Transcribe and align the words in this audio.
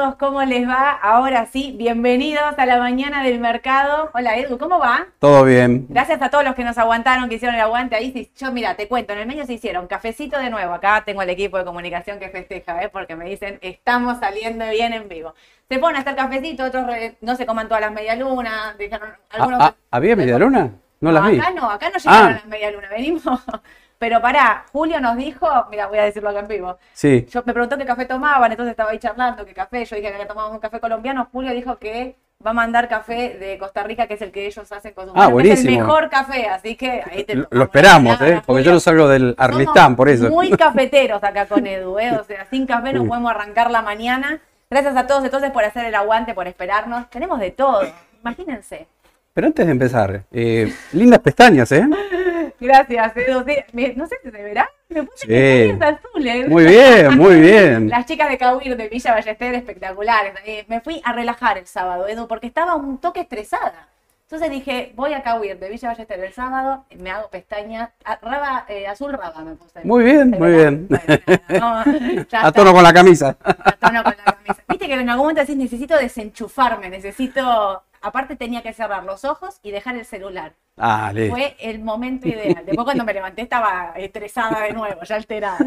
Todos, 0.00 0.16
¿cómo 0.16 0.42
les 0.44 0.66
va? 0.66 0.92
Ahora 0.92 1.44
sí, 1.44 1.74
bienvenidos 1.76 2.54
a 2.56 2.64
la 2.64 2.78
mañana 2.78 3.22
del 3.22 3.38
mercado. 3.38 4.08
Hola 4.14 4.38
Edu, 4.38 4.56
¿cómo 4.56 4.78
va? 4.78 5.08
Todo 5.18 5.44
bien. 5.44 5.84
Gracias 5.90 6.22
a 6.22 6.30
todos 6.30 6.42
los 6.42 6.54
que 6.54 6.64
nos 6.64 6.78
aguantaron, 6.78 7.28
que 7.28 7.34
hicieron 7.34 7.54
el 7.54 7.60
aguante 7.60 7.96
ahí. 7.96 8.30
Yo, 8.34 8.50
mira, 8.50 8.76
te 8.76 8.88
cuento, 8.88 9.12
en 9.12 9.18
el 9.18 9.26
medio 9.26 9.44
se 9.44 9.52
hicieron 9.52 9.86
cafecito 9.88 10.38
de 10.38 10.48
nuevo. 10.48 10.72
Acá 10.72 11.02
tengo 11.04 11.20
el 11.20 11.28
equipo 11.28 11.58
de 11.58 11.66
comunicación 11.66 12.18
que 12.18 12.30
festeja, 12.30 12.82
¿eh? 12.82 12.88
porque 12.88 13.14
me 13.14 13.26
dicen, 13.26 13.58
estamos 13.60 14.18
saliendo 14.20 14.66
bien 14.70 14.94
en 14.94 15.06
vivo. 15.06 15.34
Se 15.68 15.78
ponen 15.78 15.96
a 15.96 16.00
hacer 16.00 16.16
cafecito, 16.16 16.64
otros 16.64 16.86
no 17.20 17.36
se 17.36 17.44
coman 17.44 17.68
todas 17.68 17.82
las 17.82 17.92
medialunas. 17.92 18.78
Dijeron, 18.78 19.10
algunos, 19.28 19.60
ah, 19.60 19.74
ah, 19.76 19.76
¿Había 19.90 20.16
medialuna? 20.16 20.70
No, 21.00 21.12
las 21.12 21.30
vi. 21.30 21.38
Acá 21.38 21.50
no, 21.50 21.70
acá 21.70 21.90
no 21.90 21.98
llegaron 21.98 22.28
ah. 22.28 22.32
las 22.32 22.46
medialunas. 22.46 22.88
Venimos 22.88 23.22
pero 24.00 24.18
pará, 24.22 24.64
Julio 24.72 24.98
nos 24.98 25.14
dijo, 25.18 25.46
mira, 25.70 25.86
voy 25.86 25.98
a 25.98 26.04
decirlo 26.04 26.30
acá 26.30 26.38
en 26.38 26.48
vivo. 26.48 26.78
Sí. 26.94 27.26
Yo 27.30 27.42
me 27.44 27.52
preguntó 27.52 27.76
qué 27.76 27.84
café 27.84 28.06
tomaban, 28.06 28.50
entonces 28.50 28.70
estaba 28.70 28.92
ahí 28.92 28.98
charlando, 28.98 29.44
qué 29.44 29.52
café. 29.52 29.84
Yo 29.84 29.94
dije 29.94 30.10
que 30.10 30.24
tomábamos 30.24 30.54
un 30.54 30.60
café 30.60 30.80
colombiano. 30.80 31.28
Julio 31.30 31.52
dijo 31.52 31.76
que 31.76 32.16
va 32.44 32.52
a 32.52 32.54
mandar 32.54 32.88
café 32.88 33.36
de 33.38 33.58
Costa 33.58 33.82
Rica, 33.82 34.06
que 34.06 34.14
es 34.14 34.22
el 34.22 34.32
que 34.32 34.46
ellos 34.46 34.72
hacen 34.72 34.94
con 34.94 35.08
su 35.08 35.12
Ah, 35.14 35.26
buenísimo. 35.26 35.68
Es 35.68 35.76
el 35.76 35.82
mejor 35.82 36.08
café, 36.08 36.48
así 36.48 36.76
que 36.76 37.02
ahí 37.12 37.24
te 37.24 37.44
Lo 37.50 37.64
esperamos, 37.64 38.18
¿eh? 38.22 38.40
Porque 38.46 38.62
yo 38.62 38.72
no 38.72 38.80
salgo 38.80 39.06
del 39.06 39.34
Arlistán, 39.36 39.94
por 39.96 40.08
eso. 40.08 40.30
Muy 40.30 40.48
cafeteros 40.52 41.22
acá 41.22 41.44
con 41.44 41.66
Edu, 41.66 41.98
¿eh? 41.98 42.16
O 42.18 42.24
sea, 42.24 42.46
sin 42.48 42.64
café 42.64 42.94
no 42.94 43.04
podemos 43.04 43.30
arrancar 43.30 43.70
la 43.70 43.82
mañana. 43.82 44.40
Gracias 44.70 44.96
a 44.96 45.06
todos 45.06 45.22
entonces 45.26 45.50
por 45.50 45.62
hacer 45.62 45.84
el 45.84 45.94
aguante, 45.94 46.32
por 46.32 46.46
esperarnos. 46.46 47.10
Tenemos 47.10 47.38
de 47.38 47.50
todo, 47.50 47.82
imagínense. 48.22 48.86
Pero 49.34 49.46
antes 49.46 49.66
de 49.66 49.72
empezar, 49.72 50.22
eh, 50.32 50.72
lindas 50.92 51.20
pestañas, 51.20 51.70
¿eh? 51.72 51.86
Gracias, 52.58 53.16
Edu. 53.16 53.44
No 53.96 54.06
sé 54.06 54.16
si 54.22 54.30
se 54.30 54.42
verá. 54.42 54.68
Me 54.88 55.02
puse 55.04 55.26
pestañas 55.26 55.96
azules. 55.96 56.48
Muy 56.48 56.64
bien, 56.64 57.16
muy 57.16 57.40
bien. 57.40 57.88
Las 57.88 58.06
chicas 58.06 58.28
de 58.28 58.38
Cauir 58.38 58.76
de 58.76 58.88
Villa 58.88 59.12
Ballester 59.12 59.54
espectaculares. 59.54 60.34
Eh, 60.44 60.64
me 60.68 60.80
fui 60.80 61.00
a 61.04 61.12
relajar 61.12 61.58
el 61.58 61.66
sábado, 61.66 62.08
Edu, 62.08 62.26
porque 62.26 62.46
estaba 62.48 62.74
un 62.74 62.98
toque 62.98 63.20
estresada. 63.20 63.88
Entonces 64.24 64.50
dije, 64.50 64.92
voy 64.94 65.12
a 65.12 65.22
Cauir 65.22 65.58
de 65.58 65.68
Villa 65.68 65.88
Ballester 65.88 66.20
el 66.20 66.32
sábado, 66.32 66.84
me 66.96 67.10
hago 67.10 67.28
pestañas, 67.30 67.90
raba, 68.22 68.64
eh, 68.68 68.86
azul 68.86 69.12
raba 69.12 69.42
me 69.42 69.56
puse. 69.56 69.80
Muy 69.82 70.04
bien, 70.04 70.30
muy 70.30 70.52
bien. 70.52 70.88
a 72.32 72.52
tono 72.52 72.72
con 72.72 72.82
la 72.82 72.92
camisa. 72.92 73.36
A 73.42 73.72
tono 73.72 74.04
con 74.04 74.14
la 74.16 74.32
camisa. 74.32 74.62
Viste 74.68 74.86
que 74.86 74.94
en 74.94 75.10
algún 75.10 75.24
momento 75.24 75.40
decís, 75.40 75.56
necesito 75.56 75.96
desenchufarme, 75.96 76.88
necesito 76.88 77.82
Aparte 78.00 78.36
tenía 78.36 78.62
que 78.62 78.72
cerrar 78.72 79.04
los 79.04 79.24
ojos 79.24 79.58
y 79.62 79.70
dejar 79.70 79.96
el 79.96 80.04
celular. 80.04 80.54
Ah, 80.78 81.12
Fue 81.12 81.56
el 81.60 81.80
momento 81.80 82.26
ideal. 82.28 82.64
Después 82.64 82.84
cuando 82.84 83.04
me 83.04 83.12
levanté 83.12 83.42
estaba 83.42 83.92
estresada 83.96 84.62
de 84.62 84.72
nuevo, 84.72 85.02
ya 85.02 85.16
alterada. 85.16 85.58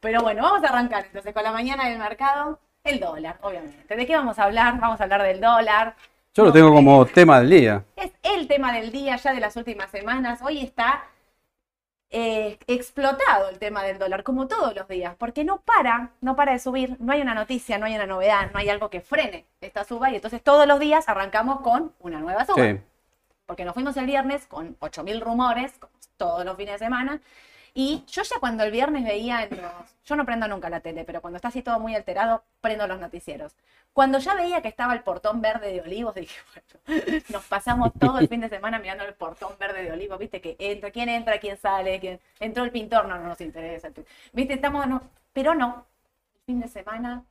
Pero 0.00 0.20
bueno, 0.20 0.42
vamos 0.42 0.62
a 0.62 0.68
arrancar 0.68 1.06
entonces 1.06 1.32
con 1.32 1.42
la 1.42 1.52
mañana 1.52 1.88
del 1.88 1.98
mercado. 1.98 2.58
El 2.84 3.00
dólar, 3.00 3.38
obviamente. 3.42 3.96
¿De 3.96 4.06
qué 4.06 4.16
vamos 4.16 4.38
a 4.38 4.44
hablar? 4.44 4.78
Vamos 4.78 5.00
a 5.00 5.04
hablar 5.04 5.22
del 5.22 5.40
dólar. 5.40 5.94
Yo 6.34 6.44
lo 6.44 6.52
tengo 6.52 6.72
como 6.72 7.04
tema 7.06 7.40
del 7.40 7.50
día. 7.50 7.84
Es 7.96 8.12
el 8.22 8.46
tema 8.46 8.72
del 8.72 8.92
día 8.92 9.16
ya 9.16 9.32
de 9.32 9.40
las 9.40 9.56
últimas 9.56 9.90
semanas. 9.90 10.40
Hoy 10.42 10.60
está 10.60 11.04
eh, 12.12 12.58
explotado 12.66 13.48
el 13.50 13.58
tema 13.58 13.84
del 13.84 13.98
dólar, 13.98 14.24
como 14.24 14.48
todos 14.48 14.74
los 14.74 14.88
días, 14.88 15.14
porque 15.16 15.44
no 15.44 15.60
para, 15.60 16.10
no 16.20 16.34
para 16.34 16.52
de 16.52 16.58
subir, 16.58 16.96
no 16.98 17.12
hay 17.12 17.20
una 17.20 17.34
noticia, 17.34 17.78
no 17.78 17.86
hay 17.86 17.94
una 17.94 18.06
novedad, 18.06 18.50
no 18.52 18.58
hay 18.58 18.68
algo 18.68 18.90
que 18.90 19.00
frene 19.00 19.46
esta 19.60 19.84
suba 19.84 20.10
y 20.10 20.16
entonces 20.16 20.42
todos 20.42 20.66
los 20.66 20.80
días 20.80 21.08
arrancamos 21.08 21.60
con 21.60 21.92
una 22.00 22.18
nueva 22.18 22.44
suba. 22.44 22.78
Porque 23.46 23.64
nos 23.64 23.74
fuimos 23.74 23.96
el 23.96 24.06
viernes 24.06 24.46
con 24.46 24.76
8.000 24.78 25.20
rumores, 25.20 25.72
todos 26.16 26.44
los 26.44 26.56
fines 26.56 26.74
de 26.74 26.78
semana, 26.78 27.20
y 27.74 28.04
yo 28.06 28.22
ya 28.22 28.38
cuando 28.40 28.64
el 28.64 28.70
viernes 28.70 29.04
veía 29.04 29.44
en 29.44 29.62
los... 29.62 29.72
Yo 30.04 30.16
no 30.16 30.24
prendo 30.24 30.48
nunca 30.48 30.68
la 30.70 30.80
tele, 30.80 31.04
pero 31.04 31.20
cuando 31.20 31.36
está 31.36 31.48
así 31.48 31.62
todo 31.62 31.78
muy 31.78 31.94
alterado, 31.94 32.42
prendo 32.60 32.86
los 32.86 32.98
noticieros. 32.98 33.54
Cuando 33.92 34.18
ya 34.18 34.34
veía 34.34 34.62
que 34.62 34.68
estaba 34.68 34.92
el 34.92 35.02
portón 35.02 35.40
verde 35.40 35.72
de 35.72 35.80
olivos, 35.80 36.14
dije, 36.16 36.40
bueno, 36.86 37.22
nos 37.28 37.44
pasamos 37.44 37.92
todo 37.98 38.18
el 38.18 38.28
fin 38.28 38.40
de 38.40 38.48
semana 38.48 38.78
mirando 38.78 39.04
el 39.04 39.14
portón 39.14 39.54
verde 39.58 39.82
de 39.82 39.92
olivos, 39.92 40.18
viste 40.18 40.40
que 40.40 40.56
entra, 40.58 40.90
quién 40.90 41.08
entra, 41.08 41.38
quién 41.38 41.56
sale, 41.56 42.00
quién 42.00 42.20
entró 42.38 42.64
el 42.64 42.70
pintor, 42.70 43.06
no, 43.06 43.18
no 43.18 43.28
nos 43.28 43.40
interesa. 43.40 43.88
Viste, 44.32 44.54
estamos, 44.54 44.86
no, 44.86 45.02
pero 45.32 45.54
no, 45.54 45.86
el 46.34 46.42
fin 46.46 46.60
de 46.60 46.68
semana 46.68 47.24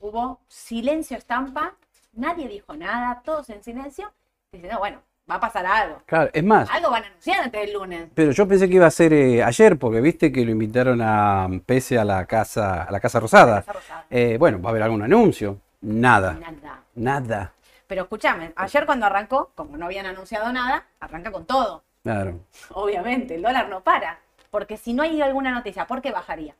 hubo 0.00 0.40
silencio 0.48 1.16
estampa, 1.16 1.76
nadie 2.12 2.48
dijo 2.48 2.74
nada, 2.76 3.22
todos 3.24 3.48
en 3.50 3.62
silencio, 3.62 4.12
diciendo, 4.52 4.78
bueno, 4.78 5.02
va 5.30 5.36
a 5.36 5.40
pasar 5.40 5.66
algo. 5.66 6.02
Claro, 6.06 6.30
es 6.32 6.44
más. 6.44 6.70
Algo 6.70 6.90
van 6.90 7.04
a 7.04 7.06
anunciar 7.06 7.40
antes 7.40 7.60
del 7.60 7.72
lunes. 7.72 8.08
Pero 8.14 8.32
yo 8.32 8.46
pensé 8.46 8.68
que 8.68 8.74
iba 8.74 8.86
a 8.86 8.90
ser 8.90 9.12
eh, 9.12 9.42
ayer, 9.42 9.78
porque 9.78 10.00
viste 10.00 10.30
que 10.30 10.44
lo 10.44 10.50
invitaron 10.50 11.00
a 11.02 11.48
Pese 11.64 11.98
a 11.98 12.04
la 12.04 12.26
Casa, 12.26 12.84
a 12.84 12.90
la 12.90 13.00
casa 13.00 13.20
Rosada. 13.20 13.64
Eh, 14.10 14.36
bueno, 14.38 14.60
va 14.60 14.68
a 14.68 14.70
haber 14.70 14.82
algún 14.82 15.02
anuncio. 15.02 15.58
Nada. 15.80 16.34
Nada. 16.34 16.82
Nada. 16.94 17.52
Pero 17.86 18.02
escúchame, 18.02 18.52
ayer 18.56 18.86
cuando 18.86 19.06
arrancó, 19.06 19.50
como 19.54 19.76
no 19.76 19.86
habían 19.86 20.06
anunciado 20.06 20.50
nada, 20.52 20.86
arranca 21.00 21.30
con 21.30 21.44
todo. 21.44 21.82
Claro. 22.02 22.40
Obviamente, 22.70 23.34
el 23.34 23.42
dólar 23.42 23.68
no 23.68 23.82
para. 23.82 24.18
Porque 24.50 24.76
si 24.76 24.92
no 24.94 25.02
hay 25.02 25.20
alguna 25.20 25.50
noticia, 25.50 25.86
¿por 25.86 26.00
qué 26.00 26.12
bajaría? 26.12 26.54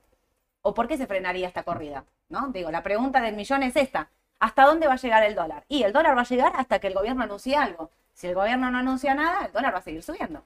¿O 0.62 0.74
por 0.74 0.88
qué 0.88 0.96
se 0.96 1.06
frenaría 1.06 1.46
esta 1.46 1.62
corrida? 1.62 2.04
¿No? 2.28 2.48
Digo, 2.48 2.70
la 2.70 2.82
pregunta 2.82 3.20
del 3.20 3.36
millón 3.36 3.62
es 3.62 3.76
esta. 3.76 4.08
¿Hasta 4.40 4.64
dónde 4.64 4.86
va 4.86 4.94
a 4.94 4.96
llegar 4.96 5.22
el 5.22 5.34
dólar? 5.34 5.64
Y 5.68 5.82
el 5.82 5.92
dólar 5.92 6.16
va 6.16 6.22
a 6.22 6.24
llegar 6.24 6.52
hasta 6.56 6.78
que 6.78 6.88
el 6.88 6.94
gobierno 6.94 7.22
anuncie 7.22 7.56
algo. 7.56 7.90
Si 8.14 8.28
el 8.28 8.34
gobierno 8.34 8.70
no 8.70 8.78
anuncia 8.78 9.14
nada, 9.14 9.46
el 9.46 9.52
dólar 9.52 9.74
va 9.74 9.78
a 9.78 9.82
seguir 9.82 10.02
subiendo. 10.02 10.40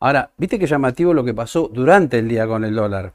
Ahora, 0.00 0.30
viste 0.36 0.58
que 0.58 0.66
llamativo 0.66 1.12
lo 1.12 1.24
que 1.24 1.34
pasó 1.34 1.68
durante 1.68 2.18
el 2.18 2.28
día 2.28 2.46
con 2.46 2.64
el 2.64 2.74
dólar. 2.74 3.12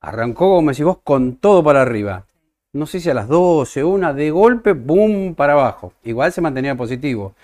Arrancó, 0.00 0.56
como 0.56 0.70
decís 0.70 0.84
vos, 0.84 0.98
con 1.04 1.36
todo 1.36 1.62
para 1.62 1.82
arriba. 1.82 2.26
No 2.72 2.86
sé 2.86 3.00
si 3.00 3.08
a 3.10 3.14
las 3.14 3.28
12, 3.28 3.84
una, 3.84 4.12
de 4.12 4.30
golpe, 4.30 4.72
boom, 4.72 5.34
para 5.34 5.54
abajo. 5.54 5.92
Igual 6.04 6.32
se 6.32 6.40
mantenía 6.40 6.74
positivo. 6.74 7.34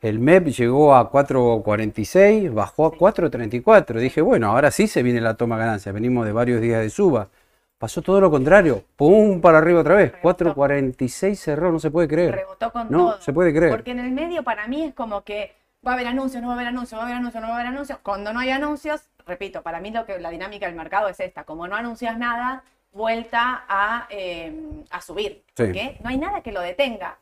El 0.00 0.18
MEP 0.18 0.48
llegó 0.48 0.94
a 0.94 1.10
4.46, 1.10 2.52
bajó 2.54 2.86
a 2.86 2.92
4.34. 2.92 3.98
Dije, 3.98 4.20
bueno, 4.20 4.50
ahora 4.50 4.70
sí 4.70 4.86
se 4.86 5.02
viene 5.02 5.20
la 5.20 5.34
toma 5.34 5.58
ganancia. 5.58 5.92
Venimos 5.92 6.26
de 6.26 6.32
varios 6.32 6.60
días 6.60 6.80
de 6.80 6.90
suba. 6.90 7.28
Pasó 7.80 8.02
todo 8.02 8.20
lo 8.20 8.30
contrario. 8.30 8.84
¡Pum! 8.94 9.40
Para 9.40 9.56
arriba 9.56 9.80
otra 9.80 9.94
vez. 9.94 10.12
4.46 10.20 11.34
cerró, 11.34 11.72
no 11.72 11.78
se 11.78 11.90
puede 11.90 12.08
creer. 12.08 12.34
Rebotó 12.34 12.70
con 12.70 12.90
no, 12.90 13.18
se 13.22 13.32
puede 13.32 13.54
creer. 13.54 13.72
Porque 13.72 13.92
en 13.92 14.00
el 14.00 14.10
medio 14.10 14.42
para 14.42 14.68
mí 14.68 14.84
es 14.84 14.92
como 14.92 15.24
que 15.24 15.54
va 15.84 15.92
a 15.92 15.94
haber 15.94 16.08
anuncios, 16.08 16.42
no 16.42 16.48
va 16.48 16.52
a 16.52 16.56
haber 16.56 16.68
anuncios, 16.68 16.98
va 16.98 17.04
a 17.04 17.06
haber 17.06 17.16
anuncios, 17.16 17.40
no 17.40 17.48
va 17.48 17.54
a 17.54 17.56
haber 17.56 17.72
anuncios. 17.72 17.98
Cuando 18.02 18.34
no 18.34 18.40
hay 18.40 18.50
anuncios, 18.50 19.08
repito, 19.26 19.62
para 19.62 19.80
mí 19.80 19.90
lo 19.90 20.04
que 20.04 20.18
la 20.18 20.28
dinámica 20.28 20.66
del 20.66 20.74
mercado 20.74 21.08
es 21.08 21.20
esta. 21.20 21.44
Como 21.44 21.66
no 21.68 21.74
anuncias 21.74 22.18
nada, 22.18 22.64
vuelta 22.92 23.64
a, 23.66 24.06
em, 24.10 24.84
subir. 25.00 25.42
Porque 25.56 25.96
no 26.02 26.10
hay 26.10 26.18
nada 26.18 26.42
que 26.42 26.52
lo 26.52 26.60
detenga. 26.60 27.16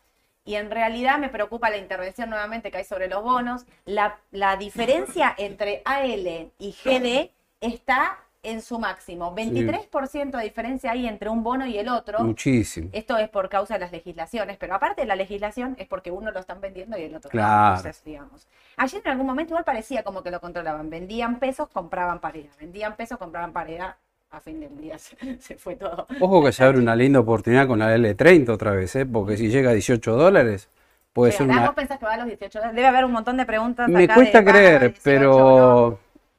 Y 0.45 0.57
en 0.57 0.73
realidad 0.73 1.21
me 1.21 1.29
preocupa 1.29 1.71
la 1.71 1.77
intervención 1.77 2.31
nuevamente 2.31 2.73
que 2.73 2.79
hay 2.79 2.85
sobre 2.85 3.07
los 3.07 3.23
bonos. 3.23 3.65
La, 3.85 4.19
la 4.33 4.57
diferencia 4.57 5.37
entre 5.39 5.83
AL 5.85 6.51
y 6.59 6.73
GD 6.73 7.31
está 7.61 8.19
en 8.51 8.63
su 8.63 8.79
máximo. 8.79 9.35
23% 9.35 10.37
de 10.37 10.43
diferencia 10.43 10.93
hay 10.93 11.07
entre 11.07 11.29
un 11.29 11.43
bono 11.43 11.67
y 11.67 11.79
el 11.79 11.89
otro. 11.89 12.21
Muchísimo. 12.21 12.89
Esto 12.93 13.17
es 13.19 13.29
por 13.29 13.49
causa 13.49 13.75
de 13.75 13.81
las 13.81 13.93
legislaciones, 13.93 14.57
pero 14.57 14.75
aparte 14.75 15.03
de 15.03 15.07
la 15.07 15.17
legislación 15.17 15.77
es 15.79 15.87
porque 15.87 16.11
uno 16.11 16.31
lo 16.31 16.41
están 16.41 16.61
vendiendo 16.61 16.99
y 16.99 17.03
el 17.03 17.15
otro 17.15 17.31
claro. 17.31 17.83
no. 17.83 17.91
digamos. 18.05 18.47
Ayer 18.77 19.03
en 19.05 19.13
algún 19.13 19.27
momento 19.27 19.53
igual 19.53 19.65
parecía 19.65 20.03
como 20.03 20.23
que 20.23 20.31
lo 20.31 20.41
controlaban. 20.41 20.89
Vendían 20.89 21.39
pesos, 21.39 21.69
compraban 21.69 22.21
paridad. 22.21 22.51
Vendían 22.59 22.97
pesos, 22.97 23.19
compraban 23.19 23.53
paridad. 23.53 23.97
A 24.31 24.41
fin 24.41 24.61
del 24.61 24.77
día 24.77 24.99
se, 25.39 25.57
fue 25.57 25.77
todo. 25.77 26.07
Ojo 26.21 26.45
que 26.45 26.53
se 26.53 26.63
abre 26.63 26.79
una 26.79 26.95
linda 26.95 27.21
oportunidad 27.21 27.67
con 27.67 27.79
la 27.79 27.97
L30 27.97 28.51
otra 28.51 28.73
vez, 28.73 28.95
¿eh? 28.97 29.07
porque 29.07 29.37
si 29.37 29.49
llega 29.49 29.71
a 29.71 29.73
18 29.73 30.17
dólares, 30.17 30.69
puede 31.15 31.33
ser 31.33 31.47
una... 31.47 31.65
¿Vos 31.65 31.75
pensás 31.75 31.99
que 31.99 32.05
va 32.05 32.13
a 32.13 32.19
los 32.19 32.27
18 32.27 32.59
dólares? 32.59 32.77
Debe 32.77 32.89
haber 32.89 33.07
un 33.07 33.13
montón 33.13 33.39
de 33.39 33.47
preguntas. 33.47 33.89
Me 33.89 34.07
cuesta 34.07 34.45
creer, 34.45 34.95
pero 35.03 35.99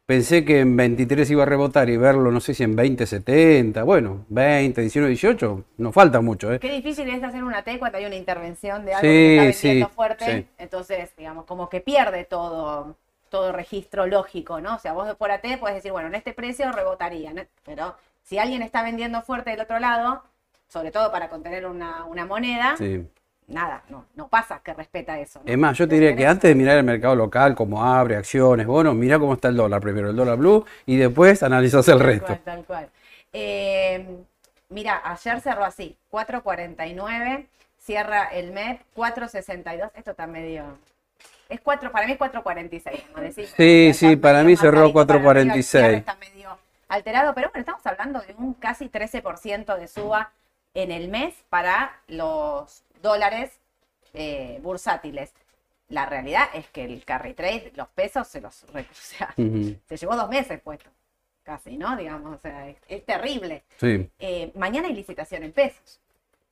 pensé 0.10 0.44
que 0.44 0.62
en 0.62 0.76
23 0.76 1.30
iba 1.30 1.44
a 1.44 1.46
rebotar 1.46 1.88
y 1.88 1.96
verlo, 1.96 2.32
no 2.32 2.40
sé 2.40 2.56
si 2.56 2.64
en 2.64 2.76
20, 2.76 3.06
70, 3.06 3.84
bueno, 3.84 4.26
20, 4.30 4.82
19, 4.82 5.10
18, 5.12 5.66
no 5.78 5.92
falta 5.92 6.20
mucho. 6.20 6.52
¿eh? 6.52 6.60
Qué 6.60 6.72
difícil 6.72 7.08
es 7.10 7.22
hacer 7.22 7.44
una 7.44 7.64
T 7.64 7.78
cuando 7.78 8.00
hay 8.00 8.06
una 8.06 8.16
intervención 8.16 8.86
de 8.86 8.96
algo 8.96 9.02
que 9.04 9.50
está 9.50 9.68
vendiendo 9.68 9.90
fuerte, 9.90 10.48
entonces, 10.58 11.16
digamos, 11.16 11.46
como 11.46 11.70
que 11.70 11.80
pierde 11.82 12.24
todo 12.24 12.96
todo 13.30 13.52
registro 13.52 14.08
lógico, 14.08 14.60
¿no? 14.60 14.78
O 14.78 14.80
sea, 14.80 14.94
vos 14.94 15.14
por 15.14 15.30
AT 15.30 15.46
puedes 15.60 15.76
decir, 15.76 15.92
bueno, 15.92 16.08
en 16.08 16.16
este 16.16 16.34
precio 16.34 16.72
rebotaría, 16.72 17.32
¿no? 17.32 17.44
pero 17.64 17.96
si 18.24 18.40
alguien 18.40 18.64
está 18.64 18.82
vendiendo 18.82 19.22
fuerte 19.22 19.52
del 19.52 19.60
otro 19.60 19.78
lado, 19.78 20.24
sobre 20.68 20.90
todo 20.90 21.12
para 21.12 21.30
contener 21.30 21.68
una, 21.68 22.06
una 22.06 22.26
moneda, 22.26 22.76
sí 22.78 23.06
nada, 23.50 23.84
no, 23.90 24.06
no 24.16 24.28
pasa 24.28 24.62
que 24.64 24.74
respeta 24.74 25.20
eso. 25.20 25.42
Es 25.46 25.58
más, 25.58 25.78
yo 25.78 25.88
te 25.88 25.96
diría 25.96 26.16
que 26.16 26.26
antes 26.26 26.50
de 26.50 26.56
mirar 26.56 26.78
el 26.78 26.84
mercado 26.84 27.16
local, 27.16 27.56
cómo 27.56 27.84
abre, 27.84 28.16
acciones, 28.16 28.66
bueno, 28.66 28.94
mira 28.94 29.20
cómo 29.20 29.34
está 29.34 29.50
el 29.50 29.56
dólar 29.56 29.82
primero, 29.82 30.10
el 30.10 30.16
dólar 30.16 30.38
blue, 30.38 30.66
y 30.86 30.98
después 30.98 31.44
analizas 31.44 31.88
el 31.88 32.00
resto. 32.00 32.28
Cual, 32.28 32.40
tal 32.40 32.66
cual. 32.66 32.90
Eh, 33.34 34.06
mira, 34.70 35.02
ayer 35.04 35.42
cerró 35.42 35.66
así, 35.66 35.98
4.49, 36.12 37.46
cierra 37.80 38.26
el 38.26 38.52
MEP, 38.52 38.82
4.62, 38.96 39.92
esto 39.96 40.12
está 40.12 40.28
medio... 40.28 40.78
Es 41.50 41.60
4, 41.62 41.92
para 41.92 42.06
mí 42.06 42.14
es 42.14 42.20
4.46, 42.20 43.46
Sí, 43.58 43.92
sí, 43.94 44.16
para 44.16 44.44
mí 44.44 44.56
cerró 44.56 44.90
4.46. 44.92 45.98
Está 45.98 46.16
medio 46.16 46.58
alterado, 46.88 47.34
pero 47.34 47.50
bueno, 47.50 47.62
estamos 47.62 47.86
hablando 47.88 48.20
de 48.22 48.36
un 48.38 48.54
casi 48.54 48.88
13% 48.88 49.78
de 49.78 49.88
suba 49.88 50.32
en 50.74 50.92
el 50.92 51.08
mes 51.08 51.34
para 51.50 52.00
los 52.08 52.84
dólares 53.02 53.60
eh, 54.14 54.60
bursátiles. 54.62 55.34
La 55.90 56.06
realidad 56.06 56.50
es 56.54 56.68
que 56.70 56.86
el 56.86 57.04
carry 57.04 57.34
trade, 57.34 57.72
los 57.76 57.88
pesos, 57.90 58.28
se 58.28 58.42
los 58.42 58.64
o 58.74 58.78
sea, 58.94 59.34
se 59.36 59.98
llevó 59.98 60.16
dos 60.16 60.30
meses 60.30 60.60
puesto, 60.62 60.90
casi, 61.44 61.78
¿no? 61.78 61.96
Digamos, 61.96 62.38
o 62.38 62.40
sea, 62.40 62.68
es, 62.68 62.78
es 62.88 63.06
terrible. 63.06 63.64
Sí. 63.78 64.10
Eh, 64.20 64.52
mañana 64.56 64.88
hay 64.88 64.94
licitación 64.94 65.44
en 65.44 65.52
pesos. 65.52 66.00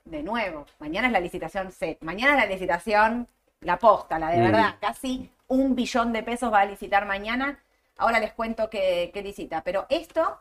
De 0.06 0.24
nuevo, 0.24 0.66
mañana 0.80 1.08
es 1.08 1.14
la 1.14 1.20
licitación 1.20 1.72
set. 1.72 2.02
Mañana 2.02 2.32
es 2.32 2.38
la 2.38 2.54
licitación, 2.54 3.28
la 3.62 3.78
posta, 3.78 4.18
la 4.18 4.30
de 4.30 4.42
verdad. 4.42 4.76
Casi 4.80 5.30
un 5.48 5.76
billón 5.76 6.14
de 6.14 6.24
pesos 6.24 6.52
va 6.52 6.62
a 6.62 6.66
licitar 6.66 7.06
mañana. 7.06 7.60
Ahora 7.98 8.20
les 8.20 8.32
cuento 8.34 8.70
qué, 8.70 9.12
qué 9.14 9.22
licita. 9.22 9.64
Pero 9.64 9.86
esto, 9.90 10.40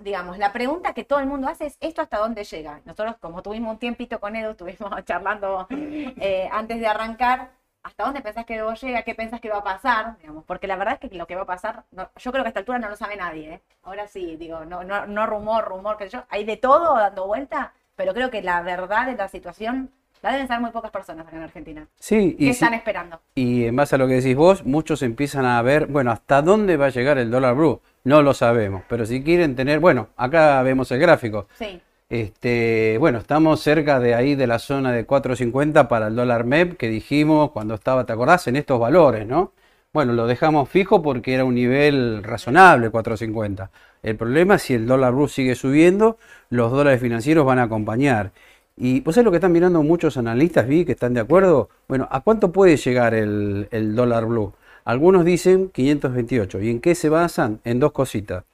digamos, 0.00 0.38
la 0.38 0.52
pregunta 0.52 0.94
que 0.94 1.04
todo 1.04 1.20
el 1.20 1.26
mundo 1.26 1.48
hace 1.48 1.66
es, 1.66 1.78
¿esto 1.80 2.02
hasta 2.02 2.18
dónde 2.18 2.44
llega? 2.44 2.80
Nosotros, 2.84 3.16
como 3.20 3.42
tuvimos 3.42 3.72
un 3.72 3.78
tiempito 3.78 4.20
con 4.20 4.36
Edu, 4.36 4.50
estuvimos 4.50 4.92
charlando 5.04 5.66
eh, 5.70 6.48
antes 6.52 6.80
de 6.80 6.86
arrancar, 6.86 7.50
¿hasta 7.82 8.04
dónde 8.04 8.20
pensás 8.20 8.44
que 8.44 8.56
luego 8.56 8.74
llega? 8.74 9.02
¿Qué 9.02 9.14
pensás 9.14 9.40
que 9.40 9.48
va 9.48 9.58
a 9.58 9.64
pasar? 9.64 10.18
Digamos, 10.18 10.44
porque 10.44 10.66
la 10.66 10.76
verdad 10.76 10.98
es 11.00 11.10
que 11.10 11.16
lo 11.16 11.26
que 11.26 11.36
va 11.36 11.42
a 11.42 11.46
pasar, 11.46 11.84
yo 11.92 12.32
creo 12.32 12.44
que 12.44 12.48
a 12.48 12.50
esta 12.50 12.60
altura 12.60 12.78
no 12.78 12.88
lo 12.88 12.96
sabe 12.96 13.16
nadie. 13.16 13.54
¿eh? 13.54 13.62
Ahora 13.82 14.06
sí, 14.06 14.36
digo, 14.36 14.64
no, 14.64 14.84
no, 14.84 15.06
no 15.06 15.26
rumor, 15.26 15.64
rumor, 15.64 15.96
que 15.96 16.08
yo, 16.08 16.24
hay 16.28 16.44
de 16.44 16.56
todo 16.56 16.96
dando 16.96 17.26
vuelta, 17.26 17.72
pero 17.94 18.12
creo 18.12 18.30
que 18.30 18.42
la 18.42 18.62
verdad 18.62 19.06
de 19.06 19.16
la 19.16 19.28
situación 19.28 19.90
la 20.22 20.32
deben 20.32 20.48
saber 20.48 20.62
muy 20.62 20.70
pocas 20.70 20.90
personas 20.90 21.26
acá 21.26 21.36
en 21.36 21.42
Argentina. 21.42 21.86
Sí, 21.98 22.36
¿Qué 22.38 22.44
y, 22.44 22.46
sí- 22.46 22.50
están 22.50 22.74
esperando? 22.74 23.20
y 23.34 23.64
en 23.66 23.76
base 23.76 23.94
a 23.94 23.98
lo 23.98 24.06
que 24.08 24.14
decís 24.14 24.34
vos, 24.36 24.64
muchos 24.64 25.02
empiezan 25.02 25.44
a 25.44 25.60
ver, 25.62 25.86
bueno, 25.86 26.10
¿hasta 26.10 26.42
dónde 26.42 26.76
va 26.76 26.86
a 26.86 26.90
llegar 26.90 27.18
el 27.18 27.30
dólar 27.30 27.54
blue? 27.54 27.80
No 28.04 28.22
lo 28.22 28.34
sabemos, 28.34 28.82
pero 28.88 29.04
si 29.06 29.22
quieren 29.22 29.54
tener, 29.56 29.78
bueno, 29.80 30.08
acá 30.16 30.62
vemos 30.62 30.90
el 30.92 31.00
gráfico. 31.00 31.48
Sí, 31.58 31.80
Este, 32.08 32.96
bueno, 33.00 33.18
estamos 33.18 33.60
cerca 33.60 33.98
de 34.00 34.14
ahí 34.14 34.34
de 34.36 34.46
la 34.46 34.58
zona 34.60 34.92
de 34.92 35.06
4.50 35.06 35.88
para 35.88 36.06
el 36.06 36.14
dólar 36.16 36.44
MEP 36.44 36.76
que 36.76 36.88
dijimos 36.88 37.50
cuando 37.50 37.74
estaba, 37.74 38.06
¿te 38.06 38.12
acordás? 38.12 38.46
En 38.46 38.56
estos 38.56 38.78
valores, 38.80 39.26
¿no? 39.26 39.52
Bueno, 39.92 40.12
lo 40.12 40.26
dejamos 40.26 40.68
fijo 40.68 41.02
porque 41.02 41.34
era 41.34 41.44
un 41.44 41.54
nivel 41.54 42.22
razonable 42.22 42.90
4.50. 42.90 43.70
El 44.02 44.16
problema 44.16 44.54
es 44.56 44.62
si 44.62 44.74
el 44.74 44.86
dólar 44.86 45.14
blue 45.14 45.26
sigue 45.28 45.54
subiendo, 45.56 46.18
los 46.48 46.70
dólares 46.70 47.00
financieros 47.00 47.44
van 47.44 47.58
a 47.58 47.64
acompañar. 47.64 48.30
Y 48.76 49.00
pues 49.00 49.16
es 49.16 49.24
lo 49.24 49.30
que 49.30 49.38
están 49.38 49.52
mirando 49.52 49.82
muchos 49.82 50.16
analistas, 50.16 50.66
vi 50.66 50.84
que 50.84 50.92
están 50.92 51.14
de 51.14 51.20
acuerdo. 51.20 51.70
Bueno, 51.88 52.06
¿a 52.10 52.20
cuánto 52.20 52.52
puede 52.52 52.76
llegar 52.76 53.14
el, 53.14 53.68
el 53.70 53.94
dólar 53.94 54.26
blue? 54.26 54.52
Algunos 54.84 55.24
dicen 55.24 55.70
528. 55.70 56.60
¿Y 56.60 56.70
en 56.70 56.80
qué 56.80 56.94
se 56.94 57.08
basan? 57.08 57.60
En 57.64 57.80
dos 57.80 57.92
cositas. 57.92 58.44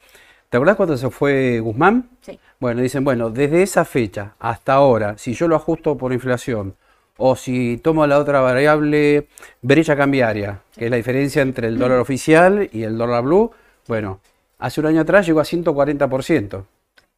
¿Te 0.49 0.57
acordás 0.57 0.77
cuando 0.77 0.97
se 0.97 1.11
fue 1.11 1.61
Guzmán? 1.61 2.11
sí. 2.21 2.39
Bueno, 2.61 2.81
dicen, 2.81 3.03
bueno, 3.03 3.29
desde 3.29 3.65
esa 3.65 3.85
fecha 3.85 4.37
hasta 4.39 4.75
ahora, 4.75 5.19
si 5.19 5.35
yo 5.35 5.49
lo 5.49 5.57
ajusto 5.57 5.99
por 5.99 6.13
inflación, 6.13 6.77
o 7.17 7.35
si 7.35 7.79
tomo 7.79 8.07
la 8.07 8.21
otra 8.21 8.41
variable 8.41 9.27
brecha 9.63 9.97
cambiaria, 9.97 10.61
que 10.77 10.85
es 10.85 10.91
la 10.93 10.97
diferencia 10.97 11.43
entre 11.43 11.67
el 11.67 11.79
dólar 11.81 11.99
oficial 11.99 12.69
y 12.73 12.85
el 12.85 12.97
dólar 12.97 13.25
blue, 13.25 13.51
bueno, 13.89 14.21
hace 14.61 14.81
un 14.81 14.87
año 14.87 15.01
atrás 15.01 15.27
llegó 15.27 15.41
a 15.41 15.45
140%. 15.45 16.65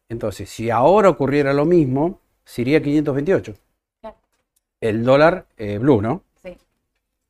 Entonces, 0.09 0.49
si 0.49 0.71
ahora 0.71 1.11
ocurriera 1.11 1.53
lo 1.53 1.67
mismo, 1.67 2.21
sería 2.45 2.83
528. 2.83 3.55
Claro. 4.01 4.17
El 4.81 5.05
dólar 5.05 5.47
eh, 5.57 5.79
blue, 5.79 6.01
¿no? 6.03 6.23
Sí. 6.43 6.57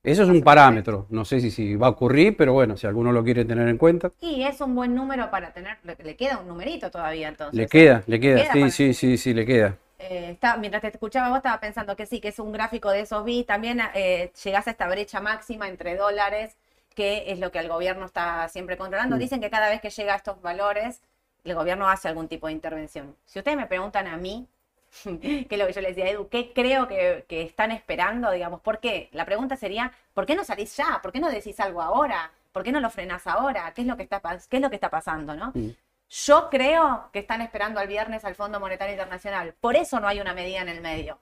Eso 0.03 0.23
es 0.25 0.29
un 0.29 0.43
parámetro. 0.43 1.07
No 1.11 1.25
sé 1.25 1.41
si, 1.41 1.51
si 1.51 1.77
va 1.77 1.87
a 1.89 1.91
ocurrir, 1.91 2.37
pero 2.37 2.53
bueno, 2.53 2.77
si 2.77 2.87
alguno 2.87 3.13
lo 3.13 3.25
quiere 3.25 3.45
tener 3.45 3.69
en 3.69 3.79
cuenta. 3.79 4.11
Y 4.21 4.43
es 4.43 4.61
un 4.61 4.75
buen 4.75 4.95
número 4.95 5.31
para 5.31 5.53
tener, 5.53 5.79
le, 5.85 5.97
le 6.03 6.17
queda 6.17 6.39
un 6.39 6.49
numerito 6.49 6.91
todavía 6.91 7.29
entonces. 7.29 7.55
Le 7.57 7.67
queda, 7.67 8.03
le 8.07 8.21
queda. 8.21 8.53
queda 8.53 8.53
Sí, 8.53 8.71
sí, 8.71 8.95
sí, 8.95 9.17
sí, 9.17 9.35
le 9.35 9.47
queda. 9.47 9.77
Eh, 9.99 10.31
está- 10.33 10.57
mientras 10.59 10.83
te 10.83 10.89
escuchaba 10.89 11.29
vos 11.29 11.39
estaba 11.39 11.59
pensando 11.61 11.97
que 11.97 12.05
sí, 12.07 12.21
que 12.21 12.29
es 12.29 12.39
un 12.39 12.53
gráfico 12.53 12.91
de 12.91 13.01
esos 13.01 13.25
vi. 13.25 13.45
También 13.45 13.81
eh, 13.95 14.31
llegás 14.45 14.67
a 14.67 14.73
esta 14.73 14.89
brecha 14.89 15.21
máxima 15.21 15.69
entre 15.69 15.97
dólares, 15.97 16.57
que 16.95 17.33
es 17.33 17.39
lo 17.39 17.51
que 17.51 17.61
el 17.61 17.69
gobierno 17.69 18.05
está 18.05 18.47
siempre 18.49 18.77
controlando. 18.77 19.17
Mm. 19.17 19.19
Dicen 19.19 19.41
que 19.41 19.49
cada 19.51 19.69
vez 19.71 19.81
que 19.81 19.91
llega 19.91 20.13
a 20.13 20.17
estos 20.17 20.43
valores, 20.43 21.01
el 21.45 21.55
gobierno 21.55 21.89
hace 21.89 22.09
algún 22.09 22.29
tipo 22.29 22.47
de 22.49 22.53
intervención. 22.53 23.17
Si 23.25 23.39
ustedes 23.39 23.57
me 23.57 23.67
preguntan 23.67 24.07
a 24.07 24.17
mí, 24.17 24.47
que 25.03 25.47
es 25.51 25.59
lo 25.59 25.67
que 25.67 25.73
yo 25.73 25.81
les 25.81 25.97
decía 25.97 26.11
Edu, 26.11 26.29
¿qué 26.29 26.53
creo 26.53 26.87
que, 26.89 27.25
que 27.29 27.43
están 27.43 27.71
esperando? 27.73 28.31
Digamos, 28.31 28.61
¿por 28.61 28.79
qué? 28.81 29.09
La 29.13 29.25
pregunta 29.25 29.57
sería, 29.57 29.93
¿por 30.13 30.27
qué 30.27 30.35
no 30.35 30.45
salís 30.45 30.77
ya? 30.77 31.01
¿Por 31.03 31.13
qué 31.13 31.21
no 31.21 31.31
decís 31.31 31.59
algo 31.61 31.83
ahora? 31.83 32.31
¿Por 32.53 32.63
qué 32.63 32.71
no 32.73 32.81
lo 32.81 32.91
frenás 32.91 33.27
ahora? 33.27 33.73
¿Qué 33.75 33.81
es 33.83 33.87
lo 33.87 33.97
que 33.97 34.05
está, 34.05 34.21
qué 34.49 34.57
es 34.57 34.63
lo 34.63 34.69
que 34.71 34.77
está 34.77 34.91
pasando, 34.91 35.35
no? 35.35 35.51
Mm. 35.55 35.71
Yo 36.09 36.49
creo 36.51 37.09
que 37.13 37.19
están 37.19 37.41
esperando 37.41 37.81
al 37.81 37.89
viernes 37.89 38.25
al 38.25 38.35
Fondo 38.37 38.61
Monetario 38.61 38.93
Internacional. 38.95 39.55
Por 39.61 39.75
eso 39.75 39.99
no 39.99 40.07
hay 40.07 40.21
una 40.21 40.33
medida 40.35 40.61
en 40.61 40.69
el 40.69 40.81
medio. 40.81 41.19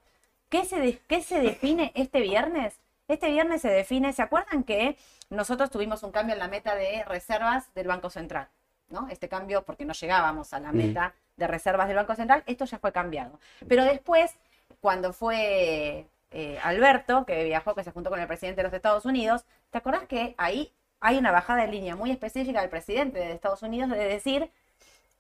¿Qué 0.50 0.64
se, 0.66 0.78
de- 0.80 0.98
qué 1.08 1.22
se 1.22 1.40
define 1.40 1.92
este 1.94 2.20
viernes? 2.20 2.74
Este 3.08 3.30
viernes 3.30 3.62
se 3.62 3.68
define, 3.70 4.12
¿se 4.12 4.20
acuerdan 4.22 4.64
que 4.64 4.96
nosotros 5.30 5.70
tuvimos 5.70 6.02
un 6.02 6.12
cambio 6.12 6.34
en 6.34 6.38
la 6.40 6.48
meta 6.48 6.74
de 6.74 7.04
reservas 7.04 7.72
del 7.74 7.86
Banco 7.88 8.10
Central? 8.10 8.48
¿no? 8.90 9.08
Este 9.08 9.28
cambio, 9.28 9.62
porque 9.62 9.86
no 9.86 9.94
llegábamos 9.94 10.52
a 10.52 10.60
la 10.60 10.72
Mm. 10.72 10.76
meta 10.76 11.14
de 11.36 11.46
reservas 11.46 11.88
del 11.88 11.96
Banco 11.96 12.14
Central, 12.14 12.42
esto 12.46 12.64
ya 12.64 12.78
fue 12.78 12.92
cambiado. 12.92 13.38
Pero 13.68 13.84
después, 13.84 14.32
cuando 14.80 15.12
fue 15.12 16.06
eh, 16.30 16.58
Alberto, 16.62 17.24
que 17.26 17.44
viajó, 17.44 17.74
que 17.74 17.84
se 17.84 17.90
juntó 17.90 18.10
con 18.10 18.20
el 18.20 18.26
presidente 18.26 18.60
de 18.60 18.64
los 18.64 18.72
Estados 18.72 19.04
Unidos, 19.04 19.44
¿te 19.70 19.78
acordás 19.78 20.04
que 20.04 20.34
ahí 20.38 20.72
hay 21.00 21.18
una 21.18 21.32
bajada 21.32 21.62
de 21.62 21.68
línea 21.72 21.96
muy 21.96 22.10
específica 22.10 22.60
del 22.60 22.70
presidente 22.70 23.18
de 23.18 23.32
Estados 23.32 23.62
Unidos 23.62 23.90
de 23.90 23.98
decir 23.98 24.50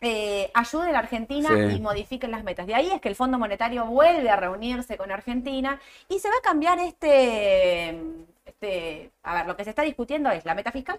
eh, 0.00 0.50
ayude 0.54 0.88
a 0.88 0.92
la 0.92 0.98
Argentina 1.00 1.48
Sí. 1.48 1.76
y 1.76 1.80
modifiquen 1.80 2.30
las 2.32 2.42
metas. 2.42 2.66
De 2.66 2.74
ahí 2.74 2.90
es 2.90 3.00
que 3.00 3.08
el 3.08 3.14
Fondo 3.14 3.38
Monetario 3.38 3.84
vuelve 3.86 4.28
a 4.30 4.36
reunirse 4.36 4.96
con 4.96 5.12
Argentina 5.12 5.80
y 6.08 6.18
se 6.18 6.28
va 6.28 6.34
a 6.38 6.42
cambiar 6.42 6.78
este, 6.80 7.96
este, 8.44 9.10
a 9.22 9.34
ver, 9.34 9.46
lo 9.46 9.56
que 9.56 9.62
se 9.64 9.70
está 9.70 9.82
discutiendo 9.82 10.30
es 10.30 10.44
la 10.44 10.54
meta 10.56 10.72
fiscal 10.72 10.98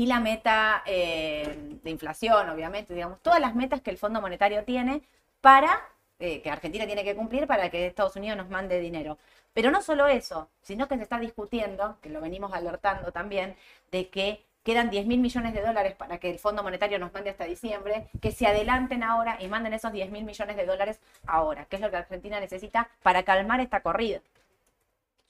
y 0.00 0.06
la 0.06 0.18
meta 0.18 0.82
eh, 0.86 1.78
de 1.82 1.90
inflación, 1.90 2.48
obviamente, 2.48 2.94
digamos, 2.94 3.20
todas 3.20 3.38
las 3.38 3.54
metas 3.54 3.82
que 3.82 3.90
el 3.90 3.98
Fondo 3.98 4.22
Monetario 4.22 4.64
tiene 4.64 5.02
para, 5.42 5.78
eh, 6.18 6.40
que 6.40 6.50
Argentina 6.50 6.86
tiene 6.86 7.04
que 7.04 7.14
cumplir 7.14 7.46
para 7.46 7.68
que 7.68 7.86
Estados 7.86 8.16
Unidos 8.16 8.38
nos 8.38 8.48
mande 8.48 8.80
dinero. 8.80 9.18
Pero 9.52 9.70
no 9.70 9.82
solo 9.82 10.06
eso, 10.06 10.48
sino 10.62 10.88
que 10.88 10.96
se 10.96 11.02
está 11.02 11.18
discutiendo, 11.18 11.98
que 12.00 12.08
lo 12.08 12.22
venimos 12.22 12.54
alertando 12.54 13.12
también, 13.12 13.56
de 13.92 14.08
que 14.08 14.42
quedan 14.62 14.88
10 14.88 15.04
mil 15.04 15.20
millones 15.20 15.52
de 15.52 15.60
dólares 15.60 15.96
para 15.96 16.16
que 16.16 16.30
el 16.30 16.38
Fondo 16.38 16.62
Monetario 16.62 16.98
nos 16.98 17.12
mande 17.12 17.28
hasta 17.28 17.44
diciembre, 17.44 18.08
que 18.22 18.32
se 18.32 18.46
adelanten 18.46 19.02
ahora 19.02 19.36
y 19.38 19.48
manden 19.48 19.74
esos 19.74 19.92
10 19.92 20.10
mil 20.10 20.24
millones 20.24 20.56
de 20.56 20.64
dólares 20.64 20.98
ahora, 21.26 21.66
que 21.66 21.76
es 21.76 21.82
lo 21.82 21.90
que 21.90 21.98
Argentina 21.98 22.40
necesita 22.40 22.88
para 23.02 23.22
calmar 23.22 23.60
esta 23.60 23.82
corrida. 23.82 24.22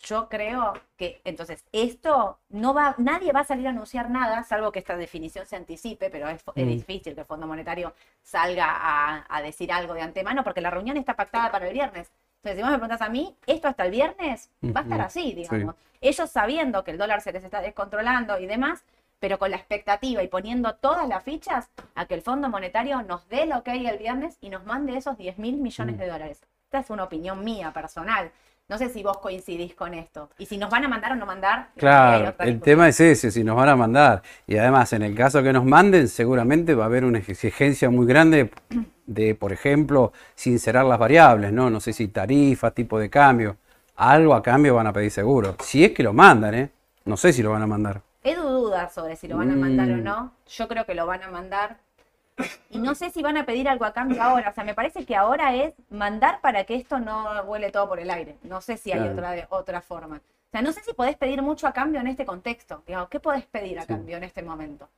Yo 0.02 0.28
creo 0.30 0.72
que 0.96 1.20
entonces 1.24 1.64
esto 1.72 2.38
no 2.48 2.72
va, 2.72 2.94
nadie 2.98 3.32
va 3.32 3.40
a 3.40 3.44
salir 3.44 3.66
a 3.66 3.70
anunciar 3.70 4.08
nada, 4.10 4.42
salvo 4.44 4.72
que 4.72 4.78
esta 4.78 4.96
definición 4.96 5.44
se 5.46 5.56
anticipe, 5.56 6.08
pero 6.10 6.28
es, 6.28 6.42
es 6.54 6.64
Mm. 6.64 6.68
difícil 6.68 7.14
que 7.14 7.20
el 7.20 7.26
Fondo 7.26 7.46
Monetario 7.46 7.94
salga 8.22 8.66
a, 8.70 9.26
a 9.28 9.42
decir 9.42 9.70
algo 9.72 9.92
de 9.94 10.00
antemano, 10.02 10.42
porque 10.42 10.62
la 10.62 10.70
reunión 10.70 10.96
está 10.96 11.14
pactada 11.14 11.50
para 11.52 11.66
el 11.68 11.74
viernes. 11.74 12.10
Entonces, 12.36 12.56
si 12.56 12.62
vos 12.62 12.70
me 12.70 12.78
preguntas 12.78 13.02
a 13.02 13.10
mí, 13.10 13.36
esto 13.46 13.68
hasta 13.68 13.84
el 13.84 13.90
viernes 13.90 14.50
va 14.64 14.80
a 14.80 14.82
estar 14.84 15.00
así, 15.02 15.34
digamos. 15.34 15.74
Ellos 16.00 16.30
sabiendo 16.30 16.82
que 16.82 16.92
el 16.92 16.98
dólar 16.98 17.20
se 17.20 17.32
les 17.32 17.44
está 17.44 17.60
descontrolando 17.60 18.38
y 18.38 18.46
demás, 18.46 18.82
pero 19.18 19.38
con 19.38 19.50
la 19.50 19.58
expectativa 19.58 20.22
y 20.22 20.28
poniendo 20.28 20.76
todas 20.76 21.06
las 21.06 21.22
fichas 21.22 21.68
a 21.94 22.06
que 22.06 22.14
el 22.14 22.22
Fondo 22.22 22.48
Monetario 22.48 23.02
nos 23.02 23.28
dé 23.28 23.44
lo 23.44 23.62
que 23.62 23.72
hay 23.72 23.86
el 23.86 23.98
viernes 23.98 24.38
y 24.40 24.48
nos 24.48 24.64
mande 24.64 24.96
esos 24.96 25.18
10 25.18 25.36
mil 25.38 25.58
millones 25.58 25.96
Mm. 25.96 25.98
de 25.98 26.06
dólares. 26.08 26.40
Esta 26.64 26.78
es 26.78 26.88
una 26.88 27.04
opinión 27.04 27.44
mía, 27.44 27.70
personal. 27.74 28.30
No 28.70 28.78
sé 28.78 28.88
si 28.88 29.02
vos 29.02 29.18
coincidís 29.18 29.74
con 29.74 29.94
esto. 29.94 30.30
Y 30.38 30.46
si 30.46 30.56
nos 30.56 30.70
van 30.70 30.84
a 30.84 30.88
mandar 30.88 31.10
o 31.10 31.16
no 31.16 31.26
mandar. 31.26 31.70
hay 31.74 31.80
Claro, 31.80 32.34
el 32.38 32.60
tema 32.60 32.86
es 32.86 33.00
ese, 33.00 33.32
si 33.32 33.42
nos 33.42 33.56
van 33.56 33.68
a 33.68 33.74
mandar. 33.74 34.22
Y 34.46 34.58
además, 34.58 34.92
en 34.92 35.02
el 35.02 35.16
caso 35.16 35.42
que 35.42 35.52
nos 35.52 35.64
manden, 35.64 36.06
seguramente 36.06 36.76
va 36.76 36.84
a 36.84 36.86
haber 36.86 37.04
una 37.04 37.18
exigencia 37.18 37.90
muy 37.90 38.06
grande 38.06 38.52
de, 39.06 39.34
por 39.34 39.52
ejemplo, 39.52 40.12
sincerar 40.36 40.84
las 40.84 41.00
variables, 41.00 41.52
¿no? 41.52 41.68
No 41.68 41.80
sé 41.80 41.92
si 41.92 42.06
tarifas, 42.06 42.72
tipo 42.72 43.00
de 43.00 43.10
cambio. 43.10 43.56
Algo 43.96 44.34
a 44.34 44.42
cambio 44.42 44.76
van 44.76 44.86
a 44.86 44.92
pedir 44.92 45.10
seguro. 45.10 45.56
Si 45.64 45.84
es 45.84 45.90
que 45.90 46.04
lo 46.04 46.12
mandan, 46.12 46.54
¿eh? 46.54 46.70
No 47.06 47.16
sé 47.16 47.32
si 47.32 47.42
lo 47.42 47.50
van 47.50 47.62
a 47.62 47.66
mandar. 47.66 48.02
Edu 48.22 48.48
duda 48.48 48.88
sobre 48.88 49.16
si 49.16 49.26
lo 49.26 49.36
van 49.36 49.50
a 49.50 49.56
mandar 49.56 49.90
o 49.90 49.96
Mm. 49.96 50.04
no. 50.04 50.32
Yo 50.48 50.68
creo 50.68 50.86
que 50.86 50.94
lo 50.94 51.06
van 51.06 51.24
a 51.24 51.28
mandar. 51.28 51.78
Y 52.70 52.78
no 52.78 52.94
sé 52.94 53.10
si 53.10 53.22
van 53.22 53.36
a 53.36 53.44
pedir 53.46 53.68
algo 53.68 53.84
a 53.84 53.92
cambio 53.92 54.22
ahora. 54.22 54.50
O 54.50 54.52
sea, 54.52 54.64
me 54.64 54.74
parece 54.74 55.04
que 55.04 55.16
ahora 55.16 55.54
es 55.54 55.74
mandar 55.90 56.40
para 56.40 56.64
que 56.64 56.74
esto 56.74 56.98
no 56.98 57.42
vuele 57.44 57.70
todo 57.70 57.88
por 57.88 58.00
el 58.00 58.10
aire. 58.10 58.36
No 58.42 58.60
sé 58.60 58.76
si 58.76 58.92
hay 58.92 58.98
Claro. 59.00 59.12
otra, 59.14 59.46
otra 59.50 59.80
forma. 59.80 60.16
O 60.16 60.50
sea, 60.50 60.62
no 60.62 60.72
sé 60.72 60.82
si 60.82 60.92
podés 60.94 61.16
pedir 61.16 61.42
mucho 61.42 61.66
a 61.66 61.72
cambio 61.72 62.00
en 62.00 62.06
este 62.08 62.24
contexto. 62.26 62.82
Digamos, 62.86 63.08
¿qué 63.08 63.20
podés 63.20 63.44
pedir 63.46 63.78
a 63.78 63.82
Sí. 63.82 63.88
cambio 63.88 64.16
en 64.16 64.24
este 64.24 64.42
momento? 64.42 64.88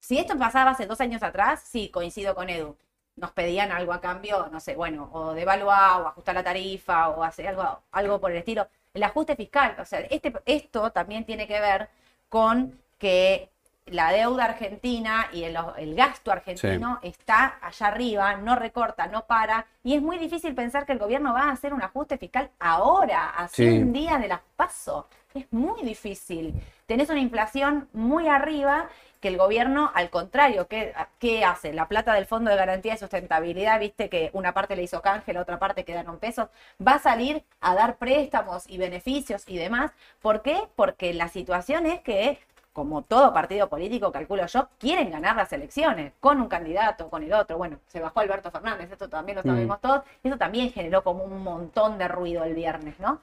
Si 0.00 0.18
esto 0.18 0.36
pasaba 0.36 0.70
hace 0.72 0.86
dos 0.86 1.00
años 1.00 1.22
atrás, 1.22 1.62
sí, 1.64 1.88
coincido 1.90 2.34
con 2.34 2.48
Edu. 2.50 2.76
Nos 3.16 3.30
pedían 3.32 3.70
algo 3.72 3.92
a 3.92 4.00
cambio, 4.00 4.48
no 4.50 4.58
sé, 4.58 4.74
bueno, 4.74 5.08
o 5.12 5.32
devaluar, 5.34 6.00
o 6.00 6.08
ajustar 6.08 6.34
la 6.34 6.42
tarifa, 6.42 7.08
o 7.10 7.22
hacer 7.22 7.46
algo, 7.48 7.82
algo 7.92 8.20
por 8.20 8.30
el 8.32 8.38
estilo. 8.38 8.66
El 8.94 9.02
ajuste 9.04 9.36
fiscal, 9.36 9.76
o 9.78 9.84
sea, 9.84 10.00
este, 10.00 10.32
esto 10.46 10.90
también 10.92 11.24
tiene 11.24 11.46
que 11.46 11.60
ver 11.60 11.88
con 12.28 12.78
que 12.98 13.50
la 13.86 14.12
deuda 14.12 14.44
argentina 14.44 15.28
y 15.32 15.44
el, 15.44 15.56
el 15.76 15.94
gasto 15.94 16.30
argentino 16.30 16.98
está 17.02 17.58
allá 17.60 17.88
arriba, 17.88 18.36
no 18.36 18.56
recorta, 18.56 19.06
no 19.06 19.26
para, 19.26 19.66
y 19.82 19.94
es 19.94 20.02
muy 20.02 20.18
difícil 20.18 20.54
pensar 20.54 20.86
que 20.86 20.92
el 20.92 20.98
gobierno 20.98 21.32
va 21.32 21.44
a 21.44 21.52
hacer 21.52 21.74
un 21.74 21.82
ajuste 21.82 22.16
fiscal 22.18 22.50
ahora, 22.58 23.30
a 23.30 23.48
100 23.48 23.92
días 23.92 24.20
de 24.20 24.28
las 24.28 24.40
paso. 24.56 25.08
Es 25.34 25.50
muy 25.50 25.82
difícil. 25.82 26.54
Tenés 26.86 27.08
una 27.08 27.20
inflación 27.20 27.88
muy 27.94 28.28
arriba 28.28 28.88
que 29.20 29.28
el 29.28 29.38
gobierno, 29.38 29.90
al 29.94 30.10
contrario, 30.10 30.66
¿qué, 30.66 30.92
¿qué, 31.18 31.44
hace? 31.44 31.72
La 31.72 31.86
plata 31.86 32.12
del 32.12 32.26
Fondo 32.26 32.50
de 32.50 32.56
Garantía 32.56 32.92
de 32.92 32.98
Sustentabilidad, 32.98 33.78
viste 33.78 34.08
que 34.08 34.30
una 34.32 34.52
parte 34.52 34.74
le 34.74 34.82
hizo 34.82 35.00
canje, 35.00 35.32
la 35.32 35.42
otra 35.42 35.60
parte 35.60 35.84
quedaron 35.84 36.18
pesos, 36.18 36.48
va 36.86 36.94
a 36.94 36.98
salir 36.98 37.44
a 37.60 37.74
dar 37.74 37.98
préstamos 37.98 38.68
y 38.68 38.78
beneficios 38.78 39.44
y 39.46 39.58
demás. 39.58 39.92
¿Por 40.20 40.42
qué? 40.42 40.60
Porque 40.74 41.14
la 41.14 41.28
situación 41.28 41.86
es 41.86 42.00
que 42.00 42.40
como 42.72 43.02
todo 43.02 43.32
partido 43.32 43.68
político, 43.68 44.10
calculo 44.10 44.46
yo, 44.46 44.68
quieren 44.78 45.10
ganar 45.10 45.36
las 45.36 45.52
elecciones 45.52 46.12
con 46.20 46.40
un 46.40 46.48
candidato, 46.48 47.10
con 47.10 47.22
el 47.22 47.32
otro. 47.32 47.58
Bueno, 47.58 47.78
se 47.86 48.00
bajó 48.00 48.20
Alberto 48.20 48.50
Fernández, 48.50 48.90
esto 48.90 49.08
también 49.08 49.36
lo 49.36 49.42
sabemos 49.42 49.78
mm. 49.78 49.80
todos. 49.80 50.02
Eso 50.22 50.38
también 50.38 50.72
generó 50.72 51.04
como 51.04 51.24
un 51.24 51.42
montón 51.42 51.98
de 51.98 52.08
ruido 52.08 52.44
el 52.44 52.54
viernes, 52.54 52.98
¿no? 52.98 53.20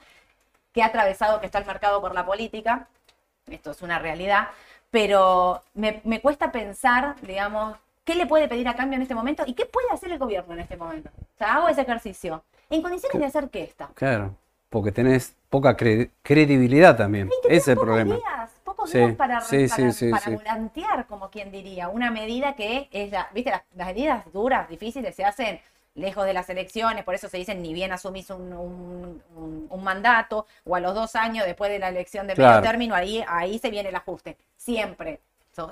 Que 0.71 0.83
ha 0.83 0.88
atravesado 0.88 1.39
que 1.39 1.47
está 1.47 1.57
el 1.57 1.65
mercado 1.65 1.99
por 1.99 2.13
la 2.13 2.25
política. 2.25 2.88
Esto 3.47 3.71
es 3.71 3.81
una 3.81 3.97
realidad. 3.97 4.49
Pero 4.91 5.63
me, 5.73 6.01
me 6.03 6.21
cuesta 6.21 6.51
pensar, 6.51 7.15
digamos, 7.21 7.75
qué 8.03 8.13
le 8.15 8.27
puede 8.27 8.47
pedir 8.47 8.67
a 8.67 8.75
cambio 8.75 8.97
en 8.97 9.01
este 9.01 9.15
momento 9.15 9.43
y 9.47 9.53
qué 9.53 9.65
puede 9.65 9.89
hacer 9.91 10.12
el 10.12 10.19
gobierno 10.19 10.53
en 10.53 10.59
este 10.59 10.77
momento. 10.77 11.09
O 11.15 11.38
sea, 11.38 11.55
hago 11.55 11.69
ese 11.69 11.81
ejercicio. 11.81 12.43
¿En 12.69 12.83
condiciones 12.83 13.19
de 13.19 13.25
hacer 13.25 13.49
qué 13.49 13.63
está? 13.63 13.89
Claro, 13.95 14.35
porque 14.69 14.91
tenés 14.91 15.35
poca 15.49 15.75
credibilidad 15.75 16.95
también. 16.95 17.29
Ese 17.45 17.55
es 17.55 17.67
el 17.69 17.77
problema 17.77 18.15
para, 19.17 19.41
volantear, 20.29 21.05
como 21.07 21.29
quien 21.29 21.51
diría, 21.51 21.89
una 21.89 22.11
medida 22.11 22.55
que 22.55 22.87
es, 22.91 23.11
la, 23.11 23.29
viste, 23.33 23.51
las, 23.51 23.63
medidas 23.87 24.31
duras, 24.31 24.69
difíciles, 24.69 25.15
se 25.15 25.25
hacen 25.25 25.59
lejos 25.95 26.25
de 26.25 26.33
las 26.33 26.49
elecciones, 26.49 27.03
por 27.03 27.15
eso 27.15 27.27
se 27.29 27.37
dicen 27.37 27.61
ni 27.61 27.73
bien 27.73 27.91
asumís 27.91 28.29
un, 28.29 29.21
mandato 29.81 30.45
o 30.65 30.75
a 30.75 30.79
los 30.79 30.93
dos 30.93 31.15
años 31.15 31.45
después 31.45 31.71
de 31.71 31.79
la 31.79 31.89
elección 31.89 32.27
de 32.27 32.35
medio 32.35 32.61
término, 32.61 32.93
ahí, 32.93 33.23
ahí 33.27 33.57
se 33.59 33.69
viene 33.69 33.89
el 33.89 33.95
ajuste, 33.95 34.37
siempre. 34.55 35.19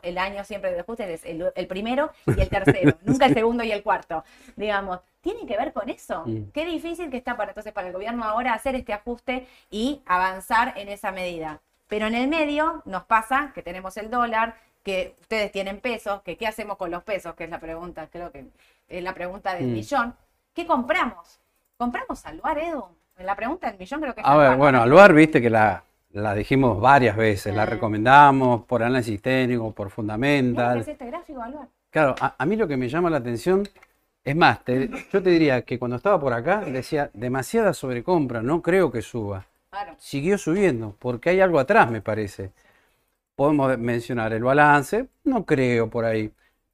el 0.01 0.17
año 0.17 0.43
siempre 0.43 0.71
de 0.71 0.79
ajuste 0.79 1.13
es 1.13 1.23
el, 1.23 1.67
primero 1.67 2.11
y 2.25 2.39
el 2.39 2.49
tercero, 2.49 2.97
nunca 3.03 3.27
el 3.27 3.33
segundo 3.33 3.63
y 3.63 3.71
el 3.71 3.83
cuarto, 3.83 4.23
digamos. 4.55 4.99
Tiene 5.21 5.45
que 5.45 5.57
ver 5.57 5.73
con 5.73 5.89
eso. 5.89 6.23
Qué 6.53 6.63
difícil 6.63 7.09
que 7.09 7.17
está 7.17 7.35
para 7.35 7.51
entonces 7.51 7.73
para 7.73 7.87
el 7.87 7.93
gobierno 7.93 8.23
ahora 8.23 8.53
hacer 8.53 8.75
este 8.75 8.93
ajuste 8.93 9.45
y 9.69 10.01
avanzar 10.05 10.73
en 10.77 10.87
esa 10.87 11.11
medida. 11.11 11.59
Pero 11.87 12.07
en 12.07 12.15
el 12.15 12.27
medio 12.27 12.81
nos 12.85 13.03
pasa 13.03 13.51
que 13.53 13.61
tenemos 13.61 13.97
el 13.97 14.09
dólar, 14.09 14.55
que 14.83 15.15
ustedes 15.21 15.51
tienen 15.51 15.79
pesos, 15.79 16.21
que 16.21 16.37
qué 16.37 16.47
hacemos 16.47 16.77
con 16.77 16.91
los 16.91 17.03
pesos, 17.03 17.35
que 17.35 17.45
es 17.45 17.49
la 17.49 17.59
pregunta, 17.59 18.07
creo 18.11 18.31
que 18.31 18.45
es 18.87 19.03
la 19.03 19.13
pregunta 19.13 19.53
del 19.53 19.67
mm. 19.67 19.73
millón. 19.73 20.15
¿Qué 20.53 20.65
compramos? 20.65 21.39
¿Compramos 21.77 22.25
Aluar, 22.25 22.57
Edu? 22.57 22.85
La 23.19 23.35
pregunta 23.35 23.67
del 23.67 23.77
millón 23.77 24.01
creo 24.01 24.13
que 24.13 24.21
es 24.21 24.27
A 24.27 24.35
ver, 24.35 24.57
bueno, 24.57 24.81
Aluar, 24.81 25.13
viste 25.13 25.41
que 25.41 25.49
la, 25.49 25.83
la 26.11 26.33
dijimos 26.33 26.79
varias 26.79 27.15
veces, 27.15 27.55
la 27.55 27.65
recomendamos 27.65 28.63
por 28.65 28.83
análisis 28.83 29.21
técnico, 29.21 29.71
por 29.71 29.89
fundamental. 29.89 30.75
¿Qué 30.75 30.81
es 30.81 30.87
este 30.87 31.05
gráfico, 31.07 31.41
Aluar? 31.41 31.67
Claro, 31.89 32.15
a, 32.19 32.45
mí 32.45 32.55
lo 32.55 32.67
que 32.67 32.77
me 32.77 32.89
llama 32.89 33.09
la 33.09 33.17
atención 33.17 33.67
es 34.23 34.35
más, 34.35 34.59
yo 34.65 35.23
te 35.23 35.29
diría 35.29 35.61
que 35.61 35.79
cuando 35.79 35.97
estaba 35.97 36.19
por 36.19 36.33
acá 36.33 36.59
decía 36.59 37.09
demasiada 37.13 37.73
sobrecompra, 37.73 38.41
no 38.41 38.61
creo 38.61 38.91
que 38.91 39.01
suba. 39.01 39.45
Siguió 39.97 40.37
subiendo, 40.37 40.95
porque 40.99 41.29
hay 41.29 41.41
algo 41.41 41.59
atrás, 41.59 41.91
me 41.91 42.01
parece. 42.01 42.51
Podemos 43.35 43.77
mencionar 43.77 44.33
el 44.33 44.43
balance, 44.43 45.07
no 45.23 45.45
creo 45.45 45.89
por 45.89 46.05
ahí. 46.05 46.31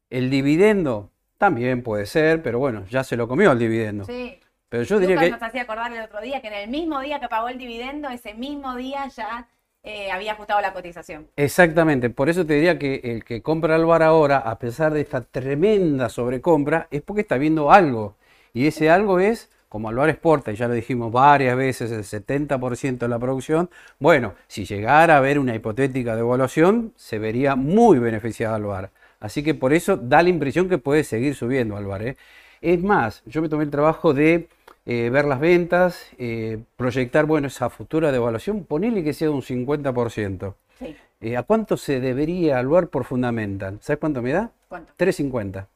El 0.10 0.30
dividendo 0.30 1.10
también 1.38 1.84
puede 1.84 2.06
ser, 2.06 2.42
pero 2.42 2.60
bueno, 2.60 2.86
ya 2.90 3.04
se 3.04 3.18
lo 3.18 3.28
comió 3.28 3.52
el 3.52 3.60
dividendo. 3.60 4.06
Sí. 4.06 4.40
Pero 4.70 4.84
yo 4.84 5.00
diría 5.00 5.18
que. 5.18 5.30
nos 5.30 5.44
hacía 5.44 5.64
acordar 5.64 5.92
el 5.94 6.02
otro 6.02 6.22
día 6.22 6.42
que 6.42 6.48
en 6.48 6.54
el 6.54 6.70
mismo 6.70 7.00
día 7.02 7.20
que 7.20 7.28
pagó 7.28 7.50
el 7.50 7.58
dividendo, 7.58 8.10
ese 8.10 8.34
mismo 8.34 8.76
día 8.76 9.08
ya 9.08 9.48
eh, 9.84 10.12
había 10.12 10.32
ajustado 10.32 10.62
la 10.62 10.74
cotización. 10.74 11.28
Exactamente, 11.36 12.10
por 12.10 12.30
eso 12.30 12.46
te 12.46 12.54
diría 12.54 12.80
que 12.80 13.02
el 13.04 13.24
que 13.26 13.42
compra 13.42 13.76
el 13.76 13.86
bar 13.86 14.02
ahora, 14.02 14.38
a 14.38 14.58
pesar 14.58 14.94
de 14.94 15.02
esta 15.02 15.22
tremenda 15.22 16.10
sobrecompra, 16.10 16.88
es 16.90 17.02
porque 17.02 17.22
está 17.22 17.38
viendo 17.38 17.72
algo. 17.72 18.16
Y 18.54 18.66
ese 18.68 18.90
algo 18.90 19.20
es 19.20 19.52
como 19.74 19.90
Alvar 19.90 20.08
exporta, 20.08 20.52
y 20.52 20.56
ya 20.56 20.68
lo 20.68 20.76
dijimos 20.76 21.12
varias 21.12 21.58
veces, 21.58 21.92
el 21.92 22.04
70% 22.04 23.00
de 23.00 23.08
la 23.08 23.18
producción, 23.18 23.72
bueno, 23.98 24.36
si 24.46 24.66
llegara 24.66 25.16
a 25.16 25.18
haber 25.18 25.40
una 25.40 25.56
hipotética 25.56 26.16
devaluación, 26.16 26.94
se 26.96 27.18
vería 27.18 27.56
muy 27.56 27.98
beneficiado 27.98 28.54
Alvar. 28.54 28.92
Así 29.20 29.42
que 29.42 29.56
por 29.56 29.74
eso 29.74 29.98
da 29.98 30.22
la 30.22 30.30
impresión 30.30 30.70
que 30.70 30.78
puede 30.78 31.04
seguir 31.04 31.34
subiendo 31.34 31.76
Alvar. 31.76 32.04
¿eh? 32.04 32.18
Es 32.62 32.84
más, 32.84 33.24
yo 33.26 33.42
me 33.42 33.50
tomé 33.50 33.64
el 33.64 33.72
trabajo 33.72 34.14
de 34.14 34.48
eh, 34.86 35.10
ver 35.12 35.26
las 35.26 35.40
ventas, 35.40 36.06
eh, 36.20 36.60
proyectar, 36.78 37.26
bueno, 37.26 37.48
esa 37.48 37.72
futura 37.72 38.12
devaluación, 38.12 38.66
ponerle 38.66 39.04
que 39.04 39.14
sea 39.14 39.32
un 39.32 39.42
50%. 39.42 40.54
Sí. 40.78 41.36
¿A 41.36 41.42
cuánto 41.42 41.78
se 41.78 42.00
debería 42.00 42.60
Alvar 42.60 42.90
por 42.90 43.06
fundamental? 43.06 43.80
¿Sabes 43.82 44.00
cuánto 44.00 44.22
me 44.22 44.34
da? 44.34 44.52
¿Cuánto? 44.68 44.94
350. 44.98 45.68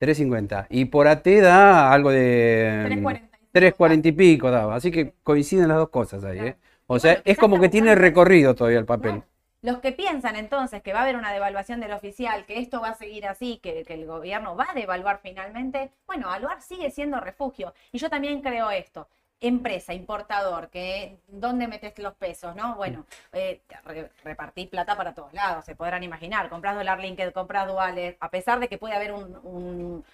3.50. 0.00 0.66
Y 0.70 0.86
por 0.86 1.06
AT 1.06 1.26
da 1.26 1.92
algo 1.92 2.10
de 2.10 2.88
3.40 3.52 4.06
y 4.06 4.12
pico 4.12 4.50
daba. 4.50 4.74
Así 4.74 4.90
que 4.90 5.14
coinciden 5.22 5.68
las 5.68 5.76
dos 5.76 5.90
cosas 5.90 6.24
ahí. 6.24 6.38
¿eh? 6.38 6.56
O 6.86 6.98
sea, 6.98 7.20
es 7.24 7.36
como 7.36 7.60
que 7.60 7.68
tiene 7.68 7.94
recorrido 7.94 8.54
todavía 8.54 8.78
el 8.78 8.86
papel. 8.86 9.22
Los 9.62 9.78
que 9.78 9.92
piensan 9.92 10.36
entonces 10.36 10.82
que 10.82 10.94
va 10.94 11.00
a 11.00 11.02
haber 11.02 11.16
una 11.16 11.32
devaluación 11.32 11.80
del 11.80 11.92
oficial, 11.92 12.46
que 12.46 12.58
esto 12.60 12.80
va 12.80 12.90
a 12.90 12.94
seguir 12.94 13.26
así, 13.26 13.60
que, 13.62 13.84
que 13.84 13.92
el 13.92 14.06
gobierno 14.06 14.56
va 14.56 14.68
a 14.70 14.74
devaluar 14.74 15.20
finalmente, 15.22 15.90
bueno, 16.06 16.30
Aluar 16.30 16.62
sigue 16.62 16.90
siendo 16.90 17.20
refugio. 17.20 17.74
Y 17.92 17.98
yo 17.98 18.08
también 18.08 18.40
creo 18.40 18.70
esto 18.70 19.06
empresa, 19.40 19.94
importador, 19.94 20.68
que 20.68 21.16
dónde 21.28 21.66
metes 21.66 21.98
los 21.98 22.14
pesos, 22.14 22.54
¿no? 22.54 22.76
Bueno, 22.76 23.06
eh, 23.32 23.62
repartís 24.22 24.68
plata 24.68 24.96
para 24.96 25.14
todos 25.14 25.32
lados, 25.32 25.64
se 25.64 25.74
podrán 25.74 26.02
imaginar. 26.02 26.48
Compras 26.48 26.76
dólar 26.76 27.00
linked, 27.00 27.32
compras 27.32 27.66
duales, 27.66 28.16
a 28.20 28.30
pesar 28.30 28.60
de 28.60 28.68
que 28.68 28.78
puede 28.78 28.94
haber 28.94 29.12
un, 29.12 30.04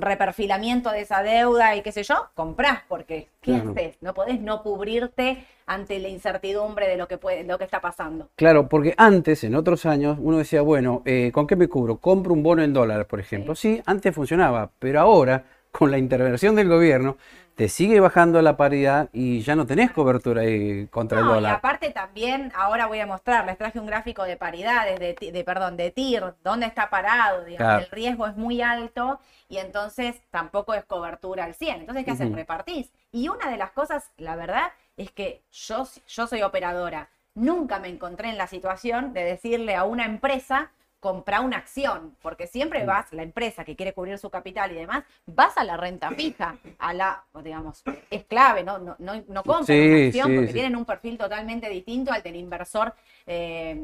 reperfilamiento 0.00 0.90
de 0.90 1.00
esa 1.00 1.24
deuda 1.24 1.74
y 1.74 1.82
qué 1.82 1.90
sé 1.90 2.04
yo, 2.04 2.28
comprás, 2.34 2.82
porque 2.88 3.28
¿qué 3.40 3.56
haces? 3.56 3.96
No 4.00 4.14
podés 4.14 4.40
no 4.40 4.62
cubrirte 4.62 5.44
ante 5.66 5.98
la 5.98 6.08
incertidumbre 6.08 6.86
de 6.86 6.96
lo 6.96 7.08
que 7.08 7.18
puede, 7.18 7.42
lo 7.42 7.58
que 7.58 7.64
está 7.64 7.80
pasando. 7.80 8.28
Claro, 8.36 8.68
porque 8.68 8.94
antes, 8.96 9.42
en 9.42 9.56
otros 9.56 9.84
años, 9.84 10.18
uno 10.20 10.38
decía, 10.38 10.62
bueno, 10.62 11.02
eh, 11.04 11.32
¿con 11.34 11.48
qué 11.48 11.56
me 11.56 11.66
cubro? 11.66 11.96
Compro 11.96 12.32
un 12.32 12.44
bono 12.44 12.62
en 12.62 12.72
dólares, 12.72 13.06
por 13.06 13.18
ejemplo. 13.18 13.56
sí, 13.56 13.82
antes 13.84 14.14
funcionaba, 14.14 14.70
pero 14.78 15.00
ahora, 15.00 15.44
con 15.72 15.90
la 15.90 15.98
intervención 15.98 16.54
del 16.54 16.68
gobierno, 16.68 17.16
te 17.62 17.68
sigue 17.68 18.00
bajando 18.00 18.42
la 18.42 18.56
paridad 18.56 19.08
y 19.12 19.40
ya 19.42 19.54
no 19.54 19.68
tenés 19.68 19.92
cobertura 19.92 20.42
ahí 20.42 20.88
contra 20.88 21.20
el 21.20 21.26
dólar. 21.26 21.52
Y 21.52 21.54
aparte 21.54 21.90
también, 21.90 22.50
ahora 22.56 22.86
voy 22.88 22.98
a 22.98 23.06
mostrar, 23.06 23.46
les 23.46 23.56
traje 23.56 23.78
un 23.78 23.86
gráfico 23.86 24.24
de 24.24 24.36
paridades, 24.36 24.98
de, 24.98 25.44
perdón, 25.46 25.76
de 25.76 25.92
TIR, 25.92 26.34
dónde 26.42 26.66
está 26.66 26.90
parado, 26.90 27.44
digamos, 27.44 27.84
el 27.84 27.90
riesgo 27.92 28.26
es 28.26 28.36
muy 28.36 28.62
alto 28.62 29.20
y 29.48 29.58
entonces 29.58 30.20
tampoco 30.32 30.74
es 30.74 30.84
cobertura 30.86 31.44
al 31.44 31.54
100. 31.54 31.82
Entonces, 31.82 32.04
¿qué 32.04 32.10
haces? 32.10 32.32
Repartís. 32.32 32.90
Y 33.12 33.28
una 33.28 33.48
de 33.48 33.58
las 33.58 33.70
cosas, 33.70 34.10
la 34.16 34.34
verdad, 34.34 34.72
es 34.96 35.12
que 35.12 35.42
yo, 35.52 35.86
yo 36.08 36.26
soy 36.26 36.42
operadora. 36.42 37.10
Nunca 37.36 37.78
me 37.78 37.90
encontré 37.90 38.28
en 38.28 38.38
la 38.38 38.48
situación 38.48 39.12
de 39.12 39.22
decirle 39.22 39.76
a 39.76 39.84
una 39.84 40.04
empresa, 40.04 40.72
comprar 41.02 41.40
una 41.40 41.56
acción, 41.56 42.14
porque 42.22 42.46
siempre 42.46 42.86
vas, 42.86 43.12
la 43.12 43.24
empresa 43.24 43.64
que 43.64 43.74
quiere 43.74 43.92
cubrir 43.92 44.18
su 44.18 44.30
capital 44.30 44.70
y 44.70 44.76
demás, 44.76 45.02
vas 45.26 45.58
a 45.58 45.64
la 45.64 45.76
renta 45.76 46.12
fija, 46.12 46.58
a 46.78 46.94
la, 46.94 47.24
digamos, 47.42 47.82
es 48.08 48.22
clave, 48.22 48.62
no, 48.62 48.78
no, 48.78 48.94
no, 49.00 49.14
no 49.26 49.42
compras 49.42 49.68
una 49.70 50.06
acción 50.06 50.32
porque 50.36 50.52
tienen 50.52 50.76
un 50.76 50.84
perfil 50.84 51.18
totalmente 51.18 51.68
distinto 51.68 52.12
al 52.12 52.22
del 52.22 52.36
inversor 52.36 52.94
eh, 53.26 53.82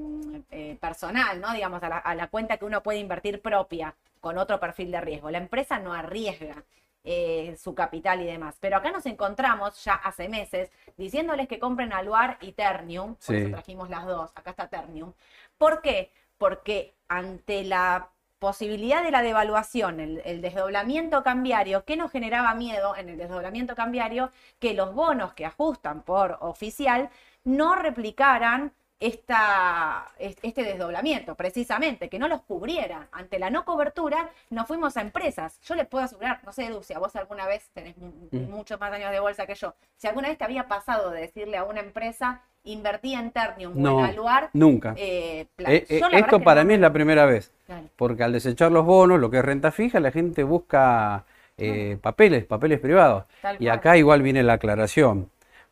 eh, 0.52 0.78
personal, 0.80 1.40
¿no? 1.40 1.52
Digamos, 1.52 1.82
a 1.82 1.88
la, 1.88 1.98
a 1.98 2.14
la, 2.14 2.28
cuenta 2.28 2.56
que 2.56 2.64
uno 2.64 2.84
puede 2.84 3.00
invertir 3.00 3.42
propia 3.42 3.96
con 4.20 4.38
otro 4.38 4.60
perfil 4.60 4.92
de 4.92 5.00
riesgo. 5.00 5.28
La 5.28 5.38
empresa 5.38 5.80
no 5.80 5.92
arriesga. 5.92 6.62
Eh, 7.04 7.56
su 7.56 7.74
capital 7.74 8.20
y 8.20 8.26
demás. 8.26 8.56
Pero 8.60 8.76
acá 8.76 8.90
nos 8.90 9.06
encontramos 9.06 9.82
ya 9.82 9.94
hace 9.94 10.28
meses 10.28 10.70
diciéndoles 10.96 11.48
que 11.48 11.58
compren 11.58 11.92
Aluar 11.92 12.36
y 12.42 12.52
Ternium, 12.52 13.14
por 13.14 13.34
eso 13.34 13.50
trajimos 13.50 13.88
las 13.88 14.04
dos, 14.04 14.30
acá 14.34 14.50
está 14.50 14.68
Ternium. 14.68 15.14
¿Por 15.56 15.80
qué? 15.80 16.10
Porque 16.38 16.96
ante 17.08 17.64
la 17.64 18.10
posibilidad 18.38 19.02
de 19.02 19.10
la 19.10 19.22
devaluación, 19.22 20.00
el, 20.00 20.40
desdoblamiento 20.40 21.22
cambiario, 21.22 21.84
¿qué 21.84 21.96
nos 21.96 22.12
generaba 22.12 22.54
miedo 22.54 22.94
en 22.96 23.08
el 23.08 23.18
desdoblamiento 23.18 23.74
cambiario? 23.74 24.30
Que 24.58 24.74
los 24.74 24.94
bonos 24.94 25.34
que 25.34 25.44
ajustan 25.44 26.02
por 26.02 26.38
oficial 26.40 27.10
no 27.44 27.74
replicaran 27.74 28.72
esta, 29.00 30.06
es- 30.18 30.36
este 30.42 30.64
desdoblamiento, 30.64 31.34
precisamente, 31.34 32.08
que 32.08 32.18
no 32.18 32.28
los 32.28 32.42
cubriera. 32.42 33.08
Ante 33.12 33.38
la 33.38 33.50
no 33.50 33.64
cobertura, 33.64 34.30
nos 34.50 34.66
fuimos 34.66 34.96
a 34.96 35.00
empresas. 35.02 35.60
Yo 35.62 35.74
les 35.74 35.86
puedo 35.86 36.04
asegurar, 36.04 36.40
no 36.44 36.52
sé, 36.52 36.66
Edu, 36.66 36.82
si 36.82 36.94
vos 36.94 37.14
alguna 37.16 37.46
vez 37.46 37.68
tenés 37.72 37.94
Mm. 37.96 38.50
muchos 38.50 38.78
más 38.80 38.92
años 38.92 39.10
de 39.10 39.20
bolsa 39.20 39.46
que 39.46 39.54
yo, 39.54 39.74
si 39.96 40.06
alguna 40.08 40.28
vez 40.28 40.38
te 40.38 40.44
había 40.44 40.66
pasado 40.68 41.10
de 41.10 41.20
decirle 41.22 41.56
a 41.56 41.64
una 41.64 41.80
empresa, 41.80 42.42
invertí 42.64 43.14
en 43.14 43.30
Ternium 43.30 43.72
o 43.76 43.80
No, 43.80 43.98
en 44.00 44.04
Aluar, 44.06 44.50
Nunca. 44.52 44.94
eh, 44.96 45.46
Eh, 45.58 45.86
eh, 45.88 46.00
esto 46.12 46.40
para 46.40 46.62
no. 46.64 46.68
mí 46.68 46.74
es 46.74 46.80
la 46.80 46.92
primera 46.92 47.24
vez, 47.24 47.52
porque 47.96 48.24
al 48.24 48.32
desechar 48.32 48.72
los 48.72 48.84
bonos, 48.84 49.20
lo 49.20 49.30
que 49.30 49.38
es 49.38 49.44
renta 49.44 49.70
fija, 49.70 50.00
la 50.00 50.10
gente 50.10 50.42
busca 50.42 51.24
eh, 51.60 51.98
papeles, 52.00 52.44
papeles 52.44 52.78
privados. 52.78 53.24
Tal 53.42 53.56
Y 53.56 53.66
cual. 53.66 53.78
acá 53.78 53.96
igual 53.96 54.22
viene 54.22 54.42
la 54.44 54.52
aclaración. 54.54 55.28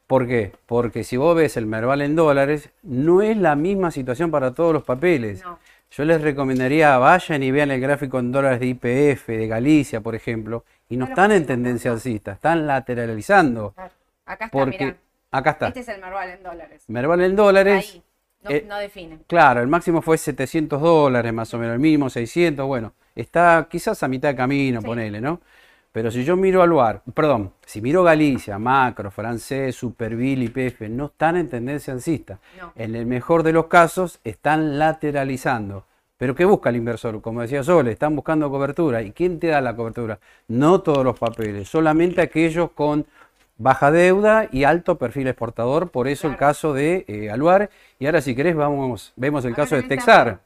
¿Por 0.07 0.27
qué? 0.29 0.53
Porque 0.67 1.03
si 1.05 1.17
vos 1.17 1.37
ves 1.37 1.57
el 1.57 1.67
Merval 1.67 2.01
en 2.03 2.15
dólares, 2.15 2.71
no 2.83 3.23
es 3.23 3.37
la 3.37 3.57
misma 3.57 3.91
situación 3.91 4.31
para 4.31 4.55
todos 4.55 4.73
los 4.73 4.85
papeles. 4.85 5.43
No. 5.43 5.59
Yo 5.91 6.05
les 6.05 6.21
recomendaría 6.21 6.97
vayan 6.99 7.43
y 7.43 7.51
vean 7.51 7.71
el 7.71 7.81
gráfico 7.81 8.19
en 8.19 8.31
dólares 8.33 8.61
de 8.61 8.67
IPF, 8.67 9.27
de 9.29 9.47
Galicia, 9.49 10.01
por 10.01 10.15
ejemplo, 10.15 10.65
y 10.89 10.97
no 10.97 11.07
están 11.07 11.33
en 11.33 11.47
tendencia 11.47 11.91
alcista, 11.93 12.33
están 12.33 12.67
lateralizando. 12.67 13.73
Claro. 13.73 13.91
Acá 14.27 14.45
está, 14.47 14.59
Porque 14.59 14.85
mirá. 14.85 14.97
acá 15.31 15.51
está. 15.51 15.69
Este 15.69 15.81
es 15.81 15.89
el 15.89 16.01
Merval 16.01 16.31
en 16.31 16.43
dólares. 16.43 16.83
Merval 16.89 17.21
en 17.23 17.37
dólares. 17.37 17.91
Ahí. 17.95 18.03
No, 18.43 18.51
eh, 18.51 18.65
no 18.69 18.79
define. 18.79 19.19
Claro, 19.27 19.61
el 19.61 19.69
máximo 19.69 20.03
fue 20.03 20.19
700 20.19 20.81
dólares 20.81 21.33
más 21.33 21.53
o 21.55 21.59
menos, 21.59 21.75
el 21.75 21.81
mínimo 21.81 22.11
600, 22.11 22.65
bueno, 22.67 22.93
está 23.15 23.67
quizás 23.69 24.03
a 24.03 24.09
mitad 24.09 24.29
de 24.29 24.37
camino, 24.37 24.81
Sí. 24.81 24.87
ponele, 24.87 25.21
¿no? 25.21 25.41
Pero 25.97 26.11
si 26.11 26.25
yo 26.25 26.37
miro 26.37 26.61
Aluar, 26.61 27.01
perdón, 27.15 27.55
si 27.65 27.81
miro 27.81 28.03
Galicia, 28.03 28.59
Macro, 28.59 29.11
Francés, 29.11 29.75
Superville 29.77 30.45
y 30.45 30.49
PF, 30.51 30.91
no 30.91 31.07
están 31.07 31.39
en 31.39 31.49
tendencia 31.49 31.95
alcista. 31.95 32.39
No. 32.61 32.71
En 32.77 32.95
el 32.95 33.07
mejor 33.07 33.43
de 33.43 33.55
los 33.55 33.69
casos, 33.69 34.21
están 34.23 34.79
lateralizando. 34.79 35.87
¿Pero 36.19 36.35
qué 36.35 36.45
busca 36.45 36.69
el 36.69 36.77
inversor? 36.77 37.23
Como 37.23 37.41
decía 37.41 37.63
Sole, 37.63 37.93
están 37.93 38.15
buscando 38.15 38.51
cobertura. 38.51 39.01
¿Y 39.01 39.13
quién 39.13 39.41
te 39.41 39.47
da 39.47 39.63
la 39.63 39.75
cobertura? 39.75 40.19
No 40.49 40.83
todos 40.83 41.03
los 41.03 41.19
papeles, 41.19 41.67
solamente 41.67 42.21
aquellos 42.21 42.73
con 42.73 43.07
baja 43.57 43.91
deuda 43.91 44.51
y 44.53 44.65
alto 44.65 44.99
perfil 44.99 45.29
exportador. 45.29 45.89
Por 45.89 46.09
eso 46.09 46.29
el 46.29 46.37
caso 46.37 46.75
de 46.75 47.07
eh, 47.09 47.31
Aluar. 47.31 47.71
Y 47.99 48.05
ahora, 48.05 48.21
si 48.21 48.37
querés, 48.37 48.55
vamos, 48.55 49.15
vemos 49.17 49.47
el 49.47 49.55
caso 49.55 49.77
de 49.77 49.85
Texar. 49.85 50.41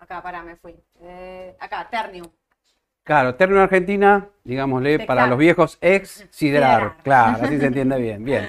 Acá, 0.00 0.20
pará, 0.20 0.42
me 0.42 0.56
fui. 0.56 0.74
Eh, 1.00 1.54
acá, 1.60 1.86
Ternium. 1.88 2.26
Claro, 3.06 3.36
Ternium 3.36 3.60
Argentina, 3.60 4.26
digámosle, 4.42 5.06
para 5.06 5.28
los 5.28 5.38
viejos 5.38 5.78
ex 5.80 6.26
Siderar. 6.30 6.80
Siderar. 6.80 6.96
Claro, 7.04 7.44
así 7.44 7.56
se 7.60 7.66
entiende 7.66 7.96
bien. 8.00 8.24
Bien. 8.24 8.48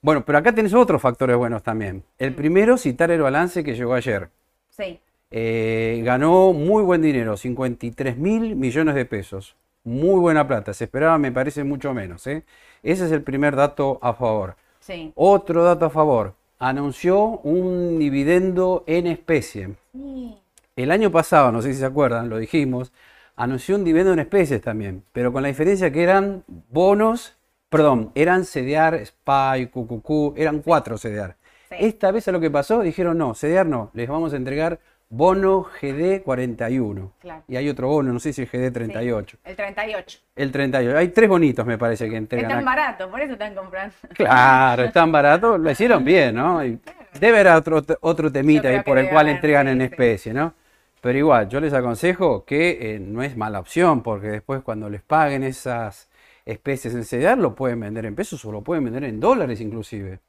Bueno, 0.00 0.24
pero 0.24 0.38
acá 0.38 0.54
tenés 0.54 0.72
otros 0.74 1.02
factores 1.02 1.36
buenos 1.36 1.64
también. 1.64 2.04
El 2.16 2.32
primero, 2.36 2.78
citar 2.78 3.10
el 3.10 3.20
balance 3.20 3.64
que 3.64 3.74
llegó 3.74 3.94
ayer. 3.94 4.28
Sí. 4.68 5.00
Eh, 5.32 6.02
ganó 6.04 6.52
muy 6.52 6.84
buen 6.84 7.02
dinero, 7.02 7.36
53 7.36 8.16
mil 8.16 8.54
millones 8.54 8.94
de 8.94 9.06
pesos. 9.06 9.56
Muy 9.82 10.20
buena 10.20 10.46
plata. 10.46 10.72
Se 10.72 10.84
esperaba, 10.84 11.18
me 11.18 11.32
parece, 11.32 11.64
mucho 11.64 11.92
menos. 11.92 12.24
¿eh? 12.28 12.44
Ese 12.84 13.06
es 13.06 13.10
el 13.10 13.22
primer 13.22 13.56
dato 13.56 13.98
a 14.02 14.14
favor. 14.14 14.54
Sí. 14.78 15.10
Otro 15.16 15.64
dato 15.64 15.86
a 15.86 15.90
favor. 15.90 16.34
Anunció 16.60 17.40
un 17.40 17.98
dividendo 17.98 18.84
en 18.86 19.08
especie. 19.08 19.70
Sí. 19.92 20.36
El 20.76 20.92
año 20.92 21.10
pasado, 21.10 21.50
no 21.50 21.60
sé 21.60 21.72
si 21.74 21.80
se 21.80 21.86
acuerdan, 21.86 22.28
lo 22.28 22.38
dijimos, 22.38 22.92
anunció 23.40 23.76
un 23.76 23.84
dividendo 23.84 24.12
en 24.12 24.18
especies 24.18 24.60
también, 24.60 25.02
pero 25.12 25.32
con 25.32 25.42
la 25.42 25.48
diferencia 25.48 25.90
que 25.90 26.02
eran 26.02 26.44
bonos, 26.68 27.38
perdón, 27.70 28.12
eran 28.14 28.44
CDR, 28.44 29.04
SPY, 29.04 29.68
QQQ, 29.68 30.36
eran 30.36 30.60
cuatro 30.60 30.98
CDR. 30.98 31.36
Sí. 31.70 31.76
Esta 31.78 32.10
vez 32.10 32.28
a 32.28 32.32
lo 32.32 32.40
que 32.40 32.50
pasó, 32.50 32.82
dijeron 32.82 33.16
no, 33.16 33.32
CDR 33.32 33.64
no, 33.64 33.90
les 33.94 34.08
vamos 34.08 34.34
a 34.34 34.36
entregar 34.36 34.78
bono 35.08 35.66
GD41. 35.80 37.12
Claro. 37.18 37.42
Y 37.48 37.56
hay 37.56 37.68
otro 37.70 37.88
bono, 37.88 38.12
no 38.12 38.20
sé 38.20 38.34
si 38.34 38.42
es 38.42 38.52
GD38. 38.52 39.38
El 39.44 39.56
38. 39.56 40.18
El 40.36 40.52
38. 40.52 40.98
Hay 40.98 41.08
tres 41.08 41.28
bonitos, 41.28 41.64
me 41.64 41.78
parece, 41.78 42.10
que 42.10 42.16
entregan. 42.16 42.48
tan 42.48 42.58
acá. 42.58 42.66
barato, 42.66 43.10
por 43.10 43.22
eso 43.22 43.32
están 43.32 43.54
comprando. 43.54 43.94
Claro, 44.14 44.84
es 44.84 44.92
tan 44.92 45.10
barato, 45.10 45.56
lo 45.56 45.70
hicieron 45.70 46.04
bien, 46.04 46.34
¿no? 46.34 46.62
Y 46.62 46.78
debe 47.18 47.40
haber 47.40 47.54
otro, 47.54 47.82
otro 48.02 48.30
temita 48.30 48.68
ahí 48.68 48.82
por 48.82 48.98
el 48.98 49.08
cual 49.08 49.30
entregan 49.30 49.66
en 49.68 49.80
especie, 49.80 50.34
¿no? 50.34 50.52
Pero 51.00 51.18
igual, 51.18 51.48
yo 51.48 51.60
les 51.60 51.72
aconsejo 51.72 52.44
que 52.44 52.94
eh, 52.94 52.98
no 53.00 53.22
es 53.22 53.36
mala 53.36 53.58
opción, 53.60 54.02
porque 54.02 54.28
después 54.28 54.62
cuando 54.62 54.90
les 54.90 55.02
paguen 55.02 55.42
esas 55.42 56.08
especies 56.44 56.94
en 56.94 57.04
CDR, 57.04 57.38
lo 57.38 57.54
pueden 57.54 57.80
vender 57.80 58.04
en 58.06 58.14
pesos 58.14 58.44
o 58.44 58.52
lo 58.52 58.62
pueden 58.62 58.84
vender 58.84 59.04
en 59.04 59.18
dólares 59.20 59.60
inclusive. 59.60 60.20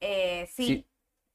Eh, 0.00 0.48
sí, 0.52 0.66
Sí. 0.66 0.86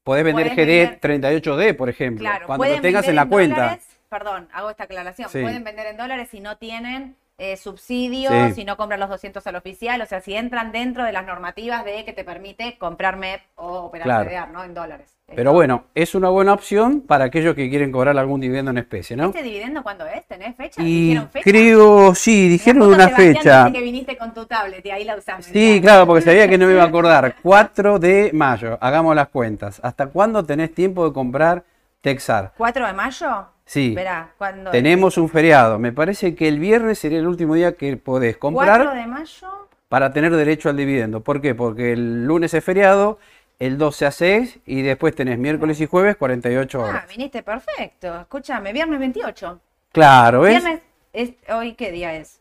Podés 0.04 0.24
vender 0.24 0.48
vender- 0.56 0.98
GD38D, 1.00 1.74
por 1.76 1.88
ejemplo, 1.88 2.24
claro. 2.24 2.46
cuando 2.46 2.66
lo 2.66 2.80
tengas 2.80 3.06
en 3.06 3.14
la 3.14 3.26
cuenta. 3.28 3.54
dólares, 3.62 3.86
perdón, 4.08 4.48
hago 4.52 4.70
esta 4.70 4.84
aclaración. 4.84 5.28
Sí. 5.30 5.40
Pueden 5.42 5.62
vender 5.62 5.86
en 5.86 5.96
dólares 5.96 6.28
si 6.28 6.40
no 6.40 6.56
tienen 6.56 7.14
eh, 7.38 7.56
subsidios, 7.56 8.32
Sí. 8.48 8.54
si 8.54 8.64
no 8.64 8.76
compran 8.76 9.00
los 9.00 9.08
200 9.08 9.44
al 9.46 9.56
oficial, 9.56 10.00
o 10.00 10.06
sea, 10.06 10.20
si 10.20 10.34
entran 10.34 10.70
dentro 10.70 11.04
de 11.04 11.12
las 11.12 11.26
normativas 11.26 11.84
de 11.84 12.04
que 12.04 12.12
te 12.12 12.24
permite 12.24 12.76
comprar 12.78 13.16
MEP 13.16 13.40
o 13.56 13.80
operar 13.80 14.04
Claro. 14.06 14.30
CDR, 14.30 14.52
¿no? 14.52 14.62
En 14.64 14.74
dólares. 14.74 15.16
Pero 15.34 15.52
bueno, 15.54 15.84
es 15.94 16.14
una 16.14 16.28
buena 16.28 16.52
opción 16.52 17.00
para 17.00 17.24
aquellos 17.24 17.54
que 17.54 17.70
quieren 17.70 17.90
cobrar 17.90 18.18
algún 18.18 18.38
dividendo 18.40 18.70
en 18.70 18.76
especie, 18.78 19.16
¿no? 19.16 19.26
¿Este 19.28 19.42
dividendo 19.42 19.82
cuándo 19.82 20.06
es? 20.06 20.26
¿Tenés 20.26 20.54
fecha? 20.54 20.82
Y 20.82 21.08
¿Dijeron 21.08 21.30
fecha? 21.30 21.44
creo, 21.44 22.14
sí, 22.14 22.48
dijeron 22.50 22.82
una 22.82 23.08
fecha. 23.08 23.64
dice 23.64 23.78
que 23.78 23.82
viniste 23.84 24.16
con 24.18 24.34
tu 24.34 24.44
tablet 24.44 24.84
y 24.84 24.90
ahí 24.90 25.04
la 25.04 25.16
usás. 25.16 25.46
Sí, 25.46 25.80
claro, 25.80 26.06
porque 26.06 26.22
sabía 26.22 26.46
que 26.48 26.58
no 26.58 26.66
me 26.66 26.72
iba 26.74 26.82
a 26.82 26.86
acordar. 26.86 27.36
4 27.42 27.98
de 27.98 28.30
mayo, 28.34 28.76
hagamos 28.82 29.16
las 29.16 29.28
cuentas. 29.28 29.80
¿Hasta 29.82 30.08
cuándo 30.08 30.44
tenés 30.44 30.74
tiempo 30.74 31.06
de 31.06 31.14
comprar 31.14 31.64
Texar? 32.02 32.52
¿4 32.58 32.86
de 32.86 32.92
mayo? 32.92 33.46
Sí, 33.72 33.94
Verá, 33.94 34.32
cuando 34.36 34.70
tenemos 34.70 35.16
un 35.16 35.30
feriado. 35.30 35.78
Me 35.78 35.92
parece 35.92 36.34
que 36.34 36.46
el 36.46 36.58
viernes 36.58 36.98
sería 36.98 37.18
el 37.20 37.26
último 37.26 37.54
día 37.54 37.72
que 37.74 37.96
podés 37.96 38.36
4 38.36 38.38
comprar 38.38 38.94
de 38.94 39.06
mayo. 39.06 39.48
para 39.88 40.12
tener 40.12 40.36
derecho 40.36 40.68
al 40.68 40.76
dividendo. 40.76 41.20
¿Por 41.20 41.40
qué? 41.40 41.54
Porque 41.54 41.92
el 41.94 42.26
lunes 42.26 42.52
es 42.52 42.62
feriado, 42.62 43.18
el 43.58 43.78
12 43.78 44.04
a 44.04 44.10
6 44.10 44.58
y 44.66 44.82
después 44.82 45.14
tenés 45.14 45.38
miércoles 45.38 45.80
y 45.80 45.86
jueves 45.86 46.16
48 46.16 46.84
Ah, 46.84 46.88
horas. 46.88 47.08
viniste 47.08 47.42
perfecto. 47.42 48.20
Escúchame, 48.20 48.74
viernes 48.74 49.00
28. 49.00 49.58
Claro, 49.90 50.42
¿ves? 50.42 50.62
Viernes, 50.62 50.82
es, 51.14 51.30
¿hoy 51.50 51.72
qué 51.72 51.90
día 51.92 52.14
es? 52.14 52.40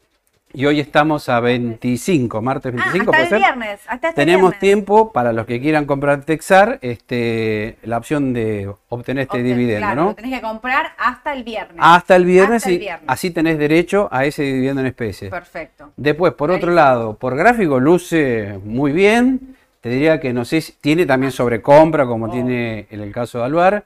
Y 0.53 0.65
hoy 0.65 0.79
estamos 0.81 1.29
a 1.29 1.39
25, 1.39 2.41
martes 2.41 2.73
25, 2.73 3.03
ah, 3.03 3.05
¿puede 3.11 3.23
hasta 3.23 3.35
el 3.37 3.41
ser? 3.43 3.53
viernes. 3.55 3.79
Hasta 3.87 4.09
este 4.09 4.21
Tenemos 4.21 4.51
viernes. 4.51 4.59
tiempo 4.59 5.13
para 5.13 5.31
los 5.31 5.45
que 5.45 5.61
quieran 5.61 5.85
comprar 5.85 6.25
Texar, 6.25 6.77
este, 6.81 7.77
la 7.83 7.97
opción 7.97 8.33
de 8.33 8.69
obtener 8.89 9.23
este 9.23 9.37
Obten- 9.39 9.43
dividendo, 9.43 9.79
claro, 9.79 10.01
¿no? 10.01 10.07
Lo 10.09 10.15
tenés 10.15 10.33
que 10.33 10.41
comprar 10.41 10.87
hasta 10.97 11.33
el 11.33 11.43
viernes. 11.43 11.77
Hasta 11.79 12.15
el 12.17 12.25
viernes 12.25 12.57
Hasta 12.57 12.69
el 12.69 12.75
y 12.75 12.79
viernes. 12.79 13.03
así 13.07 13.31
tenés 13.31 13.57
derecho 13.57 14.09
a 14.11 14.25
ese 14.25 14.43
dividendo 14.43 14.81
en 14.81 14.87
especie. 14.87 15.29
Perfecto. 15.29 15.91
Después, 15.95 16.33
por 16.33 16.51
otro 16.51 16.71
lado, 16.71 17.15
por 17.17 17.35
gráfico 17.37 17.79
luce 17.79 18.59
muy 18.65 18.91
bien. 18.91 19.55
Te 19.79 19.89
diría 19.89 20.19
que 20.19 20.31
no 20.33 20.45
sé 20.45 20.61
si 20.61 20.73
tiene 20.73 21.05
también 21.05 21.31
sobrecompra, 21.31 22.05
como 22.05 22.25
Oh. 22.25 22.29
tiene 22.29 22.87
en 22.91 22.99
el 22.99 23.11
caso 23.11 23.39
de 23.39 23.45
Aluar. 23.45 23.83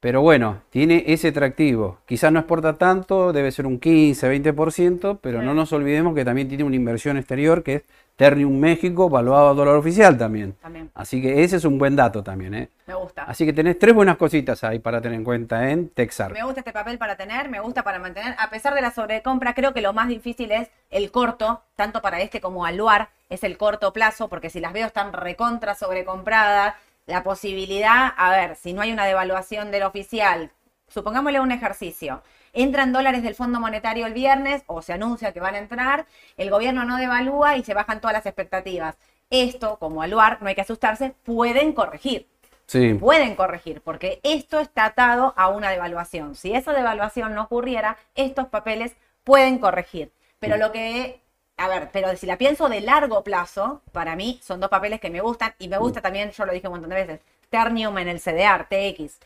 Pero 0.00 0.22
bueno, 0.22 0.62
tiene 0.70 1.04
ese 1.08 1.28
atractivo. 1.28 1.98
Quizás 2.06 2.32
no 2.32 2.38
exporta 2.40 2.78
tanto, 2.78 3.34
debe 3.34 3.52
ser 3.52 3.66
un 3.66 3.78
15, 3.78 4.32
20%, 4.54 5.18
pero 5.20 5.42
no 5.42 5.52
nos 5.52 5.74
olvidemos 5.74 6.14
que 6.14 6.24
también 6.24 6.48
tiene 6.48 6.64
una 6.64 6.76
inversión 6.76 7.18
exterior 7.18 7.62
que 7.62 7.74
es 7.74 7.82
Ternium 8.16 8.58
México, 8.58 9.08
valuado 9.08 9.48
a 9.48 9.54
dólar 9.54 9.76
oficial 9.76 10.16
también. 10.16 10.54
También. 10.60 10.90
Así 10.94 11.20
que 11.22 11.42
ese 11.42 11.56
es 11.56 11.64
un 11.64 11.78
buen 11.78 11.96
dato 11.96 12.22
también. 12.22 12.54
¿eh? 12.54 12.68
Me 12.86 12.94
gusta. 12.94 13.24
Así 13.24 13.44
que 13.44 13.52
tenés 13.52 13.78
tres 13.78 13.94
buenas 13.94 14.16
cositas 14.16 14.62
ahí 14.64 14.78
para 14.78 15.00
tener 15.00 15.18
en 15.18 15.24
cuenta 15.24 15.70
en 15.70 15.88
Texar. 15.88 16.32
Me 16.32 16.42
gusta 16.44 16.60
este 16.60 16.72
papel 16.72 16.98
para 16.98 17.16
tener, 17.16 17.48
me 17.48 17.60
gusta 17.60 17.82
para 17.82 17.98
mantener. 17.98 18.34
A 18.38 18.50
pesar 18.50 18.74
de 18.74 18.82
la 18.82 18.90
sobrecompra, 18.90 19.54
creo 19.54 19.72
que 19.72 19.80
lo 19.80 19.92
más 19.92 20.08
difícil 20.08 20.50
es 20.52 20.68
el 20.90 21.10
corto, 21.10 21.62
tanto 21.76 22.02
para 22.02 22.20
este 22.20 22.42
como 22.42 22.66
Aluar, 22.66 23.08
es 23.30 23.42
el 23.42 23.56
corto 23.56 23.92
plazo, 23.92 24.28
porque 24.28 24.50
si 24.50 24.60
las 24.60 24.72
veo 24.72 24.86
están 24.86 25.12
recontra 25.12 25.74
sobrecompradas, 25.74 26.74
la 27.10 27.22
posibilidad, 27.22 28.12
a 28.16 28.30
ver, 28.30 28.56
si 28.56 28.72
no 28.72 28.82
hay 28.82 28.92
una 28.92 29.04
devaluación 29.06 29.70
del 29.70 29.82
oficial, 29.82 30.50
supongámosle 30.88 31.40
un 31.40 31.52
ejercicio, 31.52 32.22
entran 32.52 32.92
dólares 32.92 33.22
del 33.22 33.34
Fondo 33.34 33.60
Monetario 33.60 34.06
el 34.06 34.14
viernes 34.14 34.62
o 34.66 34.82
se 34.82 34.92
anuncia 34.92 35.32
que 35.32 35.40
van 35.40 35.54
a 35.54 35.58
entrar, 35.58 36.06
el 36.36 36.50
gobierno 36.50 36.84
no 36.84 36.96
devalúa 36.96 37.56
y 37.56 37.64
se 37.64 37.74
bajan 37.74 38.00
todas 38.00 38.14
las 38.14 38.26
expectativas. 38.26 38.96
Esto, 39.30 39.78
como 39.78 40.02
Aluar, 40.02 40.38
no 40.40 40.48
hay 40.48 40.54
que 40.54 40.62
asustarse, 40.62 41.14
pueden 41.24 41.72
corregir 41.72 42.26
Sí. 42.70 42.94
pueden 42.94 43.34
corregir, 43.34 43.80
porque 43.80 44.20
esto 44.22 44.60
está 44.60 44.84
atado 44.84 45.34
a 45.36 45.48
una 45.48 45.70
devaluación. 45.70 46.36
Si 46.36 46.54
esa 46.54 46.72
devaluación 46.72 47.34
no 47.34 47.42
ocurriera, 47.42 47.96
estos 48.14 48.46
papeles 48.46 48.94
pueden 49.24 49.58
corregir. 49.58 50.12
Pero 50.38 50.56
lo 50.56 50.70
que, 50.70 51.19
a 51.60 51.68
ver, 51.68 51.90
pero 51.92 52.16
si 52.16 52.26
la 52.26 52.38
pienso 52.38 52.68
de 52.68 52.80
largo 52.80 53.22
plazo, 53.22 53.82
para 53.92 54.16
mí 54.16 54.40
son 54.42 54.60
dos 54.60 54.70
papeles 54.70 54.98
que 55.00 55.10
me 55.10 55.20
gustan 55.20 55.52
y 55.58 55.68
me 55.68 55.76
gusta 55.78 56.00
también, 56.00 56.30
yo 56.30 56.46
lo 56.46 56.52
dije 56.52 56.66
un 56.68 56.72
montón 56.72 56.90
de 56.90 56.96
veces, 56.96 57.20
Ternium 57.50 57.98
en 57.98 58.08
el 58.08 58.18
CDR, 58.20 58.64
TX. 58.68 59.18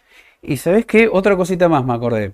Y 0.43 0.57
sabes 0.57 0.85
qué, 0.87 1.09
otra 1.11 1.37
cosita 1.37 1.69
más 1.69 1.85
me 1.85 1.95
acordé. 1.95 2.33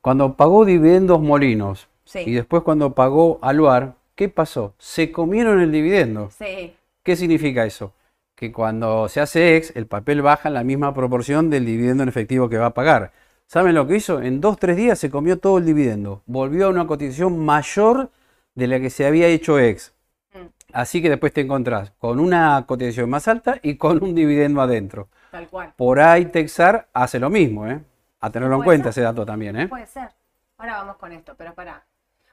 Cuando 0.00 0.34
pagó 0.34 0.64
dividendos 0.64 1.20
Molinos 1.20 1.88
Sí. 2.04 2.20
y 2.26 2.32
después 2.32 2.62
cuando 2.62 2.94
pagó 2.94 3.38
Aluar, 3.42 3.94
¿qué 4.14 4.28
pasó? 4.28 4.74
Se 4.78 5.12
comieron 5.12 5.60
el 5.60 5.72
dividendo. 5.72 6.30
Sí, 6.30 6.74
¿Qué 7.02 7.16
significa 7.16 7.64
eso? 7.64 7.92
que 8.34 8.52
cuando 8.52 9.08
se 9.08 9.20
hace 9.20 9.56
ex, 9.56 9.74
el 9.74 9.86
papel 9.86 10.22
baja 10.22 10.48
en 10.48 10.54
la 10.54 10.62
misma 10.62 10.94
proporción 10.94 11.50
del 11.50 11.66
dividendo 11.66 12.04
en 12.04 12.08
efectivo 12.08 12.48
que 12.48 12.56
va 12.56 12.66
a 12.66 12.74
pagar. 12.74 13.10
¿Saben 13.48 13.74
lo 13.74 13.88
que 13.88 13.96
hizo? 13.96 14.22
En 14.22 14.40
dos, 14.40 14.58
tres 14.58 14.76
días 14.76 14.96
se 14.96 15.10
comió 15.10 15.38
todo 15.40 15.58
el 15.58 15.66
dividendo. 15.66 16.22
Volvió 16.26 16.66
a 16.66 16.70
una 16.70 16.86
cotización 16.86 17.36
mayor 17.44 18.10
de 18.58 18.66
la 18.66 18.80
que 18.80 18.90
se 18.90 19.06
había 19.06 19.28
hecho 19.28 19.60
ex. 19.60 19.94
Mm. 20.34 20.46
Así 20.72 21.00
que 21.00 21.08
después 21.08 21.32
te 21.32 21.42
encontrás 21.42 21.92
con 21.92 22.18
una 22.18 22.64
cotización 22.66 23.08
más 23.08 23.28
alta 23.28 23.60
y 23.62 23.76
con 23.76 24.02
un 24.02 24.16
dividendo 24.16 24.60
adentro. 24.60 25.08
Tal 25.30 25.48
cual. 25.48 25.72
Por 25.76 26.00
ahí 26.00 26.26
Texar 26.26 26.88
hace 26.92 27.20
lo 27.20 27.30
mismo, 27.30 27.68
¿eh? 27.68 27.80
A 28.18 28.30
tenerlo 28.30 28.56
en 28.56 28.62
cuenta 28.64 28.90
ser. 28.90 29.02
ese 29.02 29.02
dato 29.02 29.24
también, 29.24 29.54
¿eh? 29.56 29.68
Puede 29.68 29.86
ser. 29.86 30.08
Ahora 30.56 30.78
vamos 30.78 30.96
con 30.96 31.12
esto, 31.12 31.36
pero 31.38 31.54
pará. 31.54 31.84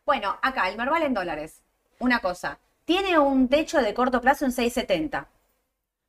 Bueno, 0.04 0.36
acá, 0.42 0.68
el 0.68 0.78
Merval 0.78 1.04
en 1.04 1.14
dólares. 1.14 1.62
Una 2.00 2.20
cosa. 2.20 2.58
Tiene 2.86 3.20
un 3.20 3.48
techo 3.48 3.80
de 3.80 3.94
corto 3.94 4.20
plazo 4.20 4.46
en 4.46 4.52
670. 4.52 5.28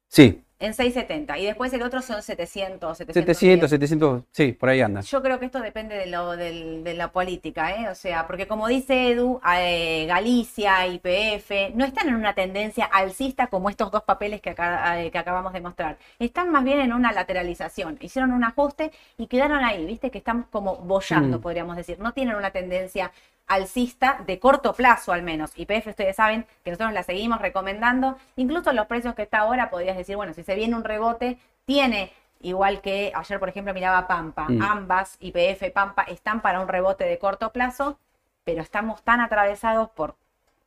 Sí, 0.09 0.43
En 0.59 0.73
670. 0.73 1.39
Y 1.39 1.45
después 1.45 1.71
el 1.75 1.83
otro 1.83 2.01
son 2.01 2.23
700, 2.23 2.97
700. 2.97 3.37
700, 3.37 3.69
700, 3.71 4.23
sí, 4.33 4.53
por 4.53 4.71
ahí 4.71 4.81
anda. 4.81 5.03
Yo 5.03 5.23
creo 5.23 5.39
que 5.39 5.45
esto 5.47 5.61
depende 5.61 5.95
de, 5.97 6.07
lo, 6.07 6.31
de 6.35 6.95
la 6.95 7.13
política, 7.13 7.73
¿eh? 7.77 7.91
O 7.91 7.95
sea, 7.95 8.27
porque 8.27 8.47
como 8.47 8.67
dice 8.67 9.11
Edu, 9.11 9.39
eh, 9.55 10.07
Galicia, 10.07 10.87
IPF, 10.87 11.75
no 11.75 11.85
están 11.85 12.09
en 12.09 12.15
una 12.15 12.35
tendencia 12.35 12.87
alcista 12.87 13.49
como 13.49 13.69
estos 13.69 13.91
dos 13.91 14.03
papeles 14.05 14.41
que, 14.41 14.51
acá- 14.51 14.99
eh, 15.03 15.11
que 15.11 15.19
acabamos 15.19 15.53
de 15.53 15.61
mostrar. 15.61 15.99
Están 16.19 16.51
más 16.51 16.65
bien 16.65 16.81
en 16.81 16.95
una 16.95 17.13
lateralización. 17.13 17.99
Hicieron 18.01 18.33
un 18.33 18.43
ajuste 18.45 18.93
y 19.19 19.27
quedaron 19.27 19.63
ahí, 19.63 19.85
¿viste? 19.85 20.11
Que 20.11 20.19
están 20.19 20.45
como 20.45 20.77
bollando, 20.77 21.39
Mm. 21.39 21.43
podríamos 21.43 21.77
decir. 21.77 21.99
No 21.99 22.13
tienen 22.15 22.35
una 22.35 22.51
tendencia 22.51 23.13
alcista 23.47 24.21
de 24.27 24.39
corto 24.39 24.73
plazo 24.75 25.13
al 25.13 25.23
menos. 25.23 25.53
IPF 25.57 25.89
ustedes 25.89 26.17
saben 26.17 26.47
que 26.65 26.71
nosotros 26.71 26.93
la 26.93 27.03
seguimos 27.03 27.41
recomendando. 27.41 28.17
Incluso 28.37 28.73
los 28.73 28.87
precios 28.87 29.15
que 29.15 29.23
está 29.23 29.39
ahora 29.39 29.71
podrías 29.71 29.97
decir, 29.97 30.17
bueno, 30.17 30.35
si 30.35 30.43
se 30.43 30.55
viene 30.55 30.75
un 30.75 30.85
rebote, 30.85 31.39
tiene, 31.65 32.13
igual 32.41 32.81
que 32.81 33.13
ayer 33.15 33.39
por 33.39 33.49
ejemplo 33.49 33.73
miraba 33.75 34.07
Pampa, 34.09 34.47
Mm. 34.49 34.63
ambas, 34.63 35.17
IPF, 35.21 35.71
Pampa, 35.73 36.03
están 36.03 36.41
para 36.41 36.61
un 36.61 36.69
rebote 36.69 37.05
de 37.05 37.19
corto 37.19 37.53
plazo, 37.53 37.99
pero 38.45 38.63
estamos 38.63 39.03
tan 39.03 39.21
atravesados 39.21 39.91
por 39.91 40.17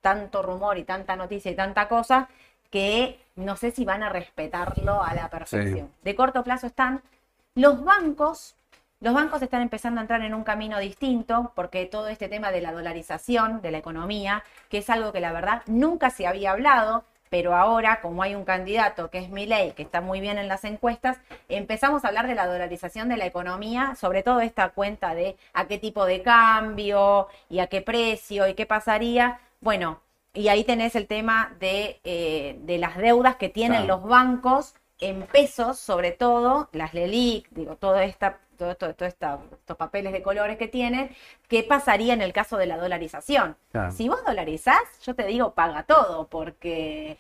tanto 0.02 0.42
rumor 0.42 0.78
y 0.78 0.84
tanta 0.84 1.16
noticia 1.16 1.52
y 1.52 1.56
tanta 1.56 1.88
cosa 1.90 2.30
que 2.72 3.20
no 3.36 3.56
sé 3.58 3.72
si 3.72 3.84
van 3.84 4.04
a 4.04 4.10
respetarlo 4.10 5.04
a 5.04 5.14
la 5.14 5.30
perfección. 5.30 5.92
De 6.04 6.16
corto 6.16 6.44
plazo 6.44 6.68
están 6.68 7.02
los 7.56 7.84
bancos. 7.84 8.56
Los 9.02 9.14
bancos 9.14 9.42
están 9.42 9.62
empezando 9.62 10.00
a 10.00 10.04
entrar 10.04 10.22
en 10.24 10.34
un 10.34 10.44
camino 10.44 10.78
distinto 10.78 11.54
porque 11.56 11.86
todo 11.86 12.10
este 12.10 12.28
tema 12.28 12.52
de 12.52 12.60
la 12.60 12.74
dolarización 12.74 13.62
de 13.62 13.72
la 13.72 13.78
economía, 13.78 14.44
que 14.68 14.80
es 14.80 14.90
algo 14.90 15.14
que 15.14 15.22
la 15.22 15.32
verdad 15.32 15.62
nunca 15.68 16.10
se 16.10 16.28
había 16.28 16.52
hablado, 16.52 17.06
pero 17.30 17.56
ahora 17.56 18.02
como 18.02 18.24
hay 18.24 18.36
un 18.36 18.44
candidato 18.44 19.10
que 19.10 19.20
es 19.20 19.30
Milei, 19.30 19.72
que 19.72 19.84
está 19.84 20.02
muy 20.02 20.20
bien 20.20 20.38
en 20.38 20.50
las 20.50 20.66
encuestas, 20.66 21.18
empezamos 21.48 22.04
a 22.04 22.10
hablar 22.10 22.28
de 22.28 22.36
la 22.36 22.46
dolarización 22.46 23.08
de 23.08 23.16
la 23.16 23.26
economía, 23.26 23.96
sobre 23.96 24.22
todo 24.22 24.42
esta 24.42 24.68
cuenta 24.72 25.16
de 25.16 25.38
a 25.54 25.66
qué 25.68 25.78
tipo 25.78 26.04
de 26.06 26.22
cambio 26.22 27.28
y 27.50 27.60
a 27.60 27.68
qué 27.68 27.82
precio 27.82 28.50
y 28.50 28.54
qué 28.54 28.66
pasaría. 28.66 29.40
Bueno, 29.62 30.02
y 30.34 30.50
ahí 30.50 30.66
tenés 30.66 30.96
el 30.98 31.08
tema 31.08 31.56
de, 31.62 32.02
eh, 32.04 32.58
de 32.64 32.78
las 32.78 32.98
deudas 32.98 33.38
que 33.38 33.48
tienen 33.48 33.86
Claro. 33.86 34.02
los 34.02 34.10
bancos 34.10 34.76
en 35.00 35.22
pesos, 35.28 35.80
sobre 35.80 36.12
todo, 36.12 36.68
las 36.74 36.94
LELIC, 36.94 37.48
digo, 37.52 37.78
toda 37.78 38.04
esta, 38.04 38.40
todo, 38.60 38.72
esto- 38.72 38.94
todo 38.94 39.08
esta- 39.08 39.40
estos 39.54 39.78
papeles 39.78 40.14
de 40.14 40.22
colores 40.22 40.58
que 40.58 40.68
tienen, 40.68 41.10
¿qué 41.48 41.64
pasaría 41.64 42.14
en 42.14 42.22
el 42.22 42.34
caso 42.34 42.58
de 42.58 42.68
la 42.68 42.78
dolarización? 42.78 43.56
Claro. 43.72 43.92
Si 43.92 44.08
vos 44.10 44.24
dolarizás, 44.26 44.82
yo 45.06 45.16
te 45.16 45.26
digo, 45.26 45.54
paga 45.54 45.84
todo, 45.84 46.28
porque 46.28 47.18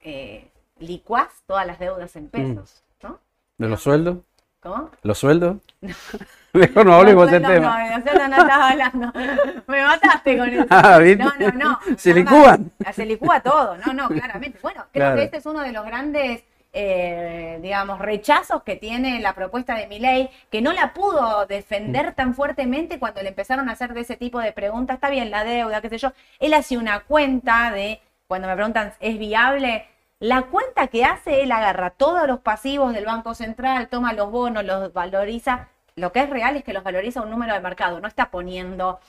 eh, 0.00 0.48
licuás 0.78 1.28
todas 1.46 1.66
las 1.66 1.78
deudas 1.78 2.16
en 2.16 2.28
pesos, 2.28 2.82
¿no? 3.02 3.20
¿De 3.58 3.68
los 3.68 3.82
sueldos? 3.82 4.16
¿Cómo? 4.60 4.90
¿Los 5.02 5.18
sueldos? 5.18 5.58
Mejor 6.54 6.86
no 6.86 6.94
hablemos 6.94 7.30
del 7.30 7.42
no, 7.42 7.48
tema. 7.48 7.88
No, 7.90 7.96
de 7.96 8.02
sueldo 8.10 8.28
no 8.28 8.36
estaba 8.42 8.70
hablando. 8.70 9.12
Me 9.66 9.82
mataste 9.82 10.38
con 10.38 10.48
eso. 10.48 10.66
Ah, 10.70 10.98
¿viste? 10.98 11.22
No, 11.24 11.32
no, 11.38 11.52
no. 11.52 11.98
Se 11.98 12.14
licúan. 12.14 12.72
Se 12.92 13.04
licúa 13.04 13.40
todo. 13.40 13.76
No, 13.86 13.92
no, 13.92 14.08
claramente. 14.08 14.58
Bueno, 14.62 14.86
creo 14.92 15.04
Claro. 15.06 15.16
que 15.16 15.24
este 15.24 15.36
es 15.38 15.46
uno 15.46 15.60
de 15.60 15.72
los 15.72 15.84
grandes, 15.84 16.42
eh, 16.74 17.58
digamos, 17.62 17.98
rechazos 18.00 18.62
que 18.64 18.76
tiene 18.76 19.20
la 19.20 19.34
propuesta 19.34 19.74
de 19.76 19.86
Milei, 19.86 20.28
que 20.50 20.60
no 20.60 20.72
la 20.72 20.92
pudo 20.92 21.46
defender 21.46 22.10
Mm. 22.12 22.14
tan 22.14 22.34
fuertemente 22.34 22.98
cuando 22.98 23.22
le 23.22 23.28
empezaron 23.30 23.68
a 23.68 23.72
hacer 23.72 23.94
de 23.94 24.00
ese 24.02 24.16
tipo 24.16 24.40
de 24.40 24.52
preguntas. 24.52 24.94
Está 24.96 25.08
bien, 25.10 25.30
la 25.30 25.44
deuda, 25.44 25.80
qué 25.80 25.88
sé 25.88 25.98
yo. 25.98 26.12
Él 26.40 26.52
hace 26.54 26.76
una 26.76 27.00
cuenta 27.00 27.70
de, 27.70 28.00
cuando 28.26 28.48
me 28.48 28.54
preguntan, 28.54 28.92
¿es 29.00 29.18
viable? 29.18 29.86
La 30.18 30.42
cuenta 30.42 30.88
que 30.88 31.04
hace, 31.04 31.42
él 31.42 31.52
agarra 31.52 31.90
todos 31.90 32.26
los 32.26 32.40
pasivos 32.40 32.92
del 32.94 33.04
Banco 33.06 33.34
Central, 33.34 33.88
toma 33.88 34.12
los 34.12 34.30
bonos, 34.30 34.64
los 34.64 34.92
valoriza. 34.92 35.68
Lo 35.96 36.12
que 36.12 36.20
es 36.20 36.30
real 36.30 36.56
es 36.56 36.64
que 36.64 36.72
los 36.72 36.82
valoriza 36.82 37.22
un 37.22 37.30
número 37.30 37.54
de 37.54 37.60
mercado, 37.60 38.00
no 38.00 38.08
está 38.08 38.30
poniendo 38.30 39.00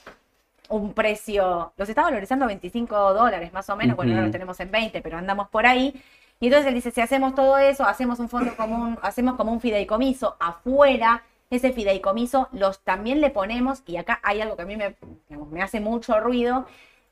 un 0.69 0.93
precio, 0.93 1.73
los 1.78 1.89
está 1.89 2.01
valorizando 2.04 2.45
a 2.45 2.47
25 2.47 3.13
dólares 3.13 3.54
más 3.54 3.69
o 3.69 3.75
menos, 3.75 3.95
bueno, 3.95 4.13
ahora 4.13 4.25
lo 4.25 4.32
tenemos 4.32 4.60
en 4.60 4.71
20, 4.71 5.01
pero 5.01 5.17
andamos 5.17 5.47
por 5.49 5.65
ahí. 5.65 5.93
Y 6.39 6.48
entonces 6.48 6.67
él 6.67 6.76
dice, 6.76 6.91
si 6.91 7.02
hacemos 7.02 7.34
todo 7.36 7.58
eso, 7.58 7.86
hacemos 7.86 8.19
un 8.19 8.30
fondo 8.30 8.56
común, 8.56 8.98
hacemos 9.02 9.36
como 9.36 9.52
un 9.54 9.62
fideicomiso 9.62 10.36
afuera, 10.39 11.24
ese 11.50 11.71
fideicomiso 11.71 12.50
los 12.52 12.80
también 12.84 13.21
le 13.21 13.30
ponemos, 13.30 13.84
y 13.86 13.98
acá 13.98 14.19
hay 14.24 14.41
algo 14.41 14.56
que 14.56 14.63
a 14.63 14.65
mí 14.65 14.76
me, 14.76 14.95
digamos, 15.30 15.50
me 15.52 15.62
hace 15.62 15.80
mucho 15.80 16.19
ruido, 16.19 16.65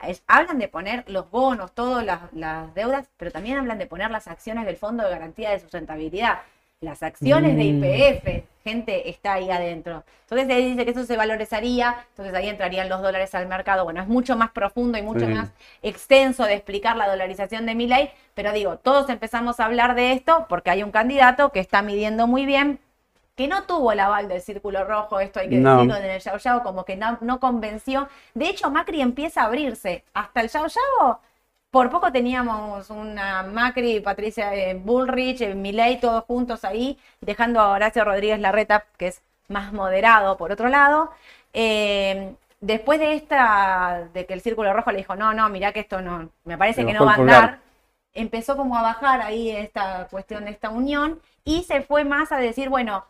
es- 0.05 0.23
hablan 0.27 0.59
de 0.59 0.67
poner 0.67 1.05
los 1.07 1.29
bonos, 1.31 1.71
todas 1.73 2.03
las, 2.05 2.21
las 2.33 2.73
deudas, 2.75 3.09
pero 3.17 3.31
también 3.31 3.57
hablan 3.59 3.77
de 3.77 3.85
poner 3.87 4.11
las 4.11 4.27
acciones 4.27 4.65
del 4.65 4.75
Fondo 4.75 5.03
de 5.03 5.11
Garantía 5.11 5.51
de 5.51 5.59
Sustentabilidad. 5.59 6.39
Las 6.81 7.01
acciones 7.01 7.55
de 7.55 7.63
Mm. 7.63 7.83
IPF, 7.83 8.43
gente 8.63 9.09
está 9.09 9.33
ahí 9.33 9.49
adentro. 9.51 10.03
Entonces 10.21 10.47
él 10.49 10.71
dice 10.71 10.85
que 10.85 10.91
eso 10.91 11.05
se 11.05 11.17
valorizaría, 11.17 11.95
entonces 12.09 12.33
ahí 12.33 12.49
entrarían 12.49 12.89
los 12.89 13.01
dólares 13.01 13.35
al 13.35 13.47
mercado. 13.47 13.83
Bueno, 13.83 14.01
es 14.01 14.07
mucho 14.07 14.35
más 14.35 14.51
profundo 14.51 14.97
y 14.97 15.01
mucho 15.01 15.25
Sí. 15.27 15.33
más 15.33 15.49
extenso 15.81 16.45
de 16.45 16.53
explicar 16.55 16.95
la 16.95 17.07
dolarización 17.09 17.65
de 17.65 17.75
mi 17.75 17.87
ley, 17.87 18.09
pero 18.33 18.51
digo, 18.53 18.77
todos 18.77 19.09
empezamos 19.09 19.59
a 19.59 19.65
hablar 19.65 19.95
de 19.95 20.13
esto 20.13 20.45
porque 20.49 20.69
hay 20.69 20.83
un 20.83 20.91
candidato 20.91 21.51
que 21.51 21.59
está 21.59 21.81
midiendo 21.81 22.25
muy 22.27 22.45
bien, 22.45 22.79
que 23.35 23.47
no 23.47 23.63
tuvo 23.63 23.91
el 23.91 23.99
aval 23.99 24.27
del 24.27 24.41
círculo 24.41 24.83
rojo, 24.85 25.19
esto 25.19 25.39
hay 25.39 25.49
que 25.49 25.55
No. 25.57 25.75
decirlo 25.77 25.95
en 25.97 26.05
el 26.05 26.19
Yao 26.21 26.37
Yao, 26.37 26.63
como 26.63 26.85
que 26.85 26.95
no, 26.95 27.17
no 27.21 27.39
convenció. 27.39 28.07
De 28.35 28.47
hecho, 28.47 28.69
Macri 28.69 29.01
empieza 29.01 29.41
a 29.41 29.45
abrirse. 29.45 30.03
Hasta 30.13 30.41
el 30.41 30.49
Yao 30.49 30.67
Yao, 30.67 31.19
por 31.73 31.89
poco 31.89 32.11
teníamos 32.11 32.91
una 32.91 33.41
Macri, 33.41 33.99
Patricia 33.99 34.53
eh, 34.53 34.75
Bullrich, 34.75 35.41
eh, 35.41 35.55
Milei, 35.55 35.99
todos 35.99 36.23
juntos 36.25 36.63
ahí, 36.65 36.99
dejando 37.19 37.59
a 37.59 37.69
Horacio 37.69 38.05
Rodríguez 38.05 38.39
Larreta, 38.39 38.85
que 38.95 39.07
es 39.07 39.23
más 39.47 39.73
moderado 39.73 40.37
por 40.37 40.51
otro 40.51 40.69
lado. 40.69 41.09
Eh, 41.51 42.35
después 42.61 42.99
de 42.99 43.15
esta, 43.15 44.07
de 44.13 44.27
que 44.27 44.35
el 44.35 44.41
círculo 44.41 44.71
rojo 44.71 44.91
le 44.91 44.99
dijo, 44.99 45.15
no, 45.15 45.33
no, 45.33 45.49
mirá 45.49 45.71
que 45.71 45.79
esto 45.79 45.99
no, 45.99 46.29
me 46.43 46.59
parece 46.59 46.85
que 46.85 46.93
no 46.93 47.05
va 47.07 47.13
a 47.13 47.15
andar, 47.15 47.59
empezó 48.13 48.55
como 48.55 48.77
a 48.77 48.83
bajar 48.83 49.21
ahí 49.21 49.49
esta 49.49 50.07
cuestión 50.11 50.45
de 50.45 50.51
esta 50.51 50.69
unión 50.69 51.19
y 51.43 51.63
se 51.63 51.81
fue 51.81 52.03
más 52.03 52.31
a 52.31 52.37
decir, 52.37 52.69
bueno, 52.69 53.03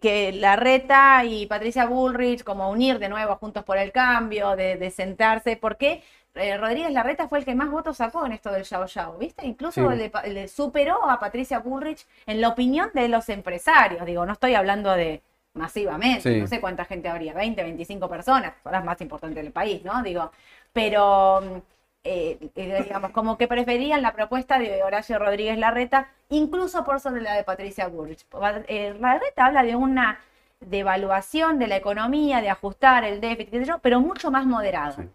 que 0.00 0.32
Larreta 0.32 1.24
y 1.24 1.46
Patricia 1.46 1.86
Bullrich 1.86 2.42
como 2.42 2.68
unir 2.68 2.98
de 2.98 3.08
nuevo 3.08 3.36
Juntos 3.36 3.62
por 3.62 3.78
el 3.78 3.92
Cambio, 3.92 4.56
de, 4.56 4.74
de 4.74 4.90
sentarse, 4.90 5.56
porque 5.56 6.02
eh, 6.36 6.56
Rodríguez 6.56 6.92
Larreta 6.92 7.28
fue 7.28 7.38
el 7.40 7.44
que 7.44 7.54
más 7.54 7.70
votos 7.70 7.96
sacó 7.96 8.24
en 8.26 8.32
esto 8.32 8.50
del 8.52 8.62
Yao 8.64 8.86
Yao, 8.86 9.16
¿viste? 9.18 9.46
Incluso 9.46 9.90
Sí. 9.90 10.10
le, 10.30 10.48
superó 10.48 11.08
a 11.08 11.18
Patricia 11.18 11.58
Bullrich 11.58 12.06
en 12.26 12.40
la 12.40 12.48
opinión 12.48 12.90
de 12.94 13.08
los 13.08 13.28
empresarios, 13.28 14.04
digo, 14.06 14.24
no 14.26 14.32
estoy 14.34 14.54
hablando 14.54 14.92
de 14.92 15.22
masivamente, 15.54 16.20
Sí. 16.34 16.40
no 16.40 16.46
sé 16.46 16.60
cuánta 16.60 16.84
gente 16.84 17.08
habría, 17.08 17.32
20, 17.32 17.62
25 17.62 18.08
personas, 18.08 18.52
son 18.62 18.72
las 18.72 18.84
más 18.84 19.00
importantes 19.00 19.42
del 19.42 19.52
país, 19.52 19.82
¿no? 19.84 20.02
Digo, 20.02 20.30
pero 20.72 21.40
mm, 21.40 21.56
eh, 22.04 22.38
eh, 22.54 22.82
digamos, 22.84 23.10
como 23.10 23.36
que 23.36 23.48
preferían 23.48 24.00
la 24.02 24.12
propuesta 24.12 24.58
de 24.58 24.82
Horacio 24.84 25.18
Rodríguez 25.18 25.58
Larreta, 25.58 26.08
incluso 26.28 26.84
por 26.84 27.00
sobre 27.00 27.22
la 27.22 27.34
de 27.34 27.42
Patricia 27.42 27.88
Bullrich. 27.88 28.24
Eh, 28.68 28.94
Larreta 29.00 29.46
habla 29.46 29.62
de 29.64 29.74
una 29.74 30.20
devaluación 30.60 31.58
de 31.58 31.66
la 31.66 31.76
economía, 31.76 32.40
de 32.40 32.48
ajustar 32.50 33.04
el 33.04 33.20
déficit, 33.20 33.72
pero 33.82 34.00
mucho 34.00 34.30
más 34.30 34.46
moderado. 34.46 34.92
Sí. 35.02 35.08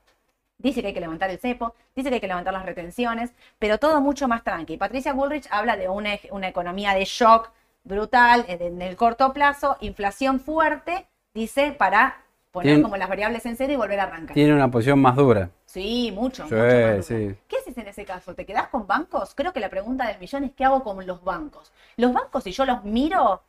Dice 0.61 0.81
que 0.81 0.87
hay 0.87 0.93
que 0.93 0.99
levantar 1.01 1.29
el 1.29 1.39
cepo, 1.39 1.73
dice 1.95 2.09
que 2.09 2.15
hay 2.15 2.21
que 2.21 2.27
levantar 2.27 2.53
las 2.53 2.65
retenciones, 2.65 3.31
pero 3.59 3.77
todo 3.79 3.99
mucho 3.99 4.27
más 4.27 4.43
tranqui. 4.43 4.77
Patricia 4.77 5.13
Bullrich 5.13 5.47
habla 5.49 5.75
de 5.75 5.89
una, 5.89 6.11
una 6.31 6.47
economía 6.47 6.93
de 6.93 7.03
shock 7.05 7.49
brutal 7.83 8.45
en, 8.47 8.61
en 8.61 8.81
el 8.81 8.95
corto 8.95 9.33
plazo, 9.33 9.77
inflación 9.81 10.39
fuerte, 10.39 11.07
dice, 11.33 11.71
para 11.71 12.17
poner 12.51 12.81
como 12.81 12.97
las 12.97 13.07
variables 13.09 13.45
en 13.45 13.55
cero 13.55 13.73
y 13.73 13.75
volver 13.77 13.99
a 14.01 14.03
arrancar. 14.03 14.33
Tiene 14.33 14.53
una 14.53 14.69
posición 14.69 14.99
más 14.99 15.15
dura. 15.15 15.49
Sí, 15.65 16.11
mucho. 16.13 16.45
Sí, 16.47 16.53
mucho 16.53 16.65
más 16.97 17.05
sí. 17.05 17.35
¿Qué 17.47 17.57
haces 17.57 17.77
en 17.77 17.87
ese 17.87 18.03
caso? 18.05 18.35
¿Te 18.35 18.45
quedás 18.45 18.67
con 18.67 18.85
bancos? 18.85 19.33
Creo 19.33 19.53
que 19.53 19.61
la 19.61 19.69
pregunta 19.69 20.05
del 20.07 20.19
millón 20.19 20.43
es 20.43 20.51
¿qué 20.51 20.65
hago 20.65 20.83
con 20.83 21.05
los 21.07 21.23
bancos? 21.23 21.71
Los 21.95 22.13
bancos, 22.13 22.43
si 22.43 22.51
yo 22.51 22.65
los 22.65 22.83
miro, 22.83 23.41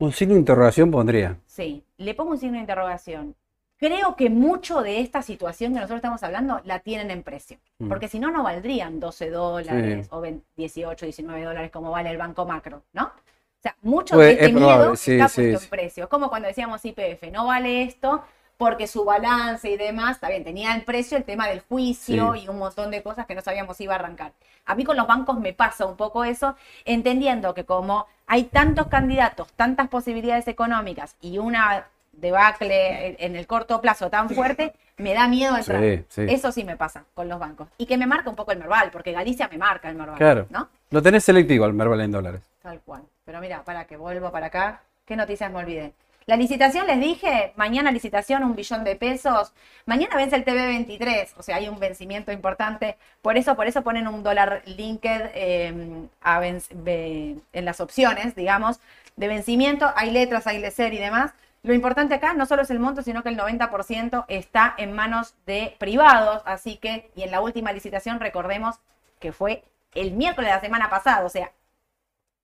Un 0.00 0.12
signo 0.12 0.34
de 0.34 0.40
interrogación 0.40 0.90
pondría. 0.90 1.38
sí, 1.46 1.84
le 1.98 2.14
pongo 2.14 2.32
un 2.32 2.38
signo 2.38 2.54
de 2.54 2.60
interrogación. 2.60 3.36
Creo 3.82 4.14
que 4.14 4.30
mucho 4.30 4.80
de 4.80 5.00
esta 5.00 5.22
situación 5.22 5.72
que 5.72 5.80
nosotros 5.80 5.96
estamos 5.96 6.22
hablando 6.22 6.60
la 6.64 6.78
tienen 6.78 7.10
en 7.10 7.24
precio. 7.24 7.58
Mm. 7.80 7.88
Porque 7.88 8.06
si 8.06 8.20
no, 8.20 8.30
no 8.30 8.44
valdrían 8.44 9.00
12 9.00 9.30
dólares 9.30 10.06
o 10.10 10.20
20, 10.20 10.46
18, 10.56 11.04
19 11.06 11.42
dólares 11.42 11.72
como 11.72 11.90
vale 11.90 12.10
el 12.10 12.16
Banco 12.16 12.46
Macro, 12.46 12.84
¿no? 12.92 13.06
O 13.06 13.60
sea, 13.60 13.74
mucho 13.82 14.14
Pues, 14.14 14.28
de 14.28 14.32
este 14.34 14.46
es 14.46 14.52
miedo 14.52 14.94
sí, 14.94 15.12
está 15.12 15.24
puesto 15.24 15.58
sí. 15.58 15.64
en 15.64 15.70
precio. 15.70 16.04
Es 16.04 16.10
como 16.10 16.28
cuando 16.28 16.46
decíamos 16.46 16.84
IPF, 16.84 17.24
no 17.32 17.46
vale 17.46 17.82
esto 17.82 18.22
porque 18.56 18.86
su 18.86 19.04
balance 19.04 19.68
y 19.68 19.76
demás, 19.76 20.12
está 20.12 20.28
bien, 20.28 20.44
tenía 20.44 20.72
el 20.76 20.82
precio 20.82 21.18
el 21.18 21.24
tema 21.24 21.48
del 21.48 21.62
juicio 21.62 22.34
Sí. 22.34 22.42
y 22.44 22.48
un 22.48 22.58
montón 22.58 22.92
de 22.92 23.02
cosas 23.02 23.26
que 23.26 23.34
no 23.34 23.40
sabíamos 23.40 23.76
si 23.78 23.84
iba 23.84 23.94
a 23.94 23.96
arrancar. 23.96 24.32
A 24.64 24.76
mí 24.76 24.84
con 24.84 24.96
los 24.96 25.08
bancos 25.08 25.40
me 25.40 25.52
pasa 25.52 25.86
un 25.86 25.96
poco 25.96 26.22
eso, 26.22 26.54
entendiendo 26.84 27.52
que 27.52 27.64
como 27.64 28.06
hay 28.28 28.44
tantos 28.44 28.86
candidatos, 28.86 29.52
tantas 29.54 29.88
posibilidades 29.88 30.46
económicas 30.46 31.16
y 31.20 31.38
una 31.38 31.88
debacle 32.12 33.06
en- 33.08 33.16
en 33.18 33.36
el 33.36 33.46
corto 33.46 33.80
plazo 33.80 34.10
tan 34.10 34.28
fuerte, 34.30 34.72
me 34.98 35.14
da 35.14 35.26
miedo 35.28 35.56
entrar. 35.56 35.80
Sí, 35.82 36.04
sí. 36.08 36.26
Eso 36.28 36.52
sí 36.52 36.64
me 36.64 36.76
pasa 36.76 37.04
con 37.14 37.28
los 37.28 37.38
bancos. 37.38 37.68
Y 37.78 37.86
que 37.86 37.96
me 37.96 38.06
marca 38.06 38.30
un 38.30 38.36
poco 38.36 38.52
el 38.52 38.58
Merval, 38.58 38.90
porque 38.90 39.12
Galicia 39.12 39.48
me 39.48 39.58
marca 39.58 39.88
el 39.88 39.96
Merval, 39.96 40.16
Claro. 40.18 40.46
¿no? 40.50 40.68
Lo 40.90 41.02
tenés 41.02 41.24
selectivo 41.24 41.64
al 41.64 41.72
Merval 41.72 42.00
en 42.02 42.12
dólares. 42.12 42.42
Tal 42.62 42.80
cual. 42.80 43.02
Pero 43.24 43.40
mira, 43.40 43.62
para 43.64 43.86
que 43.86 43.96
vuelvo 43.96 44.30
para 44.30 44.46
acá, 44.46 44.82
¿qué 45.06 45.16
noticias 45.16 45.50
me 45.50 45.58
olvidé? 45.58 45.92
La 46.26 46.36
licitación, 46.36 46.86
les 46.86 47.00
dije, 47.00 47.52
mañana 47.56 47.90
licitación, 47.90 48.44
un 48.44 48.54
billón 48.54 48.84
de 48.84 48.94
pesos. 48.94 49.52
Mañana 49.86 50.14
vence 50.14 50.36
el 50.36 50.44
TV23, 50.44 51.34
o 51.36 51.42
sea, 51.42 51.56
hay 51.56 51.68
un 51.68 51.80
vencimiento 51.80 52.30
importante. 52.30 52.96
Por 53.22 53.36
eso, 53.36 53.56
por 53.56 53.66
eso 53.66 53.82
ponen 53.82 54.06
un 54.06 54.22
dólar 54.22 54.62
linked 54.66 55.30
eh, 55.34 56.06
a 56.22 56.46
en 56.46 57.64
las 57.64 57.80
opciones, 57.80 58.36
digamos, 58.36 58.78
de 59.16 59.26
vencimiento. 59.26 59.90
Hay 59.96 60.12
letras, 60.12 60.46
hay 60.46 60.58
lecer 60.58 60.94
y 60.94 60.98
demás. 60.98 61.32
Lo 61.62 61.72
importante 61.74 62.14
acá 62.14 62.34
no 62.34 62.46
solo 62.46 62.62
es 62.62 62.70
el 62.70 62.80
monto, 62.80 63.02
sino 63.02 63.22
que 63.22 63.28
el 63.28 63.36
90% 63.36 64.24
está 64.28 64.74
en 64.78 64.92
manos 64.92 65.34
de 65.46 65.76
privados. 65.78 66.42
Así 66.44 66.76
que, 66.76 67.10
y 67.14 67.22
en 67.22 67.30
la 67.30 67.40
última 67.40 67.72
licitación, 67.72 68.18
recordemos 68.20 68.76
que 69.20 69.32
fue 69.32 69.62
el 69.94 70.12
miércoles 70.12 70.50
de 70.50 70.54
la 70.56 70.60
semana 70.60 70.90
pasada, 70.90 71.24
o 71.24 71.28
sea, 71.28 71.52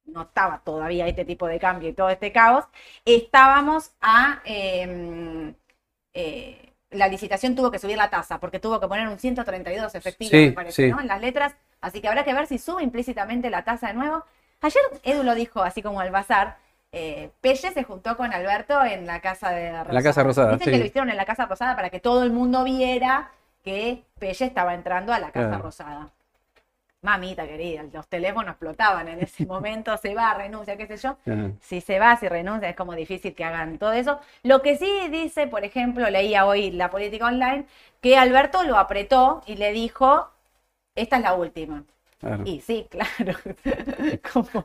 no 0.07 0.23
estaba 0.23 0.61
todavía 0.65 1.07
este 1.07 1.25
tipo 1.25 1.47
de 1.47 1.59
cambio 1.59 1.89
y 1.89 1.93
todo 1.93 2.09
este 2.11 2.33
caos, 2.33 2.65
estábamos 3.05 3.93
a... 4.01 4.41
eh, 4.45 5.55
eh, 6.15 6.65
la 6.91 7.09
licitación 7.09 7.55
tuvo 7.55 7.71
que 7.71 7.79
subir 7.79 7.97
la 7.99 8.09
tasa 8.11 8.41
porque 8.41 8.61
tuvo 8.61 8.81
que 8.81 8.89
poner 8.89 9.09
un 9.09 9.19
132 9.19 9.95
efectivo, 9.95 10.31
Sí, 10.31 10.47
me 10.47 10.53
parece, 10.53 10.87
sí. 10.87 10.91
¿no? 10.91 11.01
En 11.01 11.07
las 11.07 11.21
letras. 11.21 11.55
Así 11.81 12.01
que 12.01 12.09
habrá 12.09 12.25
que 12.25 12.33
ver 12.33 12.47
si 12.47 12.59
sube 12.59 12.83
implícitamente 12.83 13.51
la 13.51 13.63
tasa 13.63 13.89
de 13.89 13.95
nuevo. 13.95 14.25
Ayer 14.63 14.83
Edu 15.05 15.23
lo 15.23 15.35
dijo 15.35 15.63
así 15.63 15.83
como 15.83 16.01
al 16.01 16.11
bazar. 16.11 16.57
Eh, 16.93 17.31
Pelle 17.41 17.71
se 17.73 17.85
juntó 17.85 18.17
con 18.17 18.33
Alberto 18.33 18.83
en 18.83 19.07
la 19.07 19.21
Casa 19.21 19.51
de 19.51 19.71
Rosada. 19.73 19.93
la 19.93 20.03
Casa 20.03 20.23
Rosada, 20.23 20.53
Dicen 20.53 20.65
sí. 20.65 20.71
que 20.73 20.79
lo 20.79 20.85
hicieron 20.87 21.11
en 21.11 21.17
la 21.17 21.25
Casa 21.27 21.47
Rosada 21.47 21.77
para 21.77 21.91
que 21.91 22.01
todo 22.01 22.23
el 22.23 22.33
mundo 22.33 22.65
viera 22.65 23.31
que 23.63 24.05
Pelle 24.19 24.47
estaba 24.47 24.75
entrando 24.75 25.13
a 25.13 25.19
la 25.19 25.31
Casa. 25.31 25.59
Rosada. 25.59 26.09
Mamita 27.01 27.47
querida, 27.47 27.85
los 27.93 28.09
teléfonos 28.09 28.51
explotaban 28.53 29.07
en 29.07 29.21
ese 29.21 29.47
momento, 29.47 29.97
se 29.99 30.15
va, 30.15 30.35
renuncia, 30.35 30.77
qué 30.77 30.87
sé 30.87 30.97
yo. 30.97 31.17
Ah, 31.29 31.51
Si 31.61 31.81
se 31.81 31.99
va, 32.01 32.17
si 32.17 32.27
renuncia, 32.29 32.69
es 32.71 32.75
como 32.77 32.95
difícil 32.95 33.35
que 33.35 33.45
hagan 33.45 33.79
todo 33.79 33.93
eso. 33.93 34.19
Lo 34.43 34.63
que 34.63 34.77
sí 34.77 35.09
dice, 35.11 35.47
por 35.47 35.65
ejemplo, 35.65 36.09
leía 36.11 36.45
hoy 36.47 36.71
la 36.73 36.91
política 36.91 37.27
online, 37.27 37.67
que 38.01 38.17
Alberto 38.17 38.65
lo 38.65 38.79
apretó 38.79 39.43
y 39.47 39.57
le 39.57 39.73
dijo, 39.73 40.29
esta 40.97 41.17
es 41.19 41.23
la 41.23 41.35
última. 41.35 41.85
Claro. 42.19 42.43
Y 42.47 42.61
sí, 42.61 42.87
claro. 42.91 43.39
Como, 44.33 44.65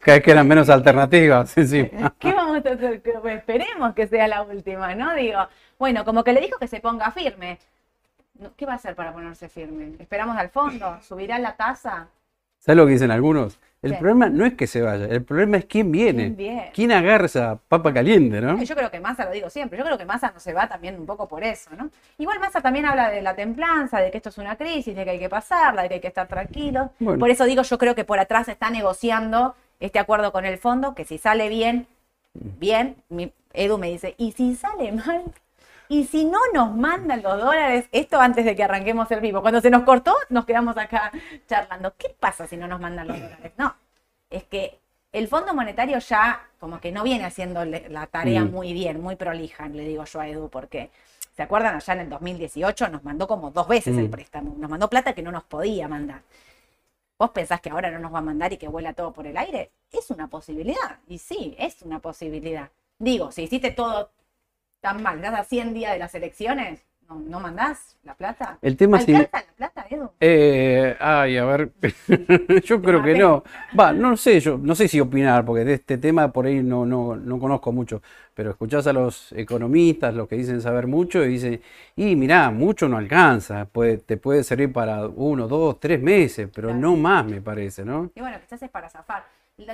Cada 0.00 0.16
vez 0.16 0.22
quedan 0.22 0.48
menos 0.48 0.68
alternativas. 0.68 1.50
Sí, 1.50 1.66
sí. 1.66 1.90
¿Qué 2.18 2.32
vamos 2.32 2.64
a 2.64 2.70
hacer? 2.70 3.02
Que 3.02 3.12
Esperemos 3.34 3.94
que 3.94 4.06
sea 4.06 4.28
la 4.28 4.42
última, 4.42 4.94
¿no? 4.94 5.14
Digo, 5.14 5.40
bueno, 5.78 6.04
como 6.04 6.24
que 6.24 6.32
le 6.32 6.40
dijo 6.40 6.58
que 6.58 6.68
se 6.68 6.80
ponga 6.80 7.10
firme. 7.10 7.58
¿Qué 8.56 8.66
va 8.66 8.72
a 8.72 8.76
hacer 8.76 8.94
para 8.94 9.12
ponerse 9.12 9.48
firme? 9.48 9.94
¿Esperamos 9.98 10.36
al 10.36 10.50
fondo? 10.50 11.00
¿Subirá 11.02 11.38
la 11.38 11.56
tasa? 11.56 12.08
¿Sabes 12.58 12.76
lo 12.76 12.86
que 12.86 12.92
dicen 12.92 13.10
algunos? 13.10 13.58
El 13.80 13.92
Sí. 13.92 13.96
problema 13.98 14.28
no 14.28 14.44
es 14.44 14.54
que 14.54 14.66
se 14.66 14.82
vaya, 14.82 15.06
el 15.06 15.22
problema 15.22 15.56
es 15.56 15.64
quién 15.66 15.92
viene. 15.92 16.24
¿Quién 16.24 16.36
viene? 16.36 16.70
¿Quién 16.74 16.90
agarra 16.92 17.26
esa 17.26 17.60
papa 17.68 17.94
caliente, 17.94 18.40
no? 18.40 18.60
Yo 18.60 18.74
creo 18.74 18.90
que 18.90 18.98
Massa, 18.98 19.24
lo 19.24 19.30
digo 19.30 19.48
siempre, 19.50 19.78
yo 19.78 19.84
creo 19.84 19.96
que 19.96 20.04
Massa 20.04 20.32
no 20.32 20.40
se 20.40 20.52
va 20.52 20.68
también 20.68 20.98
un 20.98 21.06
poco 21.06 21.28
por 21.28 21.44
eso, 21.44 21.70
¿no? 21.76 21.88
Igual 22.18 22.40
Massa 22.40 22.60
también 22.60 22.86
habla 22.86 23.08
de 23.08 23.22
la 23.22 23.36
templanza, 23.36 24.00
de 24.00 24.10
que 24.10 24.16
esto 24.16 24.30
es 24.30 24.38
una 24.38 24.56
crisis, 24.56 24.96
de 24.96 25.04
que 25.04 25.10
hay 25.10 25.18
que 25.20 25.28
pasarla, 25.28 25.82
de 25.82 25.88
que 25.88 25.94
hay 25.94 26.00
que 26.00 26.08
estar 26.08 26.26
tranquilos. 26.26 26.88
Bueno. 26.98 27.20
Por 27.20 27.30
eso 27.30 27.44
digo, 27.44 27.62
yo 27.62 27.78
creo 27.78 27.94
que 27.94 28.04
por 28.04 28.18
atrás 28.18 28.46
se 28.46 28.52
está 28.52 28.68
negociando 28.70 29.54
este 29.78 30.00
acuerdo 30.00 30.32
con 30.32 30.44
el 30.44 30.58
fondo, 30.58 30.96
que 30.96 31.04
si 31.04 31.18
sale 31.18 31.48
bien, 31.48 31.86
bien, 32.34 32.96
mi, 33.08 33.32
Edu 33.52 33.78
me 33.78 33.88
dice, 33.90 34.14
y 34.18 34.32
si 34.32 34.56
sale 34.56 34.90
mal, 34.90 35.22
y 35.88 36.04
si 36.04 36.24
no 36.24 36.38
nos 36.52 36.74
mandan 36.76 37.22
los 37.22 37.38
dólares, 37.38 37.86
esto 37.92 38.20
antes 38.20 38.44
de 38.44 38.54
que 38.54 38.64
arranquemos 38.64 39.10
el 39.10 39.20
vivo, 39.20 39.40
cuando 39.40 39.60
se 39.60 39.70
nos 39.70 39.82
cortó, 39.82 40.14
nos 40.28 40.44
quedamos 40.44 40.76
acá 40.76 41.10
charlando, 41.46 41.94
¿qué 41.96 42.14
pasa 42.18 42.46
si 42.46 42.56
no 42.56 42.66
nos 42.68 42.80
mandan 42.80 43.08
los 43.08 43.20
dólares? 43.20 43.52
No, 43.56 43.74
es 44.30 44.44
que 44.44 44.78
el 45.12 45.28
Fondo 45.28 45.54
Monetario 45.54 45.98
ya 45.98 46.46
como 46.60 46.80
que 46.80 46.92
no 46.92 47.02
viene 47.02 47.24
haciendo 47.24 47.64
la 47.64 48.06
tarea 48.06 48.44
Mm. 48.44 48.50
muy 48.50 48.72
bien, 48.72 49.00
muy 49.00 49.16
prolija, 49.16 49.68
le 49.68 49.84
digo 49.84 50.04
yo 50.04 50.20
a 50.20 50.28
Edu, 50.28 50.48
porque 50.50 50.90
¿se 51.34 51.42
acuerdan? 51.42 51.74
Allá 51.76 51.94
en 51.94 52.00
el 52.00 52.10
2018 52.10 52.88
nos 52.88 53.04
mandó 53.04 53.26
como 53.26 53.50
dos 53.50 53.66
veces 53.68 53.96
el 53.96 54.08
Mm. 54.08 54.10
préstamo, 54.10 54.54
nos 54.58 54.68
mandó 54.68 54.88
plata 54.90 55.14
que 55.14 55.22
no 55.22 55.32
nos 55.32 55.44
podía 55.44 55.88
mandar. 55.88 56.20
¿Vos 57.18 57.30
pensás 57.30 57.60
que 57.60 57.70
ahora 57.70 57.90
no 57.90 57.98
nos 57.98 58.12
va 58.14 58.18
a 58.18 58.22
mandar 58.22 58.52
y 58.52 58.58
que 58.58 58.68
vuela 58.68 58.92
todo 58.92 59.12
por 59.12 59.26
el 59.26 59.36
aire? 59.36 59.70
Es 59.90 60.10
una 60.10 60.28
posibilidad, 60.28 60.98
y 61.08 61.18
sí, 61.18 61.54
es 61.58 61.82
una 61.82 61.98
posibilidad. 62.00 62.68
Digo, 62.98 63.32
si 63.32 63.42
hiciste 63.44 63.70
todo 63.72 64.10
tan 64.88 65.02
mal, 65.02 65.16
estás 65.16 65.40
a 65.40 65.44
100 65.44 65.74
días 65.74 65.92
de 65.92 65.98
las 65.98 66.14
elecciones, 66.14 66.80
¿no, 67.10 67.16
no 67.20 67.40
mandás 67.40 67.98
la 68.04 68.14
plata? 68.14 68.58
El 68.62 68.74
tema. 68.74 68.96
¿Alcanza 68.96 69.38
la 69.46 69.54
plata, 69.54 69.86
Edu? 69.90 70.10
Eh, 70.18 70.96
ay, 70.98 71.36
a 71.36 71.44
ver, 71.44 71.72
yo 72.64 72.80
creo 72.80 73.02
que 73.02 73.14
no. 73.18 73.42
Va, 73.78 73.92
no 74.04 74.16
sé, 74.16 74.40
yo 74.40 74.56
no 74.56 74.74
sé 74.74 74.88
si 74.88 74.98
opinar, 74.98 75.44
porque 75.44 75.66
de 75.66 75.74
este 75.74 75.98
tema 75.98 76.32
por 76.32 76.46
ahí 76.46 76.62
no, 76.62 76.86
no, 76.86 77.16
no 77.16 77.38
conozco 77.38 77.70
mucho, 77.70 78.00
pero 78.32 78.50
escuchás 78.50 78.86
a 78.86 78.94
los 78.94 79.30
economistas, 79.32 80.14
los 80.14 80.26
que 80.26 80.36
dicen 80.36 80.62
saber 80.62 80.86
mucho, 80.86 81.22
y 81.22 81.28
dicen, 81.28 81.60
y 81.94 82.16
mirá, 82.16 82.50
mucho 82.50 82.88
no 82.88 82.96
alcanza, 82.96 83.66
puede, 83.66 83.98
te 83.98 84.16
puede 84.16 84.42
servir 84.42 84.72
para 84.72 85.06
uno, 85.06 85.48
dos, 85.48 85.78
tres 85.80 86.00
meses, 86.00 86.48
pero 86.54 86.68
Claro. 86.68 86.80
no 86.80 86.96
más, 86.96 87.26
me 87.26 87.42
parece, 87.42 87.84
¿no? 87.84 88.10
Y 88.14 88.20
bueno, 88.20 88.38
quizás 88.40 88.62
es 88.62 88.70
para 88.70 88.88
zafar. 88.88 89.22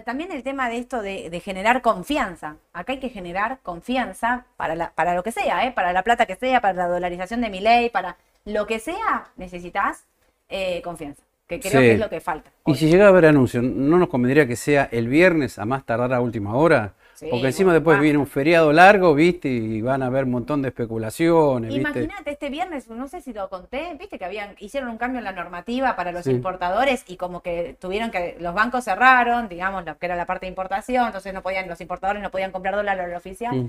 También 0.05 0.33
el 0.33 0.43
tema 0.43 0.71
de 0.71 0.79
esto 0.79 1.03
de, 1.03 1.29
de 1.29 1.41
generar 1.41 1.83
confianza. 1.83 2.57
Acá 2.73 2.93
hay 2.95 3.01
que 3.01 3.11
generar 3.11 3.59
confianza 3.63 4.47
para, 4.57 4.75
la, 4.75 4.91
para 4.93 5.15
lo 5.15 5.23
que 5.23 5.31
sea, 5.31 5.67
¿eh? 5.67 5.73
para 5.73 5.93
la 5.93 6.03
plata 6.03 6.25
que 6.25 6.37
sea, 6.37 6.61
para 6.63 6.73
la 6.73 6.89
dolarización 6.89 7.43
de 7.43 7.51
mi 7.51 7.61
ley, 7.61 7.91
para 7.91 8.17
lo 8.47 8.67
que 8.67 8.79
sea, 8.79 9.27
necesitas 9.37 10.05
eh, 10.49 10.81
confianza, 10.83 11.23
que 11.47 11.61
creo 11.61 11.73
Sí. 11.73 11.79
que 11.79 11.93
es 11.93 12.01
lo 12.01 12.09
que 12.09 12.21
falta. 12.21 12.51
Y 12.67 12.75
si 12.77 12.89
llega 12.89 13.05
a 13.05 13.09
haber 13.09 13.27
anuncio, 13.27 13.61
¿no 13.61 13.99
nos 13.99 14.09
convendría 14.09 14.47
que 14.47 14.57
sea 14.57 14.89
el 14.91 15.07
viernes 15.09 15.59
a 15.59 15.67
más 15.67 15.85
tardar 15.85 16.15
a 16.15 16.21
última 16.23 16.55
hora? 16.55 16.95
Sí, 17.15 17.29
Porque 17.31 17.47
encima 17.47 17.69
bueno, 17.69 17.81
después 17.81 18.01
viene 18.01 18.19
un 18.19 18.27
feriado 18.27 18.73
largo, 18.73 19.15
¿viste? 19.15 19.49
Y 19.49 19.81
van 19.83 20.03
a 20.03 20.07
haber 20.07 20.25
un 20.25 20.33
montón 20.33 20.63
de 20.63 20.69
especulaciones. 20.69 21.75
Imagínate, 21.75 22.33
este 22.33 22.51
viernes, 22.51 22.89
no 22.89 23.09
sé 23.09 23.21
si 23.21 23.33
lo 23.33 23.49
conté, 23.49 23.95
viste 23.99 24.19
que 24.19 24.25
habían, 24.25 24.57
hicieron 24.59 24.91
un 24.91 24.99
cambio 24.99 25.19
en 25.19 25.25
la 25.25 25.33
normativa 25.33 25.97
para 25.97 26.13
los 26.13 26.25
Sí. 26.25 26.31
importadores 26.33 27.05
y 27.07 27.17
como 27.17 27.41
que 27.41 27.77
tuvieron 27.79 28.11
que, 28.11 28.37
los 28.41 28.55
bancos 28.55 28.85
cerraron, 28.85 29.49
digamos, 29.49 29.85
lo 29.85 29.97
que 29.97 30.07
era 30.07 30.17
la 30.17 30.27
parte 30.27 30.47
de 30.47 30.51
importación, 30.51 31.07
entonces 31.07 31.33
no 31.33 31.43
podían, 31.43 31.69
los 31.69 31.81
importadores 31.81 32.23
no 32.23 32.31
podían 32.31 32.51
comprar 32.51 32.75
dólar 32.75 33.01
al 33.01 33.15
oficial. 33.15 33.55
Mm. 33.57 33.69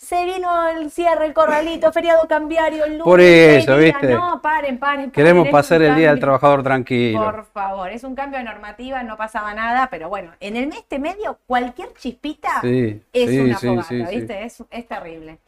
Se 0.00 0.24
vino 0.24 0.66
el 0.68 0.90
cierre, 0.90 1.26
el 1.26 1.34
corralito, 1.34 1.92
feriado 1.92 2.26
cambiario, 2.26 2.86
el 2.86 2.92
lunes. 2.92 3.04
Por 3.04 3.20
eso. 3.20 3.76
¿viste? 3.76 4.14
No, 4.14 4.40
paren, 4.40 4.78
paren. 4.78 5.10
Queremos 5.10 5.42
paren, 5.42 5.52
pasar 5.52 5.82
el 5.82 5.94
día 5.94 6.08
del 6.08 6.18
trabajador 6.18 6.62
tranquilo. 6.62 7.22
Por 7.22 7.44
favor, 7.44 7.90
es 7.90 8.02
un 8.02 8.14
cambio 8.14 8.38
de 8.38 8.44
normativa, 8.46 9.02
no 9.02 9.18
pasaba 9.18 9.52
nada, 9.52 9.88
pero 9.90 10.08
bueno, 10.08 10.32
en 10.40 10.56
el 10.56 10.68
mes 10.68 10.84
de 10.88 10.98
medio, 10.98 11.38
cualquier 11.46 11.92
chispita 11.92 12.62
Sí, 12.62 13.02
es 13.12 13.28
sí, 13.28 13.40
una 13.40 13.58
sí, 13.58 13.66
fogata. 13.68 14.10
¿viste? 14.10 14.44
Es, 14.44 14.64
es 14.70 14.88
terrible. 14.88 15.38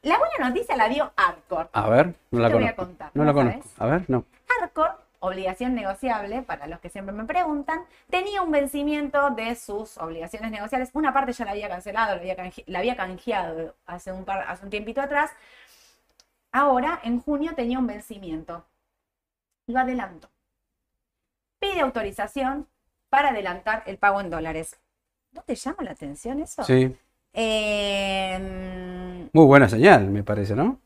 La 0.00 0.16
buena 0.16 0.48
noticia 0.48 0.74
la 0.74 0.88
dio 0.88 1.12
Arcor. 1.14 1.68
A 1.74 1.88
ver, 1.90 2.14
no 2.30 2.40
la 2.40 2.48
te 2.48 2.54
voy 2.54 2.66
a 2.66 2.74
contar, 2.76 3.10
No 3.12 3.24
¿no 3.24 3.26
la 3.26 3.34
conozco. 3.34 3.68
A 3.78 3.86
ver, 3.86 4.04
no. 4.08 4.24
Arcor, 4.62 4.96
obligación 5.20 5.74
negociable, 5.74 6.42
para 6.42 6.66
los 6.66 6.80
que 6.80 6.88
siempre 6.90 7.14
me 7.14 7.24
preguntan, 7.24 7.84
tenía 8.08 8.42
un 8.42 8.50
vencimiento 8.50 9.30
de 9.30 9.54
sus 9.56 9.98
obligaciones 9.98 10.50
negociables. 10.50 10.90
Una 10.92 11.12
parte 11.12 11.32
ya 11.32 11.44
la 11.44 11.50
había 11.52 11.68
cancelado, 11.68 12.14
la 12.14 12.20
había, 12.20 12.36
canje- 12.36 12.64
la 12.66 12.78
había 12.78 12.96
canjeado 12.96 13.74
hace 13.86 14.12
un, 14.12 14.24
par- 14.24 14.44
hace 14.48 14.64
un 14.64 14.70
tiempito 14.70 15.00
atrás. 15.00 15.30
Ahora, 16.52 17.00
en 17.04 17.20
junio, 17.20 17.54
tenía 17.54 17.78
un 17.78 17.86
vencimiento. 17.86 18.64
Lo 19.66 19.78
adelanto. 19.80 20.28
Pide 21.58 21.80
autorización 21.80 22.68
para 23.10 23.30
adelantar 23.30 23.82
el 23.86 23.98
pago 23.98 24.20
en 24.20 24.30
dólares. 24.30 24.78
¿No 25.32 25.42
te 25.42 25.54
llama 25.54 25.82
la 25.82 25.90
atención 25.90 26.40
eso? 26.40 26.62
Sí. 26.64 26.96
Eh, 27.32 29.28
Muy 29.32 29.44
buena 29.46 29.68
señal, 29.68 30.08
me 30.08 30.22
parece, 30.22 30.54
¿no? 30.54 30.80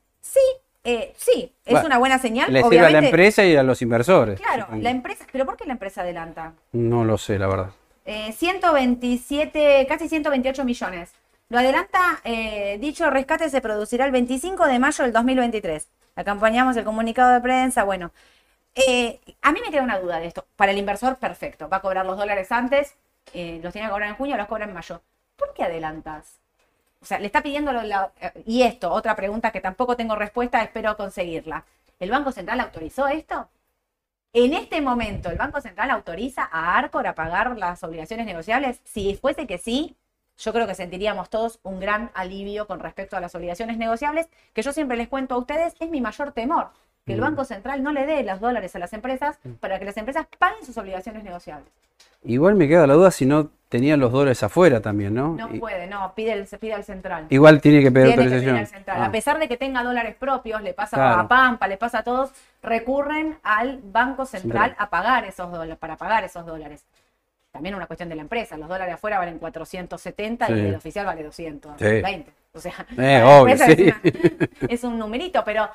Eh, 0.85 1.13
sí, 1.17 1.53
es 1.65 1.73
Bueno, 1.73 1.87
una 1.87 1.99
buena 1.99 2.19
señal. 2.19 2.53
Le 2.53 2.63
sirve 2.63 2.81
a 2.81 2.91
la 2.91 2.99
empresa 2.99 3.45
y 3.45 3.55
a 3.57 3.63
los 3.63 3.81
inversores. 3.83 4.41
Claro, 4.41 4.67
la 4.79 4.91
empresa, 4.91 5.27
pero 5.31 5.47
¿por 5.47 5.57
qué 5.57 5.65
la 5.67 5.75
empresa 5.75 6.01
adelanta? 6.03 6.55
No 6.73 7.05
lo 7.05 7.19
sé, 7.19 7.39
la 7.39 7.47
verdad. 7.47 7.71
Eh, 8.05 8.33
127, 8.33 9.87
casi 9.89 10.09
128 10.09 10.65
millones. 10.65 11.13
Lo 11.49 11.59
adelanta, 11.59 12.21
eh, 12.25 12.79
dicho 12.81 13.11
rescate 13.11 13.51
se 13.51 13.61
producirá 13.61 14.07
el 14.07 14.13
25 14.13 14.67
de 14.67 14.79
mayo 14.79 15.05
del 15.05 15.13
2023. 15.13 15.89
Acompañamos 16.17 16.77
el 16.77 16.85
comunicado 16.85 17.33
de 17.33 17.41
prensa, 17.41 17.85
bueno. 17.85 18.11
eh, 18.75 19.21
a 19.43 19.53
mí 19.53 19.61
me 19.65 19.71
queda 19.71 19.83
una 19.83 19.99
duda 19.99 20.19
de 20.19 20.27
esto. 20.27 20.47
Para 20.57 20.73
el 20.73 20.79
inversor, 20.79 21.17
perfecto. 21.17 21.69
Va 21.69 21.77
a 21.79 21.81
cobrar 21.81 22.07
los 22.07 22.17
dólares 22.17 22.51
antes, 22.51 22.95
eh, 23.35 23.61
los 23.63 23.73
tiene 23.73 23.87
que 23.87 23.93
cobrar 23.93 24.09
en 24.09 24.17
junio, 24.17 24.37
los 24.37 24.47
cobra 24.49 24.65
en 24.65 24.73
mayo. 24.75 25.03
¿Por 25.37 25.53
qué 25.55 25.65
adelantas? 25.65 26.39
O 27.03 27.05
sea, 27.05 27.19
le 27.19 27.27
está 27.27 27.43
pidiendo, 27.43 27.73
lo- 27.73 27.83
la- 27.83 28.13
eh, 28.21 28.43
y 28.47 28.63
esto, 28.63 28.91
otra 28.93 29.17
pregunta 29.17 29.51
que 29.51 29.61
tampoco 29.61 29.97
tengo 29.97 30.15
respuesta, 30.15 30.63
espero 30.63 30.97
conseguirla. 30.97 31.65
¿El 31.99 32.11
Banco 32.11 32.31
Central 32.33 32.61
autorizó 32.61 33.09
esto? 33.09 33.49
En 34.33 34.55
este 34.55 34.81
momento, 34.81 35.29
¿el 35.31 35.37
Banco 35.37 35.61
Central 35.61 35.91
autoriza 35.91 36.49
a 36.51 36.79
Arcor 36.79 37.07
a 37.07 37.15
pagar 37.15 37.59
las 37.59 37.83
obligaciones 37.85 38.25
negociables? 38.25 38.81
Si 38.85 39.15
fuese 39.17 39.47
que 39.47 39.59
sí, 39.59 39.95
yo 40.39 40.53
creo 40.53 40.67
que 40.67 40.75
sentiríamos 40.75 41.29
todos 41.29 41.59
un 41.63 41.79
gran 41.81 42.11
alivio 42.15 42.67
con 42.67 42.81
respecto 42.81 43.17
a 43.17 43.21
las 43.21 43.35
obligaciones 43.35 43.77
negociables, 43.77 44.29
que 44.55 44.63
yo 44.63 44.73
siempre 44.73 44.97
les 44.97 45.09
cuento 45.09 45.35
a 45.35 45.39
ustedes, 45.39 45.75
es 45.81 45.91
mi 45.91 46.01
mayor 46.01 46.33
temor, 46.33 46.69
que 47.05 47.13
el 47.13 47.19
Mm. 47.21 47.25
Banco 47.25 47.45
Central 47.45 47.83
no 47.83 47.93
le 47.93 48.07
dé 48.07 48.23
los 48.23 48.41
dólares 48.41 48.75
a 48.75 48.79
las 48.79 48.93
empresas 48.95 49.39
para 49.61 49.79
que 49.79 49.85
las 49.85 49.97
empresas 49.99 50.27
paguen 50.39 50.65
sus 50.65 50.79
obligaciones 50.79 51.25
negociables. 51.25 51.69
Igual 52.25 52.55
me 52.55 52.69
queda 52.69 52.87
la 52.87 52.95
duda 52.95 53.11
si 53.11 53.27
no 53.27 53.51
tenían 53.73 53.99
los 53.99 54.13
dólares 54.13 54.43
afuera 54.43 54.83
también, 54.83 55.15
¿no? 55.15 55.35
No 55.35 55.49
Y- 55.51 55.59
puede, 55.59 55.87
no, 55.87 56.13
pide, 56.15 56.35
el, 56.35 56.47
se 56.47 56.59
pide 56.59 56.75
al 56.75 56.85
central. 56.85 57.25
Igual 57.31 57.59
tiene 57.63 57.83
que 57.83 57.91
pedir 57.91 58.09
Tiene 58.09 58.23
que 58.25 58.29
pedir 58.29 58.35
autorización. 58.51 58.57
al 58.59 58.67
central. 58.67 58.99
Ah, 59.01 59.07
A 59.07 59.11
pesar 59.11 59.39
de 59.39 59.49
que 59.49 59.57
tenga 59.57 59.83
dólares 59.83 60.15
propios, 60.15 60.61
le 60.63 60.75
pasa 60.75 60.97
Claro. 60.99 61.21
a 61.23 61.27
Pampa, 61.29 61.67
le 61.67 61.79
pasa 61.79 62.01
a 62.01 62.03
todos, 62.03 62.33
recurren 62.63 63.39
al 63.43 63.81
Banco 63.83 64.27
Central 64.27 64.75
a 64.79 64.91
pagar 64.91 65.25
esos 65.25 65.51
dólares, 65.51 65.79
para 65.79 65.97
pagar 65.97 66.23
esos 66.23 66.45
dólares. 66.45 66.85
También 67.51 67.75
una 67.75 67.87
cuestión 67.87 68.09
de 68.11 68.15
la 68.15 68.23
empresa. 68.23 68.57
Los 68.59 68.69
dólares 68.69 68.95
afuera 68.95 69.19
valen 69.19 69.39
470 69.39 70.51
y 70.51 70.55
Sí. 70.55 70.61
el 70.61 70.75
oficial 70.75 71.07
vale 71.07 71.23
220. 71.23 72.31
Sí. 72.31 72.35
O 72.55 72.61
sea, 72.61 72.73
Eh, 72.99 73.23
obvio, 73.25 73.53
empresa 73.55 73.67
sí. 73.67 73.89
es, 73.89 73.95
una- 74.15 74.69
es 74.75 74.85
un 74.85 74.99
numerito, 74.99 75.43
pero 75.45 75.69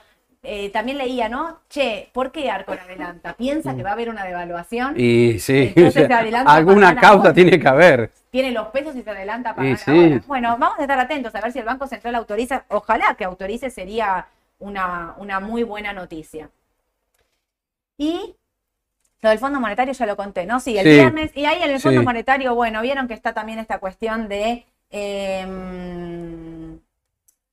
eh, 0.50 0.70
también 0.70 0.98
leía, 0.98 1.28
¿no? 1.30 1.60
Che, 1.70 2.10
¿por 2.14 2.32
qué 2.32 2.50
Arcor 2.50 2.80
adelanta? 2.80 3.34
¿Piensa 3.34 3.76
que 3.76 3.84
va 3.84 3.90
a 3.90 3.94
haber 3.94 4.10
una 4.10 4.24
devaluación? 4.24 4.94
Mm. 4.94 5.00
Y 5.00 5.40
sí, 5.40 5.74
Entonces 5.76 5.88
o 5.90 5.92
sea, 5.92 6.08
se 6.08 6.14
adelanta 6.24 6.54
alguna 6.54 6.88
para 6.96 7.02
causa 7.02 7.34
tiene 7.34 7.60
que 7.60 7.68
haber. 7.68 8.12
tiene 8.32 8.52
los 8.52 8.68
pesos 8.70 8.96
y 8.96 9.04
se 9.04 9.10
adelanta 9.10 9.50
a 9.50 9.54
Y 9.54 9.56
pagar 9.56 9.78
sí. 9.78 9.92
ahora. 9.92 10.22
Bueno, 10.26 10.58
vamos 10.58 10.80
a 10.80 10.82
estar 10.84 11.00
atentos 11.00 11.36
a 11.36 11.42
ver 11.42 11.52
si 11.52 11.60
el 11.60 11.66
Banco 11.66 11.86
Central 11.88 12.16
autoriza. 12.16 12.64
Ojalá 12.70 13.16
que 13.16 13.26
autorice, 13.26 13.70
sería 13.70 14.28
una, 14.60 15.14
una 15.18 15.40
muy 15.40 15.64
buena 15.64 15.94
noticia. 15.94 16.50
Y 17.98 18.36
lo 19.22 19.30
del 19.30 19.40
Fondo 19.40 19.60
Monetario 19.60 19.94
ya 19.94 20.06
lo 20.06 20.16
conté, 20.16 20.46
¿no? 20.46 20.60
Sí, 20.60 20.78
el 20.78 20.86
Sí. 20.86 20.90
viernes. 20.92 21.32
Y 21.36 21.46
ahí 21.46 21.62
en 21.62 21.72
el 21.72 21.80
Fondo 21.80 22.02
Sí. 22.02 22.06
Monetario, 22.06 22.56
bueno, 22.56 22.82
vieron 22.82 23.08
que 23.08 23.14
está 23.16 23.34
también 23.34 23.60
esta 23.60 23.80
cuestión 23.80 24.28
de. 24.30 24.66
¿Cómo 24.92 26.80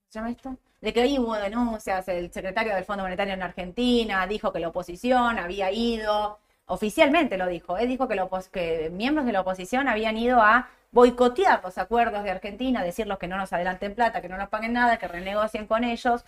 se 0.09 0.19
llama 0.19 0.31
esto? 0.31 0.57
De 0.85 0.93
que 0.93 1.01
hoy 1.01 1.19
hubo 1.19 1.35
denuncias, 1.35 2.07
el 2.09 2.31
secretario 2.31 2.75
del 2.75 2.85
Fondo 2.85 3.05
Monetario 3.05 3.33
en 3.33 3.43
Argentina 3.43 4.27
dijo 4.27 4.53
que 4.53 4.61
la 4.61 4.69
oposición 4.69 5.39
había 5.39 5.71
ido, 5.73 6.39
oficialmente 6.67 7.39
lo 7.39 7.47
dijo, 7.47 7.79
¿eh? 7.79 7.87
dijo 7.87 8.07
que, 8.07 8.15
la 8.15 8.29
que 8.53 8.91
miembros 8.91 9.25
de 9.25 9.33
la 9.33 9.41
oposición 9.41 9.89
habían 9.89 10.19
ido 10.19 10.43
a 10.43 10.69
boicotear 10.93 11.63
los 11.65 11.79
acuerdos 11.79 12.23
de 12.23 12.31
Argentina, 12.33 12.85
decirles 12.85 13.17
que 13.17 13.27
no 13.29 13.39
nos 13.39 13.53
adelanten 13.55 13.95
plata, 13.95 14.21
que 14.21 14.29
no 14.29 14.37
nos 14.37 14.51
paguen 14.51 14.75
nada, 14.75 14.99
que 14.99 15.09
renegocien 15.09 15.67
con 15.67 15.85
ellos. 15.85 16.23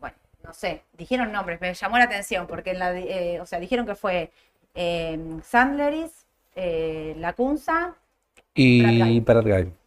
Bueno, 0.00 0.16
no 0.42 0.52
sé, 0.52 0.82
dijeron 0.98 1.32
nombres, 1.32 1.58
me 1.62 1.72
llamó 1.72 1.96
la 1.96 2.04
atención 2.04 2.46
porque 2.46 2.72
en 2.72 2.78
la, 2.80 2.92
di- 2.92 3.08
eh, 3.08 3.40
o 3.40 3.46
sea, 3.46 3.58
dijeron 3.58 3.86
que 3.86 3.94
fue 3.94 4.30
eh, 4.74 5.18
Sandleris, 5.42 6.26
eh, 6.56 7.14
Lacunza, 7.18 7.94
Y. 8.54 8.82
Mm. 9.56 9.83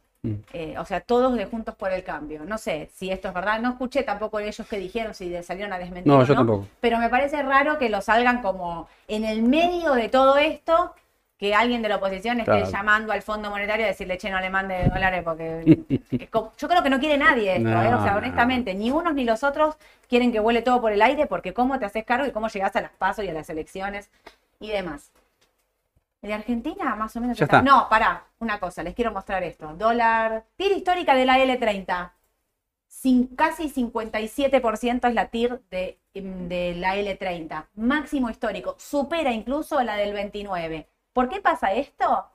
Eh, 0.54 0.76
o 0.78 0.86
sea, 0.86 1.02
todos 1.02 1.36
de 1.36 1.46
Juntos 1.46 1.76
por 1.76 1.92
el 1.92 2.04
Cambio. 2.04 2.44
No 2.46 2.58
sé 2.58 2.90
si 2.96 3.12
esto 3.12 3.28
es 3.28 3.34
verdad, 3.34 3.60
no 3.60 3.70
escuché 3.72 4.04
tampoco 4.04 4.40
ellos 4.40 4.66
que 4.68 4.78
dijeron, 4.78 5.14
si 5.14 5.32
salieron 5.44 5.74
a 5.74 5.80
desmentir. 5.80 6.12
No, 6.12 6.24
yo 6.24 6.34
tampoco. 6.36 6.68
Pero 6.82 6.98
me 7.00 7.10
parece 7.10 7.42
raro 7.44 7.78
que 7.78 7.90
lo 7.90 8.02
salgan 8.02 8.42
como 8.42 8.88
en 9.08 9.26
el 9.26 9.42
medio 9.44 9.94
de 9.94 10.10
todo 10.10 10.38
esto, 10.38 10.94
que 11.38 11.54
alguien 11.54 11.84
de 11.84 11.90
la 11.90 11.98
oposición 11.98 12.40
esté 12.40 12.52
Claro. 12.52 12.72
llamando 12.72 13.14
al 13.14 13.22
Fondo 13.22 13.52
Monetario 13.52 13.86
a 13.86 13.90
decirle, 13.90 14.18
che, 14.18 14.30
no 14.32 14.40
le 14.40 14.50
mande 14.50 14.90
dólares, 14.92 15.22
porque 15.24 15.78
yo 16.58 16.68
creo 16.68 16.82
que 16.82 16.90
no 16.90 17.00
quiere 17.00 17.18
nadie 17.18 17.58
esto, 17.58 17.70
No, 17.70 17.84
¿eh? 17.84 17.94
o 17.94 18.02
sea, 18.02 18.14
no. 18.14 18.18
honestamente, 18.18 18.74
ni 18.74 18.90
unos 18.90 19.14
ni 19.14 19.24
los 19.24 19.44
otros 19.44 19.76
quieren 20.10 20.32
que 20.32 20.40
vuele 20.40 20.64
todo 20.64 20.82
por 20.82 20.92
el 20.92 21.02
aire, 21.02 21.28
porque 21.28 21.54
cómo 21.54 21.78
te 21.78 21.86
haces 21.86 22.06
cargo 22.06 22.26
y 22.26 22.32
cómo 22.32 22.48
llegás 22.48 22.76
a 22.76 22.82
las 22.82 22.92
pasos 22.92 23.24
y 23.24 23.30
a 23.30 23.34
las 23.34 23.50
elecciones 23.52 24.10
y 24.60 24.70
demás. 24.72 25.12
De 26.28 26.34
Argentina, 26.34 26.96
más 26.96 27.16
o 27.16 27.22
menos. 27.22 27.38
Ya 27.38 27.46
está. 27.46 27.62
No, 27.62 27.88
pará, 27.90 28.26
una 28.40 28.60
cosa, 28.60 28.84
les 28.84 28.94
quiero 28.94 29.12
mostrar 29.12 29.44
esto. 29.44 29.74
Dólar, 29.76 30.46
TIR 30.58 30.74
histórica 30.74 31.16
de 31.16 31.26
la 31.26 31.38
L30. 31.40 32.12
Sin, 32.88 33.28
casi 33.36 33.70
57% 33.70 35.08
es 35.08 35.14
la 35.14 35.28
TIR 35.30 35.62
de, 35.70 36.00
de 36.14 36.76
la 36.76 36.96
L30. 36.96 37.68
Máximo 37.76 38.30
histórico. 38.30 38.76
Supera 38.78 39.32
incluso 39.32 39.82
la 39.84 39.96
del 39.96 40.14
29. 40.14 40.88
¿Por 41.14 41.30
qué 41.30 41.42
pasa 41.42 41.74
esto? 41.74 42.28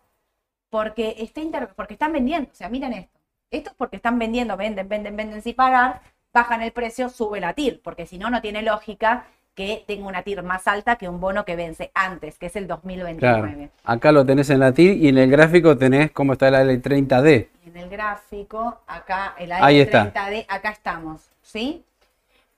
Porque, 0.70 1.16
está 1.18 1.40
inter- 1.40 1.74
porque 1.74 1.94
están 1.94 2.12
vendiendo. 2.12 2.50
O 2.50 2.54
sea, 2.54 2.68
miren 2.68 2.92
esto. 2.94 3.18
Esto 3.50 3.70
es 3.70 3.76
porque 3.76 3.96
están 3.96 4.18
vendiendo, 4.18 4.56
venden, 4.56 4.88
venden, 4.88 5.16
venden 5.16 5.42
sin 5.42 5.54
pagar. 5.54 6.00
Bajan 6.32 6.62
el 6.62 6.72
precio, 6.72 7.08
sube 7.10 7.40
la 7.40 7.52
TIR. 7.54 7.82
Porque 7.82 8.06
si 8.06 8.16
no, 8.18 8.30
no 8.30 8.40
tiene 8.40 8.62
lógica 8.62 9.26
que 9.54 9.84
tenga 9.86 10.06
una 10.06 10.22
TIR 10.22 10.42
más 10.42 10.66
alta 10.66 10.96
que 10.96 11.08
un 11.08 11.20
bono 11.20 11.44
que 11.44 11.56
vence 11.56 11.90
antes, 11.94 12.38
que 12.38 12.46
es 12.46 12.56
el 12.56 12.66
2029. 12.66 13.18
Claro. 13.52 13.68
Acá 13.84 14.10
lo 14.12 14.24
tenés 14.24 14.48
en 14.50 14.60
la 14.60 14.72
TIR 14.72 14.96
y 14.96 15.08
en 15.08 15.18
el 15.18 15.30
gráfico 15.30 15.76
tenés 15.76 16.10
cómo 16.10 16.32
está 16.34 16.50
la 16.50 16.62
L30D. 16.64 17.48
En 17.66 17.76
el 17.76 17.88
gráfico, 17.90 18.80
acá, 18.86 19.34
el 19.38 19.52
Ahí 19.52 19.80
está. 19.80 20.12
A30D, 20.12 20.46
acá 20.48 20.70
estamos, 20.70 21.22
¿sí? 21.42 21.84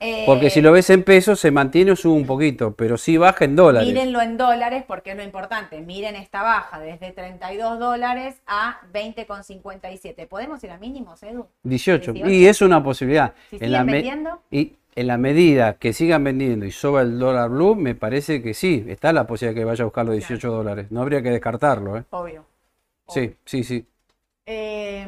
Eh, 0.00 0.24
Porque 0.26 0.50
si 0.50 0.60
lo 0.60 0.72
ves 0.72 0.90
en 0.90 1.02
pesos 1.04 1.38
se 1.40 1.50
mantiene 1.52 1.92
o 1.92 1.96
sube 1.96 2.14
un 2.14 2.26
poquito, 2.26 2.74
pero 2.74 2.96
sí 2.98 3.16
baja 3.16 3.44
en 3.44 3.54
dólares. 3.56 3.88
Mírenlo 3.88 4.20
en 4.20 4.36
dólares 4.36 4.84
porque 4.86 5.12
es 5.12 5.16
lo 5.16 5.22
importante. 5.22 5.80
Miren 5.80 6.16
esta 6.16 6.42
baja 6.42 6.80
desde 6.80 7.12
32 7.12 7.78
dólares 7.78 8.36
a 8.46 8.80
20,57. 8.92 10.26
¿Podemos 10.26 10.62
ir 10.64 10.70
a 10.72 10.78
mínimos, 10.78 11.22
Edu? 11.22 11.46
18. 11.62 12.12
18. 12.12 12.30
Y 12.30 12.46
es 12.46 12.60
una 12.60 12.82
posibilidad. 12.82 13.32
Si 13.50 13.56
En 13.60 13.72
la 13.72 13.78
siguen 13.80 13.86
me- 13.86 13.92
vendiendo, 13.92 14.42
Y 14.50 14.74
en 14.96 15.06
la 15.06 15.18
medida 15.18 15.78
que 15.78 15.92
sigan 15.92 16.24
vendiendo 16.24 16.66
y 16.66 16.70
soba 16.70 17.02
el 17.02 17.18
dólar 17.18 17.50
blue, 17.50 17.74
me 17.74 17.94
parece 17.94 18.42
que 18.42 18.54
sí, 18.54 18.84
está 18.88 19.12
la 19.12 19.26
posibilidad 19.26 19.60
que 19.60 19.64
vaya 19.64 19.82
a 19.82 19.86
buscar 19.86 20.06
los 20.06 20.14
18 20.16 20.50
dólares. 20.50 20.90
No 20.90 21.02
habría 21.02 21.22
que 21.22 21.30
descartarlo, 21.30 21.96
¿eh? 21.98 22.04
obvio. 22.10 22.44
Sí, 23.08 23.36
sí, 23.44 23.64
sí. 23.64 23.86
Eh, 24.46 25.06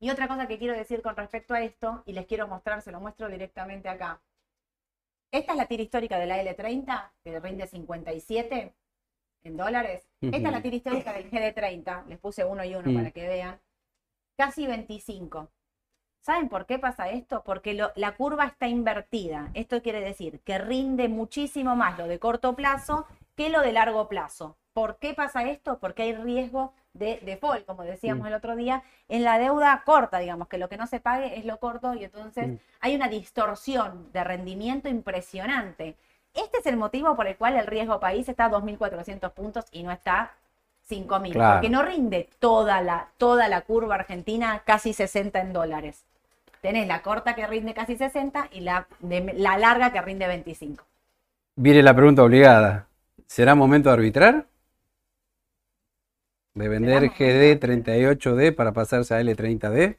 y 0.00 0.10
otra 0.10 0.28
cosa 0.28 0.46
que 0.46 0.58
quiero 0.58 0.74
decir 0.74 1.02
con 1.02 1.16
respecto 1.16 1.54
a 1.54 1.62
esto, 1.62 2.02
y 2.06 2.12
les 2.12 2.26
quiero 2.26 2.46
mostrar, 2.48 2.82
se 2.82 2.92
lo 2.92 3.00
muestro 3.00 3.28
directamente 3.28 3.88
acá. 3.88 4.20
Esta 5.32 5.52
es 5.52 5.58
la 5.58 5.66
tira 5.66 5.82
histórica 5.82 6.18
de 6.18 6.26
la 6.26 6.42
L30, 6.42 7.10
que 7.24 7.40
rinde 7.40 7.66
57 7.66 8.74
en 9.44 9.56
dólares. 9.56 10.06
Esta 10.20 10.36
es 10.36 10.42
la 10.42 10.62
tira 10.62 10.76
histórica 10.76 11.12
del 11.12 11.30
GD30, 11.30 12.06
les 12.06 12.18
puse 12.18 12.44
uno 12.44 12.64
y 12.64 12.74
uno 12.74 12.90
Mm. 12.90 12.94
para 12.96 13.10
que 13.10 13.26
vean. 13.26 13.58
Casi 14.36 14.66
25. 14.66 15.48
¿Saben 16.26 16.48
por 16.48 16.66
qué 16.66 16.80
pasa 16.80 17.08
esto? 17.08 17.44
Porque 17.44 17.72
lo- 17.74 17.92
la 17.94 18.16
curva 18.16 18.46
está 18.46 18.66
invertida. 18.66 19.48
Esto 19.54 19.80
quiere 19.80 20.00
decir 20.00 20.40
que 20.40 20.58
rinde 20.58 21.06
muchísimo 21.08 21.76
más 21.76 21.96
lo 22.00 22.08
de 22.08 22.18
corto 22.18 22.56
plazo 22.56 23.06
que 23.36 23.48
lo 23.48 23.60
de 23.60 23.70
largo 23.72 24.08
plazo. 24.08 24.56
¿Por 24.72 24.96
qué 24.96 25.14
pasa 25.14 25.44
esto? 25.44 25.78
Porque 25.78 26.02
hay 26.02 26.14
riesgo 26.14 26.72
de 26.94 27.20
default, 27.24 27.64
como 27.64 27.84
decíamos 27.84 28.24
Mm. 28.24 28.26
el 28.26 28.34
otro 28.34 28.56
día, 28.56 28.82
en 29.08 29.22
la 29.22 29.38
deuda 29.38 29.82
corta, 29.86 30.18
digamos, 30.18 30.48
que 30.48 30.58
lo 30.58 30.68
que 30.68 30.76
no 30.76 30.88
se 30.88 30.98
pague 30.98 31.38
es 31.38 31.44
lo 31.44 31.60
corto 31.60 31.94
y 31.94 32.02
entonces 32.02 32.48
Mm. 32.48 32.56
hay 32.80 32.96
una 32.96 33.06
distorsión 33.08 34.10
de 34.12 34.24
rendimiento 34.24 34.88
impresionante. 34.88 35.94
Este 36.34 36.58
es 36.58 36.66
el 36.66 36.76
motivo 36.76 37.14
por 37.14 37.28
el 37.28 37.36
cual 37.36 37.54
el 37.54 37.68
riesgo 37.68 38.00
país 38.00 38.28
está 38.28 38.46
a 38.46 38.50
2.400 38.50 39.30
puntos 39.30 39.66
y 39.70 39.84
no 39.84 39.92
está 39.92 40.32
5.000, 40.82 41.34
Claro. 41.34 41.54
porque 41.54 41.70
no 41.70 41.82
rinde 41.84 42.28
toda 42.40 42.80
la, 42.80 43.10
toda 43.16 43.46
la 43.46 43.60
curva 43.60 43.94
argentina 43.94 44.62
casi 44.66 44.92
60 44.92 45.40
en 45.40 45.52
dólares. 45.52 46.04
Tenés 46.60 46.86
la 46.86 47.02
corta 47.02 47.34
que 47.34 47.46
rinde 47.46 47.74
casi 47.74 47.96
60 47.96 48.48
y 48.52 48.60
la, 48.60 48.86
de- 49.00 49.34
la 49.34 49.58
larga 49.58 49.92
que 49.92 50.02
rinde 50.02 50.26
25. 50.26 50.84
Viene 51.56 51.82
la 51.82 51.94
pregunta 51.94 52.22
obligada. 52.22 52.88
¿Será 53.26 53.54
momento 53.54 53.88
de 53.88 53.94
arbitrar? 53.94 54.46
¿De 56.54 56.68
vender 56.68 56.94
momento. 57.04 57.18
GD 57.18 57.58
38D 57.58 58.50
para 58.52 58.72
pasarse 58.72 59.14
a 59.14 59.20
L30D? 59.20 59.98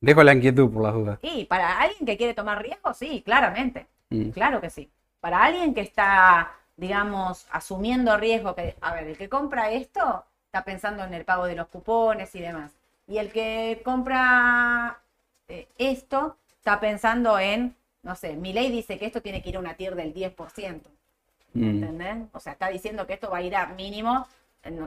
Dejo 0.00 0.22
la 0.22 0.34
inquietud 0.34 0.72
por 0.72 0.82
las 0.82 0.94
dudas. 0.94 1.18
Y 1.22 1.44
para 1.46 1.80
alguien 1.80 2.06
que 2.06 2.16
quiere 2.16 2.34
tomar 2.34 2.62
riesgo, 2.62 2.94
sí, 2.94 3.22
claramente. 3.24 3.86
Mm. 4.10 4.30
Claro 4.30 4.60
que 4.60 4.70
sí. 4.70 4.90
Para 5.20 5.42
alguien 5.44 5.74
que 5.74 5.80
está, 5.80 6.52
digamos, 6.76 7.46
asumiendo 7.50 8.16
riesgo, 8.16 8.54
que, 8.54 8.76
a 8.80 8.94
ver, 8.94 9.08
el 9.08 9.16
que 9.18 9.28
compra 9.28 9.70
esto 9.70 10.24
está 10.44 10.64
pensando 10.64 11.02
en 11.04 11.14
el 11.14 11.24
pago 11.24 11.46
de 11.46 11.56
los 11.56 11.66
cupones 11.68 12.34
y 12.34 12.40
demás. 12.40 12.72
Y 13.08 13.18
el 13.18 13.32
que 13.32 13.80
compra 13.84 15.00
eh, 15.48 15.68
esto 15.78 16.36
está 16.58 16.80
pensando 16.80 17.38
en, 17.38 17.74
no 18.02 18.14
sé, 18.14 18.36
mi 18.36 18.52
ley 18.52 18.70
dice 18.70 18.98
que 18.98 19.06
esto 19.06 19.22
tiene 19.22 19.42
que 19.42 19.50
ir 19.50 19.56
a 19.56 19.60
una 19.60 19.74
tier 19.74 19.94
del 19.94 20.12
10%. 20.14 20.80
Mm. 21.54 21.64
¿Entendés? 21.64 22.16
O 22.32 22.40
sea, 22.40 22.52
está 22.52 22.68
diciendo 22.68 23.06
que 23.06 23.14
esto 23.14 23.30
va 23.30 23.38
a 23.38 23.42
ir 23.42 23.56
a 23.56 23.66
mínimo, 23.68 24.26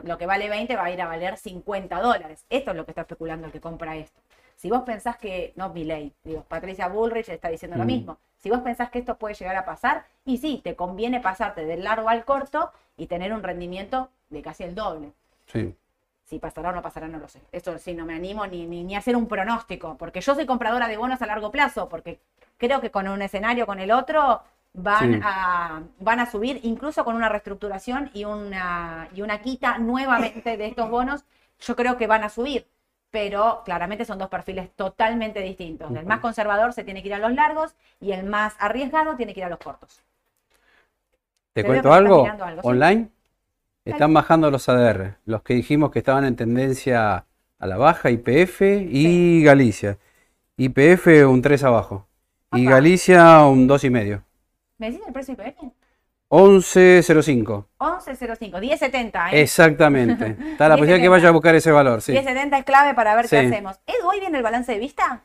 lo 0.04 0.18
que 0.18 0.26
vale 0.26 0.48
20 0.48 0.76
va 0.76 0.84
a 0.84 0.90
ir 0.90 1.00
a 1.00 1.06
valer 1.06 1.36
50 1.38 2.00
dólares. 2.00 2.44
Esto 2.50 2.70
es 2.72 2.76
lo 2.76 2.84
que 2.84 2.90
está 2.90 3.02
especulando 3.02 3.46
el 3.46 3.52
que 3.52 3.60
compra 3.60 3.96
esto. 3.96 4.20
Si 4.56 4.68
vos 4.68 4.82
pensás 4.82 5.16
que, 5.16 5.54
no 5.56 5.70
Milei, 5.70 6.12
digo, 6.22 6.42
Patricia 6.42 6.86
Bullrich 6.88 7.30
está 7.30 7.48
diciendo 7.48 7.78
lo 7.78 7.84
Mm. 7.84 7.86
mismo. 7.86 8.18
Si 8.36 8.50
vos 8.50 8.60
pensás 8.60 8.90
que 8.90 8.98
esto 8.98 9.16
puede 9.16 9.34
llegar 9.34 9.56
a 9.56 9.64
pasar, 9.64 10.04
y 10.26 10.36
sí, 10.36 10.60
te 10.62 10.76
conviene 10.76 11.20
pasarte 11.20 11.64
del 11.64 11.82
largo 11.82 12.10
al 12.10 12.26
corto 12.26 12.70
y 12.98 13.06
tener 13.06 13.32
un 13.32 13.42
rendimiento 13.42 14.10
de 14.28 14.42
casi 14.42 14.64
el 14.64 14.74
doble. 14.74 15.12
Sí. 15.46 15.74
Si 16.30 16.38
pasará 16.38 16.70
o 16.70 16.72
no 16.72 16.82
pasará, 16.82 17.08
no 17.08 17.18
lo 17.18 17.28
sé. 17.28 17.40
Esto 17.52 17.76
sí, 17.78 17.92
no 17.94 18.06
me 18.06 18.14
animo 18.14 18.46
ni, 18.46 18.66
ni, 18.66 18.84
ni 18.84 18.94
a 18.94 18.98
hacer 18.98 19.16
un 19.16 19.26
pronóstico, 19.26 19.96
porque 19.98 20.20
yo 20.20 20.34
soy 20.34 20.46
compradora 20.46 20.86
de 20.88 20.96
bonos 20.96 21.20
a 21.22 21.26
largo 21.26 21.50
plazo, 21.56 21.88
porque 21.88 22.20
creo 22.56 22.80
que 22.80 22.92
con 22.92 23.08
un 23.08 23.20
escenario, 23.22 23.66
con 23.66 23.80
el 23.80 23.90
otro, 23.90 24.42
van, 24.72 25.10
Sí. 25.14 25.20
a, 25.22 25.82
van 25.98 26.20
a 26.20 26.30
subir, 26.30 26.60
incluso 26.62 27.04
con 27.04 27.16
una 27.16 27.28
reestructuración 27.28 28.10
y 28.14 28.24
una, 28.24 29.08
y 29.14 29.22
una 29.22 29.42
quita 29.42 29.78
nuevamente 29.78 30.56
de 30.56 30.66
estos 30.68 30.88
bonos, 30.88 31.24
yo 31.60 31.74
creo 31.76 31.96
que 31.96 32.06
van 32.06 32.22
a 32.24 32.28
subir. 32.28 32.66
Pero 33.10 33.62
claramente 33.64 34.04
son 34.04 34.18
dos 34.18 34.28
perfiles 34.28 34.70
totalmente 34.76 35.40
distintos. 35.40 35.94
El 35.96 36.06
más 36.06 36.20
conservador 36.20 36.72
se 36.72 36.84
tiene 36.84 37.02
que 37.02 37.08
ir 37.08 37.14
a 37.14 37.18
los 37.18 37.32
largos 37.34 37.74
y 38.00 38.12
el 38.12 38.24
más 38.24 38.54
arriesgado 38.60 39.16
tiene 39.16 39.34
que 39.34 39.40
ir 39.40 39.46
a 39.46 39.50
los 39.50 39.58
cortos. 39.58 40.00
¿Te 41.52 41.62
Te 41.62 41.66
cuento 41.66 41.92
algo? 41.92 42.24
sí. 42.62 43.10
Están 43.84 44.12
bajando 44.14 44.50
los 44.50 44.68
ADR, 44.68 45.16
los 45.24 45.42
que 45.42 45.54
dijimos 45.54 45.90
que 45.90 45.98
estaban 46.00 46.24
en 46.24 46.36
tendencia 46.36 47.24
a 47.58 47.66
la 47.66 47.76
baja, 47.76 48.10
IPF 48.10 48.60
y 48.62 49.42
Galicia. 49.42 49.98
IPF 50.56 51.06
un 51.28 51.40
3 51.42 51.64
abajo 51.64 52.06
y 52.52 52.66
Opa. 52.66 52.74
Galicia 52.76 53.44
un 53.46 53.68
2,5. 53.68 54.22
¿Me 54.78 54.90
decís 54.90 55.06
el 55.06 55.12
precio 55.12 55.34
IPF? 55.34 55.72
11.05. 56.28 57.64
11.05, 57.78 58.60
10.70. 58.60 59.32
¿eh? 59.32 59.40
Exactamente. 59.42 60.36
Está 60.52 60.68
la 60.68 60.76
posibilidad 60.76 60.98
que 61.00 61.08
10.70. 61.08 61.10
vaya 61.10 61.28
a 61.28 61.32
buscar 61.32 61.54
ese 61.54 61.70
valor, 61.72 62.02
sí. 62.02 62.12
10.70 62.12 62.58
es 62.58 62.64
clave 62.64 62.94
para 62.94 63.16
ver 63.16 63.24
qué 63.28 63.40
Sí. 63.40 63.46
hacemos. 63.46 63.80
Edu, 63.86 64.08
¿hoy 64.08 64.20
viene 64.20 64.36
el 64.38 64.44
balance 64.44 64.70
de 64.72 64.78
vista? 64.78 65.22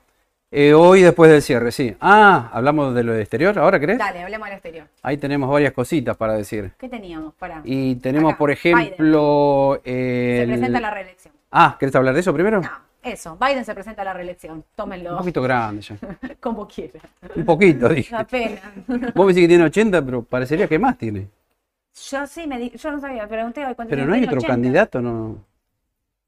Eh, 0.51 0.73
hoy 0.73 1.01
después 1.01 1.29
del 1.29 1.41
cierre, 1.41 1.71
sí. 1.71 1.95
Ah, 1.99 2.49
hablamos 2.53 2.93
de 2.95 3.03
lo 3.03 3.15
exterior, 3.15 3.57
¿ahora 3.59 3.79
crees? 3.79 3.97
Dale, 3.99 4.21
hablemos 4.21 4.45
del 4.47 4.53
exterior. 4.55 4.87
Ahí 5.01 5.17
tenemos 5.17 5.49
varias 5.49 5.73
cositas 5.73 6.15
para 6.15 6.33
decir. 6.33 6.71
¿Qué 6.77 6.87
teníamos? 6.87 7.33
Para. 7.33 7.61
Y 7.65 7.95
tenemos, 7.95 8.31
Acá, 8.31 8.37
por 8.37 8.51
ejemplo, 8.51 9.81
Se 9.83 10.43
el- 10.43 10.49
presenta 10.49 10.79
la 10.79 10.91
reelección. 10.91 11.33
Ah, 11.51 11.75
¿querés 11.79 11.95
hablar 11.95 12.13
de 12.13 12.19
eso 12.21 12.33
primero? 12.33 12.61
No, 12.61 12.69
eso. 13.03 13.37
Biden 13.37 13.65
se 13.65 13.73
presenta 13.73 14.03
a 14.03 14.05
la 14.05 14.13
reelección. 14.13 14.57
Un 14.57 14.63
Tómenlo 14.75 15.17
poquito 15.17 15.41
grande 15.41 15.81
ya. 15.81 15.97
como 16.39 16.67
quieran. 16.67 17.01
Un 17.35 17.43
poquito, 17.45 17.89
dije. 17.89 18.13
La 18.15 18.23
pena. 18.25 18.61
Vos 19.15 19.25
me 19.25 19.33
decís 19.33 19.43
que 19.43 19.47
tiene 19.49 19.63
80, 19.65 20.01
pero 20.05 20.21
parecería 20.23 20.67
que 20.67 20.79
más 20.79 20.97
tiene. 20.97 21.27
Yo 22.11 22.27
sí 22.27 22.45
me 22.45 22.59
di, 22.59 22.69
yo 22.71 22.91
no 22.91 22.99
sabía, 22.99 23.27
pregunté 23.27 23.65
hoy 23.65 23.73
cuánto 23.73 23.89
Pero 23.89 24.05
no 24.05 24.13
hay 24.13 24.23
otro 24.23 24.37
80. 24.37 24.47
candidato, 24.53 25.01
no. 25.01 25.37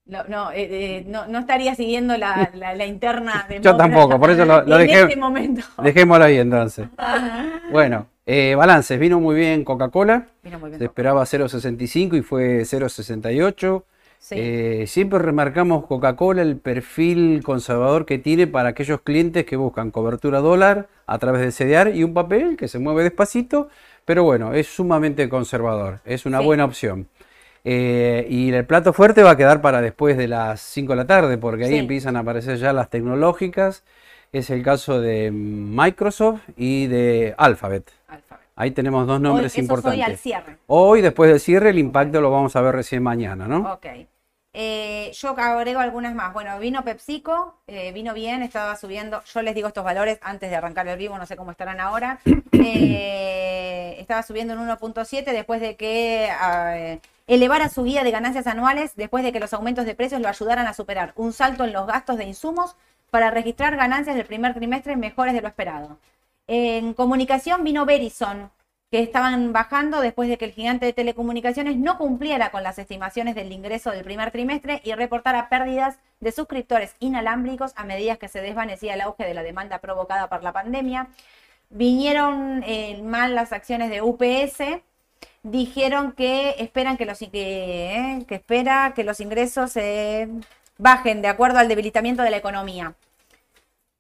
No, 0.08 0.24
no, 0.30 0.52
eh, 0.52 0.68
eh, 0.70 1.06
no, 1.08 1.28
no 1.28 1.40
estaría 1.40 1.76
siguiendo 1.76 2.16
la, 2.18 2.50
la, 2.54 2.74
la 2.76 2.86
interna 2.86 3.46
de 3.50 3.60
Yo 3.62 3.76
tampoco, 3.76 4.18
por 4.20 4.30
eso 4.32 4.46
lo- 4.46 4.64
lo 4.64 4.80
en 4.80 4.88
dejé- 4.88 5.02
este 5.04 5.18
momento. 5.18 5.62
Dejémoslo 5.84 6.24
ahí 6.26 6.38
entonces. 6.38 6.88
Bueno, 7.72 8.08
eh, 8.26 8.56
balances. 8.56 8.98
Vino 8.98 9.20
muy 9.20 9.36
bien 9.36 9.66
Coca-Cola. 9.66 10.28
Vino 10.44 10.58
muy 10.60 10.70
bien. 10.70 10.80
Se 10.80 10.86
esperaba 10.86 11.24
0.65 11.24 12.18
y 12.18 12.22
fue 12.22 12.62
0.68. 12.62 13.84
Sí. 14.20 14.36
Eh, 14.38 14.86
siempre 14.88 15.20
remarcamos 15.20 15.86
Coca-Cola 15.86 16.42
el 16.42 16.56
perfil 16.58 17.44
conservador 17.44 18.06
que 18.06 18.18
tiene 18.18 18.48
para 18.48 18.70
aquellos 18.70 19.02
clientes 19.02 19.46
que 19.46 19.58
buscan 19.58 19.92
cobertura 19.92 20.40
dólar 20.40 20.88
a 21.06 21.20
través 21.20 21.42
del 21.42 21.52
CDR 21.54 21.94
y 21.96 22.04
un 22.04 22.14
papel 22.14 22.56
que 22.58 22.68
se 22.68 22.80
mueve 22.80 23.04
despacito, 23.04 23.68
pero 24.06 24.24
bueno, 24.24 24.54
es 24.54 24.68
sumamente 24.68 25.28
conservador, 25.30 26.00
es 26.06 26.26
una 26.26 26.40
Sí. 26.40 26.46
buena 26.46 26.66
opción. 26.66 27.08
Eh, 27.70 28.26
y 28.30 28.54
el 28.54 28.66
plato 28.66 28.94
fuerte 28.94 29.24
va 29.24 29.32
a 29.32 29.36
quedar 29.36 29.60
para 29.62 29.82
después 29.82 30.16
de 30.16 30.30
las 30.30 30.62
5 30.62 30.94
de 30.94 30.96
la 30.96 31.06
tarde, 31.06 31.38
porque 31.38 31.66
ahí 31.66 31.72
Sí. 31.72 31.78
empiezan 31.80 32.16
a 32.16 32.20
aparecer 32.20 32.56
ya 32.60 32.72
las 32.72 32.90
tecnológicas. 32.90 33.84
Es 34.32 34.50
el 34.52 34.64
caso 34.64 35.02
de 35.02 35.32
Microsoft 35.32 36.40
y 36.56 36.88
de 36.88 37.36
Alphabet. 37.38 37.92
Alphabet. 38.08 38.46
Ahí 38.56 38.72
tenemos 38.72 39.06
dos 39.06 39.20
nombres 39.20 39.58
importantes. 39.58 40.00
hoy 40.00 40.02
al 40.14 40.18
cierre. 40.18 40.58
Hoy, 40.68 41.02
después 41.02 41.30
del 41.30 41.42
cierre, 41.42 41.72
el 41.72 41.78
impacto 41.80 42.22
lo 42.22 42.32
vamos 42.32 42.56
a 42.56 42.62
ver 42.62 42.74
recién 42.74 43.04
mañana, 43.04 43.50
¿no? 43.50 43.74
Ok. 43.74 43.86
Eh, 44.60 45.12
yo 45.14 45.38
agrego 45.38 45.80
algunas 45.82 46.16
más. 46.16 46.34
Bueno, 46.34 46.58
vino 46.58 46.84
PepsiCo, 46.84 47.60
eh, 47.68 47.92
vino 47.92 48.16
bien, 48.16 48.42
estaba 48.42 48.76
subiendo. 48.76 49.22
Yo 49.32 49.44
les 49.44 49.54
digo 49.54 49.68
estos 49.68 49.84
valores 49.84 50.18
antes 50.24 50.50
de 50.50 50.56
arrancar 50.56 50.88
el 50.88 50.98
vivo, 50.98 51.16
no 51.16 51.28
sé 51.28 51.38
cómo 51.38 51.52
estarán 51.52 51.80
ahora. 51.80 52.20
Eh, 52.60 53.96
estaba 54.00 54.24
subiendo 54.24 54.54
en 54.54 54.60
1.7 54.60 55.32
después 55.32 55.62
de 55.62 55.76
que 55.76 56.30
eh, 56.30 57.00
elevara 57.28 57.70
su 57.70 57.84
guía 57.84 58.04
de 58.04 58.12
ganancias 58.12 58.48
anuales, 58.48 58.96
después 58.96 59.24
de 59.24 59.32
que 59.32 59.40
los 59.40 59.54
aumentos 59.54 59.86
de 59.86 59.96
precios 59.96 60.20
lo 60.22 60.28
ayudaran 60.28 60.68
a 60.68 60.74
superar 60.74 61.14
un 61.16 61.34
salto 61.34 61.64
en 61.64 61.72
los 61.72 61.88
gastos 61.88 62.18
de 62.18 62.26
insumos 62.26 62.76
para 63.10 63.30
registrar 63.32 63.78
ganancias 63.78 64.16
del 64.16 64.26
primer 64.26 64.54
trimestre 64.54 64.98
mejores 64.98 65.34
de 65.34 65.42
lo 65.42 65.48
esperado. 65.48 66.00
En 66.48 66.94
comunicación 66.94 67.64
vino 67.64 67.86
Verizon, 67.86 68.50
que 68.92 69.02
estaban 69.02 69.52
bajando 69.52 70.00
después 70.00 70.30
de 70.30 70.38
que 70.38 70.46
el 70.46 70.54
gigante 70.54 70.86
de 70.86 70.94
telecomunicaciones 70.94 71.76
no 71.76 71.98
cumpliera 71.98 72.52
con 72.52 72.64
las 72.64 72.80
estimaciones 72.80 73.36
del 73.36 73.52
ingreso 73.52 73.92
del 73.92 74.04
primer 74.04 74.32
trimestre 74.32 74.82
y 74.84 74.94
reportara 74.94 75.50
pérdidas 75.50 76.00
de 76.22 76.32
suscriptores 76.32 76.96
inalámbricos 77.00 77.74
a 77.76 77.84
medida 77.84 78.16
que 78.16 78.30
se 78.30 78.42
desvanecía 78.42 78.94
el 78.94 79.02
auge 79.02 79.26
de 79.26 79.34
la 79.34 79.44
demanda 79.44 79.80
provocada 79.80 80.30
por 80.30 80.42
la 80.42 80.54
pandemia. 80.54 81.08
Vinieron 81.70 82.64
eh, 82.66 83.02
mal 83.04 83.36
las 83.36 83.52
acciones 83.52 83.90
de 83.90 84.02
UPS, 84.02 84.82
dijeron 85.44 86.14
que 86.14 86.56
esperan 86.60 86.96
que 86.96 87.06
los, 87.06 87.20
que, 87.20 87.30
eh, 87.34 88.26
espera 88.30 88.94
que 88.96 89.04
los 89.04 89.20
ingresos 89.20 89.76
eh, 89.76 90.30
bajen 90.78 91.22
de 91.22 91.28
acuerdo 91.28 91.60
al 91.60 91.68
debilitamiento 91.68 92.24
de 92.24 92.30
la 92.30 92.38
economía. 92.38 92.94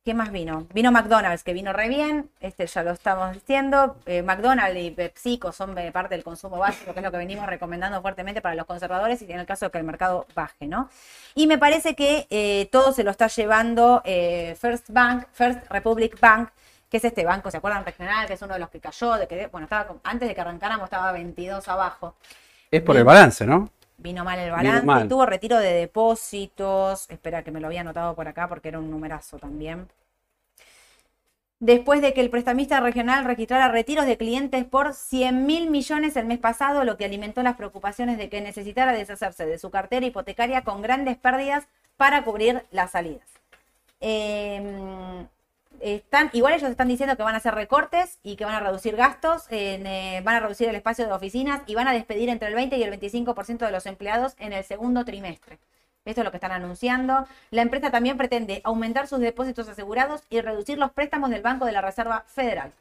¿Qué 0.07 0.13
más 0.13 0.31
vino? 0.31 0.65
Vino 0.73 0.89
McDonald's, 0.89 1.43
que 1.43 1.51
vino 1.51 1.73
re 1.73 1.89
bien, 1.89 2.29
este 2.39 2.65
ya 2.65 2.81
lo 2.81 2.91
estamos 2.91 3.33
diciendo. 3.33 3.97
Eh, 4.05 4.21
McDonald's 4.21 4.79
y 4.79 4.91
PepsiCo 4.91 5.51
son 5.51 5.75
parte 5.91 6.15
del 6.15 6.23
consumo 6.23 6.57
básico, 6.57 6.93
que 6.93 7.01
es 7.01 7.03
lo 7.03 7.11
que 7.11 7.17
venimos 7.17 7.45
recomendando 7.45 8.01
fuertemente 8.01 8.41
para 8.41 8.55
los 8.55 8.65
conservadores 8.65 9.21
y 9.21 9.29
en 9.29 9.41
el 9.41 9.45
caso 9.45 9.65
de 9.65 9.71
que 9.71 9.79
el 9.79 9.83
mercado 9.83 10.25
baje, 10.33 10.65
¿no? 10.65 10.89
Y 11.35 11.45
me 11.45 11.57
parece 11.57 11.93
que 11.93 12.25
eh, 12.29 12.69
todo 12.71 12.93
se 12.93 13.03
lo 13.03 13.11
está 13.11 13.27
llevando 13.27 14.01
eh, 14.05 14.55
First 14.61 14.91
Bank, 14.91 15.25
First 15.33 15.69
Republic 15.69 16.17
Bank, 16.21 16.51
que 16.89 16.95
es 16.95 17.03
este 17.03 17.25
banco, 17.25 17.51
¿se 17.51 17.57
acuerdan? 17.57 17.83
Regional, 17.83 18.27
que 18.27 18.35
es 18.35 18.41
uno 18.41 18.53
de 18.53 18.61
los 18.61 18.69
que 18.69 18.79
cayó, 18.79 19.15
de 19.15 19.27
que, 19.27 19.47
bueno, 19.47 19.65
estaba 19.65 19.93
antes 20.05 20.29
de 20.29 20.33
que 20.33 20.39
arrancáramos 20.39 20.85
estaba 20.85 21.11
22 21.11 21.67
abajo. 21.67 22.15
Es 22.71 22.81
por 22.81 22.95
el 22.95 23.03
balance, 23.03 23.45
¿no? 23.45 23.69
Vino 23.97 24.23
mal 24.23 24.37
el 24.39 24.51
balance, 24.51 24.85
mal. 24.85 25.07
tuvo 25.07 25.25
retiro 25.25 25.57
de 25.57 25.73
depósitos. 25.73 27.09
Espera, 27.09 27.43
que 27.43 27.51
me 27.51 27.59
lo 27.59 27.67
había 27.67 27.81
anotado 27.81 28.15
por 28.15 28.27
acá 28.27 28.47
porque 28.47 28.69
era 28.69 28.79
un 28.79 28.91
numerazo 28.91 29.39
también. 29.39 29.87
Después 31.59 32.01
de 32.01 32.13
que 32.13 32.21
el 32.21 32.29
prestamista 32.29 32.79
regional 32.79 33.25
registrara 33.25 33.67
retiros 33.69 34.05
de 34.05 34.17
clientes 34.17 34.63
por 34.65 34.93
100 34.93 35.47
mil 35.47 35.71
millones 35.71 36.15
el 36.15 36.27
mes 36.27 36.37
pasado, 36.37 36.83
lo 36.83 36.97
que 36.97 37.05
alimentó 37.05 37.41
las 37.41 37.55
preocupaciones 37.55 38.19
de 38.19 38.29
que 38.29 38.41
necesitara 38.41 38.91
deshacerse 38.91 39.47
de 39.47 39.57
su 39.57 39.71
cartera 39.71 40.05
hipotecaria 40.05 40.63
con 40.63 40.83
grandes 40.83 41.17
pérdidas 41.17 41.67
para 41.97 42.23
cubrir 42.23 42.63
las 42.69 42.91
salidas. 42.91 43.27
Eh, 43.99 45.25
están, 45.81 46.29
igual 46.33 46.53
ellos 46.53 46.69
están 46.69 46.87
diciendo 46.87 47.15
que 47.15 47.23
van 47.23 47.35
a 47.35 47.37
hacer 47.37 47.55
recortes 47.55 48.19
y 48.23 48.35
que 48.35 48.45
van 48.45 48.55
a 48.55 48.59
reducir 48.59 48.95
gastos, 48.95 49.45
eh, 49.49 50.21
van 50.23 50.35
a 50.35 50.39
reducir 50.39 50.69
el 50.69 50.75
espacio 50.75 51.05
de 51.05 51.13
oficinas 51.13 51.61
y 51.67 51.75
van 51.75 51.87
a 51.87 51.93
despedir 51.93 52.29
entre 52.29 52.47
el 52.49 52.55
20 52.55 52.77
y 52.77 52.83
el 52.83 52.91
25% 52.91 53.65
de 53.65 53.71
los 53.71 53.85
empleados 53.85 54.35
en 54.39 54.53
el 54.53 54.63
segundo 54.63 55.05
trimestre. 55.05 55.59
Esto 56.05 56.21
es 56.21 56.25
lo 56.25 56.31
que 56.31 56.37
están 56.37 56.53
anunciando. 56.53 57.27
La 57.51 57.61
empresa 57.61 57.91
también 57.91 58.17
pretende 58.17 58.61
aumentar 58.63 59.07
sus 59.07 59.19
depósitos 59.19 59.67
asegurados 59.67 60.23
y 60.29 60.39
reducir 60.39 60.77
los 60.77 60.91
préstamos 60.91 61.29
del 61.29 61.41
Banco 61.41 61.65
de 61.65 61.73
la 61.73 61.81
Reserva 61.81 62.23
Federal. 62.27 62.71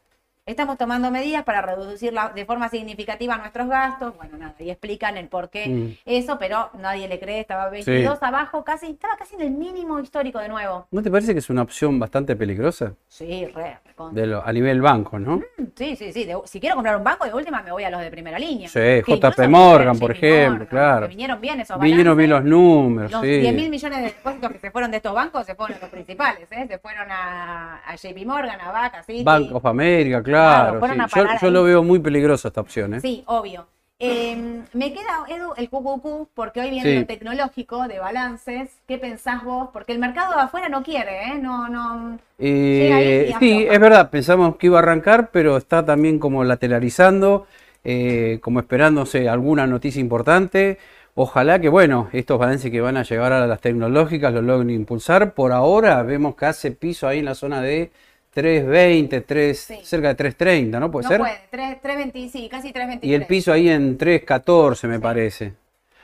Estamos 0.47 0.77
tomando 0.77 1.11
medidas 1.11 1.43
para 1.43 1.61
reducir 1.61 2.13
la- 2.13 2.29
de 2.29 2.45
forma 2.45 2.69
significativa 2.69 3.37
nuestros 3.37 3.67
gastos. 3.67 4.15
Bueno, 4.15 4.37
nada, 4.37 4.55
y 4.59 4.69
explican 4.69 5.17
el 5.17 5.27
por 5.27 5.49
qué 5.49 5.67
Mm. 5.67 5.87
eso, 6.05 6.39
pero 6.39 6.69
nadie 6.79 7.09
le 7.09 7.19
cree. 7.19 7.41
Estaba 7.41 7.69
22 7.69 8.23
abajo, 8.23 8.63
casi, 8.63 8.91
estaba 8.91 9.17
casi 9.17 9.35
en 9.35 9.41
el 9.41 9.51
mínimo 9.51 9.99
histórico 9.99 10.39
de 10.39 10.47
nuevo. 10.47 10.87
¿No 10.89 11.03
te 11.03 11.11
parece 11.11 11.33
que 11.33 11.39
es 11.39 11.49
una 11.49 11.63
opción 11.63 11.99
bastante 11.99 12.33
peligrosa? 12.37 12.93
Sí, 13.09 13.45
re. 13.47 13.77
De 14.11 14.25
lo- 14.25 14.41
a 14.45 14.53
nivel 14.53 14.79
banco, 14.79 15.19
¿no? 15.19 15.41
Sí, 15.75 15.95
sí, 15.97 16.13
sí. 16.13 16.23
de- 16.23 16.37
si 16.45 16.59
quiero 16.61 16.75
comprar 16.75 16.95
un 16.95 17.03
banco, 17.03 17.25
de 17.25 17.33
última 17.33 17.61
me 17.61 17.71
voy 17.71 17.83
a 17.83 17.89
los 17.89 17.99
de 17.99 18.09
primera 18.11 18.39
línea. 18.39 18.69
Sí, 18.69 18.79
JP 19.05 19.47
Morgan, 19.49 19.99
por 19.99 20.11
ejemplo, 20.11 20.51
Morgan, 20.51 20.67
claro. 20.67 21.01
que 21.07 21.09
vinieron 21.09 21.41
bien 21.41 21.59
esos 21.59 21.77
Vinieron 21.79 22.15
bien 22.15 22.29
balances. 22.29 22.51
los 22.51 22.59
números, 22.61 23.11
Los 23.11 23.21
sí. 23.21 23.39
10 23.39 23.53
mil 23.55 23.69
millones 23.69 23.97
de 23.99 24.03
depósitos 24.05 24.51
que 24.51 24.59
se 24.59 24.71
fueron 24.71 24.91
de 24.91 24.97
estos 24.97 25.13
bancos 25.13 25.45
se 25.45 25.55
fueron 25.55 25.77
los 25.81 25.89
principales, 25.89 26.47
¿eh? 26.51 26.65
Se 26.69 26.77
fueron 26.77 27.11
a, 27.11 27.81
a 27.85 27.95
JP 27.95 28.23
Morgan, 28.25 28.61
a 28.61 28.71
Vaca, 28.71 29.03
Citi. 29.03 29.23
Bank 29.23 29.53
of 29.53 29.65
America, 29.65 30.21
Claro, 30.23 30.36
claro. 30.37 30.79
fueron 30.79 30.97
sí. 30.97 31.01
a 31.03 31.07
Yo, 31.07 31.11
parar 31.23 31.41
yo 31.41 31.47
ahí. 31.47 31.53
lo 31.53 31.63
veo 31.63 31.83
muy 31.83 31.99
peligroso 31.99 32.47
esta 32.47 32.61
opción, 32.61 32.93
¿eh? 32.95 33.01
Sí, 33.01 33.23
obvio. 33.27 33.67
Eh, 33.99 34.61
me 34.73 34.93
queda, 34.93 35.25
Edu, 35.27 35.53
el 35.57 35.69
QQQ, 35.69 36.27
porque 36.35 36.61
hoy 36.61 36.69
viene 36.69 36.87
Sí. 36.91 36.99
lo 36.99 37.05
tecnológico 37.07 37.87
de 37.87 37.97
balances. 37.97 38.69
¿Qué 38.87 38.99
pensás 38.99 39.43
vos? 39.43 39.69
Porque 39.73 39.91
el 39.91 39.97
mercado 39.99 40.35
de 40.35 40.41
afuera 40.41 40.69
no 40.69 40.83
quiere, 40.83 41.29
¿eh? 41.31 41.39
No, 41.41 41.67
no. 41.67 42.19
Eh, 42.37 43.33
sí, 43.39 43.65
es 43.67 43.79
verdad, 43.79 44.11
pensamos 44.11 44.55
que 44.57 44.67
iba 44.67 44.77
a 44.77 44.83
arrancar, 44.83 45.29
pero 45.31 45.57
está 45.57 45.83
también 45.83 46.19
como 46.19 46.43
lateralizando, 46.43 47.47
eh, 47.83 48.37
como 48.41 48.59
esperándose 48.59 49.27
alguna 49.29 49.65
noticia 49.65 49.99
importante. 49.99 50.77
Ojalá 51.15 51.59
que, 51.59 51.69
bueno, 51.69 52.09
estos 52.13 52.37
balances 52.37 52.69
que 52.69 52.79
van 52.81 52.97
a 52.97 53.01
llegar 53.03 53.33
a 53.33 53.47
las 53.47 53.59
tecnológicas 53.61 54.31
lo 54.31 54.43
logren 54.43 54.69
impulsar. 54.69 55.33
Por 55.33 55.51
ahora 55.51 56.03
vemos 56.03 56.35
que 56.35 56.45
hace 56.45 56.69
piso 56.71 57.07
ahí 57.07 57.17
en 57.17 57.25
la 57.25 57.33
zona 57.33 57.61
de 57.61 57.89
3.20, 58.37 59.23
3, 59.25 59.59
Sí. 59.59 59.79
cerca 59.83 60.13
de 60.13 60.15
3.30, 60.15 60.79
¿no? 60.79 60.91
¿Puede 60.91 61.03
no 61.05 61.09
ser? 61.09 61.19
puede, 61.19 61.37
3, 61.49 61.77
3.20, 61.81 62.29
sí, 62.29 62.47
casi 62.49 62.71
3.23. 62.71 62.99
Y 63.01 63.13
el 63.15 63.25
piso 63.25 63.51
ahí 63.51 63.69
en 63.69 63.97
3.14, 63.97 64.87
me 64.87 64.99
parece. 64.99 65.53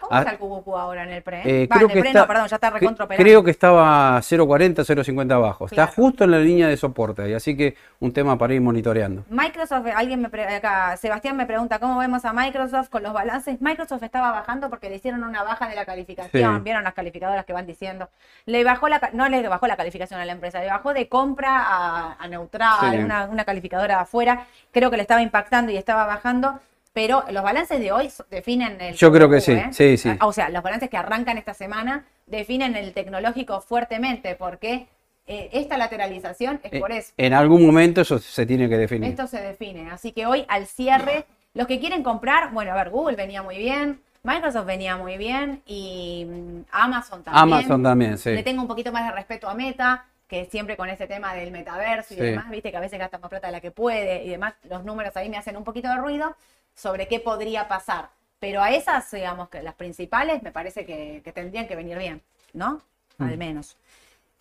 ¿Cómo 0.03 0.15
Ah, 0.15 0.19
está 0.19 0.31
el 0.31 0.37
QQQ 0.37 0.67
ahora 0.75 1.03
en 1.03 1.11
el 1.11 1.23
pre? 1.23 1.41
Eh, 1.63 1.67
Va, 1.67 1.75
creo 1.77 1.87
en 1.87 1.91
el 1.91 1.95
que 1.95 1.99
pre 2.01 2.09
está, 2.09 2.19
no, 2.21 2.27
perdón, 2.27 2.47
ya 2.47 2.55
está 2.57 2.69
recontroperado. 2.71 3.23
creo 3.23 3.43
que 3.43 3.51
estaba 3.51 4.17
0.40, 4.19 4.83
0.50 4.83 5.31
abajo. 5.33 5.65
Está 5.65 5.87
justo 5.87 6.25
en 6.25 6.31
la 6.31 6.39
línea 6.39 6.67
de 6.67 6.75
soporte, 6.75 7.33
así 7.33 7.55
que 7.55 7.75
un 7.99 8.11
tema 8.11 8.37
para 8.37 8.53
ir 8.53 8.59
monitoreando. 8.61 9.23
Microsoft, 9.29 9.87
alguien 9.95 10.21
me 10.21 10.29
pre- 10.29 10.55
acá, 10.57 10.97
Sebastián 10.97 11.37
me 11.37 11.45
pregunta 11.45 11.79
cómo 11.79 11.97
vemos 11.99 12.25
a 12.25 12.33
Microsoft 12.33 12.89
con 12.89 13.01
los 13.03 13.13
balances. 13.13 13.61
Microsoft 13.61 14.03
estaba 14.03 14.31
bajando 14.31 14.69
porque 14.69 14.89
le 14.89 14.97
hicieron 14.97 15.23
una 15.23 15.41
baja 15.43 15.67
de 15.69 15.75
la 15.75 15.85
calificación. 15.85 16.57
Sí. 16.57 16.61
Vieron 16.63 16.83
las 16.83 16.93
calificadoras 16.93 17.45
que 17.45 17.53
van 17.53 17.65
diciendo. 17.65 18.09
Le 18.45 18.63
bajó 18.65 18.89
la, 18.89 18.99
no 19.13 19.29
le 19.29 19.47
bajó 19.47 19.67
la 19.67 19.77
calificación 19.77 20.19
a 20.19 20.25
la 20.25 20.33
empresa, 20.33 20.59
le 20.59 20.67
bajó 20.67 20.93
de 20.93 21.07
compra 21.07 21.63
a, 21.63 22.17
a 22.19 22.27
neutral, 22.27 22.91
Sí. 22.91 22.97
una, 22.97 23.25
una 23.25 23.45
calificadora 23.45 23.95
de 23.95 24.01
afuera. 24.01 24.45
Creo 24.71 24.91
que 24.91 24.97
le 24.97 25.03
estaba 25.03 25.21
impactando 25.21 25.71
y 25.71 25.77
estaba 25.77 26.05
bajando. 26.05 26.59
Pero 26.93 27.23
los 27.31 27.43
balances 27.43 27.79
de 27.79 27.91
hoy 27.91 28.09
definen 28.29 28.79
el. 28.79 28.93
Yo 28.95 29.11
creo 29.11 29.27
que 29.29 29.41
sí, 29.41 29.53
¿eh? 29.53 29.67
sí, 29.71 29.97
sí. 29.97 30.11
O 30.21 30.31
sea, 30.31 30.49
los 30.49 30.61
balances 30.61 30.89
que 30.89 30.97
arrancan 30.97 31.37
esta 31.39 31.53
semana 31.55 32.05
definen 32.27 32.75
el 32.75 32.93
tecnológico 32.93 33.61
fuertemente 33.61 34.35
porque 34.35 34.87
eh, 35.25 35.49
esta 35.53 35.77
lateralización 35.77 36.59
es 36.63 36.71
Eh, 36.73 36.79
por 36.79 36.91
eso. 36.91 37.11
En 37.17 37.33
algún 37.33 37.65
momento 37.65 38.01
eso 38.01 38.19
se 38.19 38.45
tiene 38.45 38.69
que 38.69 38.77
definir. 38.77 39.09
Esto 39.09 39.25
se 39.25 39.41
define. 39.41 39.89
Así 39.89 40.11
que 40.11 40.27
hoy 40.27 40.45
al 40.47 40.67
cierre, 40.67 41.25
los 41.55 41.65
que 41.65 41.79
quieren 41.79 42.03
comprar, 42.03 42.51
bueno, 42.51 42.71
a 42.71 42.75
ver, 42.75 42.91
Google 42.91 43.15
venía 43.15 43.41
muy 43.41 43.57
bien, 43.57 43.99
Microsoft 44.21 44.65
venía 44.67 44.95
muy 44.95 45.17
bien 45.17 45.61
y 45.65 46.25
mm, 46.29 46.59
Amazon 46.71 47.23
también. 47.23 47.43
Amazon 47.43 47.81
también, 47.83 48.17
sí. 48.19 48.29
Le 48.31 48.43
tengo 48.43 48.61
un 48.61 48.67
poquito 48.67 48.91
más 48.91 49.05
de 49.05 49.11
respeto 49.13 49.49
a 49.49 49.53
Meta, 49.55 50.05
que 50.27 50.45
siempre 50.45 50.77
con 50.77 50.89
ese 50.89 51.07
tema 51.07 51.33
del 51.33 51.51
metaverso 51.51 52.13
y 52.13 52.17
Sí. 52.17 52.23
demás, 52.23 52.49
viste 52.51 52.69
que 52.71 52.77
a 52.77 52.79
veces 52.79 52.99
gasta 52.99 53.17
más 53.17 53.29
plata 53.29 53.47
de 53.47 53.51
la 53.53 53.61
que 53.61 53.71
puede 53.71 54.23
y 54.23 54.29
demás, 54.29 54.53
los 54.69 54.83
números 54.85 55.15
ahí 55.17 55.27
me 55.29 55.37
hacen 55.37 55.57
un 55.57 55.63
poquito 55.63 55.89
de 55.89 55.95
ruido 55.97 56.35
sobre 56.75 57.07
qué 57.07 57.19
podría 57.19 57.67
pasar. 57.67 58.09
Pero 58.39 58.61
a 58.61 58.71
esas, 58.71 59.09
digamos 59.11 59.49
que 59.49 59.63
las 59.63 59.75
principales, 59.75 60.43
me 60.43 60.51
parece 60.51 60.85
que, 60.85 61.21
que 61.23 61.31
tendrían 61.31 61.67
que 61.67 61.75
venir 61.75 61.97
bien, 61.97 62.21
¿no? 62.53 62.81
Mm. 63.17 63.23
Al 63.23 63.37
menos. 63.37 63.77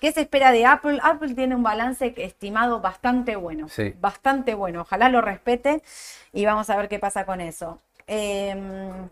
¿Qué 0.03 0.11
se 0.11 0.22
espera 0.22 0.51
de 0.51 0.66
Apple? 0.66 0.99
Apple 1.01 1.35
tiene 1.35 1.55
un 1.55 1.62
balance 1.62 2.12
estimado 2.16 2.80
bastante 2.80 3.37
bueno. 3.37 3.68
Sí. 3.68 3.95
Bastante 4.01 4.55
bueno. 4.55 4.80
Ojalá 4.80 5.09
lo 5.09 5.20
respete 5.20 5.80
y 6.33 6.45
vamos 6.45 6.68
a 6.70 6.76
ver 6.76 6.89
qué 6.89 6.99
pasa 6.99 7.24
con 7.24 7.41
eso. 7.41 7.78
Eh, 8.09 8.57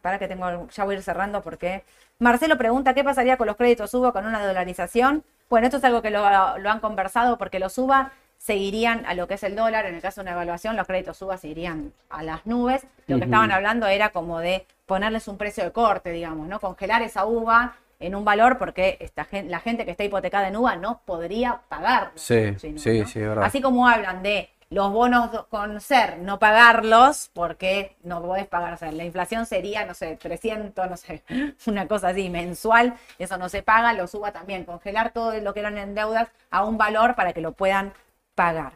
para 0.03 0.19
que 0.19 0.27
tengo, 0.27 0.67
ya 0.69 0.85
voy 0.85 0.97
a 0.97 0.99
ir 0.99 1.05
cerrando 1.05 1.43
porque 1.43 1.85
Marcelo 2.19 2.59
pregunta 2.59 2.93
qué 2.93 3.05
pasaría 3.05 3.37
con 3.37 3.47
los 3.47 3.55
créditos 3.57 3.95
UBA 3.95 4.13
con 4.13 4.27
una 4.27 4.45
dolarización. 4.45 5.23
Bueno, 5.49 5.69
esto 5.69 5.77
es 5.77 5.85
algo 5.85 6.03
que 6.03 6.11
lo, 6.11 6.23
lo 6.59 6.71
han 6.71 6.81
conversado 6.81 7.39
porque 7.39 7.61
los 7.61 7.79
UBA 7.79 8.11
seguirían 8.41 9.05
a 9.07 9.13
lo 9.13 9.29
que 9.29 9.35
es 9.35 9.43
el 9.43 9.55
dólar. 9.55 9.85
En 9.85 9.95
el 9.95 10.01
caso 10.01 10.21
de 10.21 10.23
una 10.25 10.33
evaluación, 10.33 10.75
los 10.75 10.87
créditos 10.87 11.21
UBA 11.21 11.37
seguirían 11.37 11.93
a 12.09 12.23
las 12.23 12.47
nubes. 12.47 12.87
Lo 13.07 13.19
que 13.19 13.25
estaban 13.27 13.53
hablando 13.53 13.87
era 13.87 14.09
como 14.11 14.39
de 14.39 14.67
ponerles 14.87 15.29
un 15.29 15.37
precio 15.37 15.63
de 15.63 15.73
corte, 15.73 16.11
digamos, 16.11 16.49
¿no? 16.49 16.59
Congelar 16.59 17.03
esa 17.03 17.27
uva 17.27 17.77
en 18.01 18.15
un 18.15 18.25
valor 18.25 18.57
porque 18.57 18.97
esta 19.01 19.25
gen- 19.27 19.51
la 19.51 19.61
gente 19.61 19.85
que 19.85 19.91
está 19.91 20.05
hipotecada 20.05 20.49
en 20.49 20.57
uva 20.57 20.75
no 20.77 21.03
podría 21.05 21.61
pagarlo. 21.69 22.13
Sí, 22.15 22.55
sí, 22.59 22.71
¿no? 22.73 22.79
sí, 23.07 23.21
verdad. 23.21 23.45
Así 23.45 23.61
como 23.61 23.87
hablan 23.87 24.23
de 24.23 24.49
los 24.71 24.91
bonos 24.91 25.47
con 25.51 25.81
ser, 25.83 26.19
no 26.21 26.39
pagarlos 26.39 27.31
porque 27.35 27.97
no 28.05 28.23
podés 28.23 28.47
pagar. 28.47 28.73
O 28.73 28.77
sea, 28.79 28.91
la 28.91 29.05
inflación 29.05 29.45
sería, 29.45 29.85
no 29.85 29.93
sé, 29.93 30.17
300, 30.17 30.89
no 30.89 30.97
sé, 30.97 31.23
una 31.67 31.87
cosa 31.87 32.09
así, 32.09 32.31
mensual. 32.31 32.95
Eso 33.19 33.37
no 33.37 33.51
se 33.51 33.63
paga, 33.63 33.93
lo 33.93 34.07
suba 34.07 34.33
también. 34.33 34.65
Congelar 34.65 35.13
todo 35.13 35.39
lo 35.41 35.53
que 35.53 35.61
eran 35.61 35.77
en 35.77 35.95
deudas 35.95 36.29
a 36.51 36.65
un 36.65 36.79
valor 36.79 37.15
para 37.17 37.33
que 37.35 37.41
lo 37.43 37.53
puedan 37.53 37.93
pagar. 38.35 38.73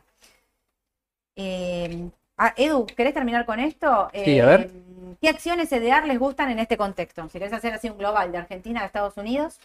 Eh, 1.37 2.09
ah, 2.37 2.55
Edu, 2.57 2.87
¿querés 2.87 3.15
terminar 3.15 3.45
con 3.47 3.61
esto? 3.61 4.09
Sí, 4.13 4.39
a 4.41 4.47
ver. 4.47 4.61
Eh, 4.63 5.17
¿Qué 5.21 5.29
acciones 5.29 5.73
EDR 5.73 6.07
les 6.07 6.19
gustan 6.19 6.51
en 6.51 6.59
este 6.59 6.77
contexto? 6.77 7.29
Si 7.29 7.39
querés 7.39 7.53
hacer 7.53 7.73
así 7.75 7.89
un 7.89 7.99
global 7.99 8.31
de 8.33 8.39
Argentina 8.39 8.83
a 8.83 8.87
Estados 8.87 9.17
Unidos. 9.17 9.59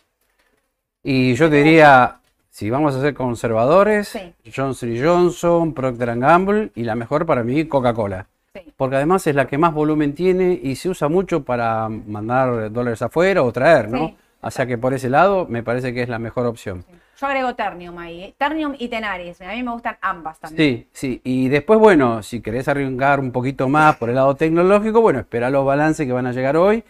Y 1.03 1.33
yo 1.35 1.49
te 1.49 1.57
diría, 1.57 2.17
si 2.49 2.69
vamos 2.69 2.95
a 2.95 3.01
ser 3.01 3.13
conservadores, 3.13 4.09
Sí. 4.09 4.33
Johnson 4.55 4.95
Johnson, 5.01 5.73
Procter 5.73 6.17
Gamble 6.17 6.71
y 6.75 6.83
la 6.83 6.95
mejor 6.95 7.25
para 7.25 7.43
mí, 7.43 7.65
Coca-Cola. 7.65 8.27
Sí. 8.53 8.61
Porque 8.75 8.95
además 8.95 9.25
es 9.27 9.35
la 9.35 9.47
que 9.47 9.57
más 9.57 9.73
volumen 9.73 10.13
tiene 10.15 10.59
y 10.61 10.75
se 10.75 10.89
usa 10.89 11.07
mucho 11.07 11.43
para 11.43 11.87
mandar 11.89 12.71
dólares 12.71 13.01
afuera 13.01 13.43
o 13.43 13.51
traer, 13.51 13.89
¿no? 13.89 14.07
Sí. 14.07 14.17
O 14.41 14.51
sea 14.51 14.65
que 14.65 14.77
por 14.77 14.93
ese 14.93 15.09
lado 15.09 15.45
me 15.47 15.63
parece 15.63 15.93
que 15.93 16.01
es 16.01 16.09
la 16.09 16.19
mejor 16.19 16.45
opción. 16.45 16.85
Yo 17.19 17.27
agrego 17.27 17.53
Ternium 17.53 17.97
ahí. 17.97 18.23
¿eh? 18.23 18.35
Ternium 18.37 18.75
y 18.77 18.87
Tenaris. 18.87 19.41
A 19.41 19.51
mí 19.51 19.63
me 19.63 19.71
gustan 19.71 19.97
ambas 20.01 20.39
también. 20.39 20.87
Sí, 20.93 21.19
sí. 21.19 21.21
Y 21.23 21.49
después, 21.49 21.77
bueno, 21.77 22.23
si 22.23 22.41
querés 22.41 22.67
arriesgar 22.69 23.19
un 23.19 23.31
poquito 23.31 23.67
más 23.67 23.97
por 23.97 24.09
el 24.09 24.15
lado 24.15 24.35
tecnológico, 24.35 25.01
bueno, 25.01 25.19
espera 25.19 25.49
los 25.49 25.65
balances 25.65 26.07
que 26.07 26.13
van 26.13 26.27
a 26.27 26.31
llegar 26.31 26.55
hoy. 26.55 26.83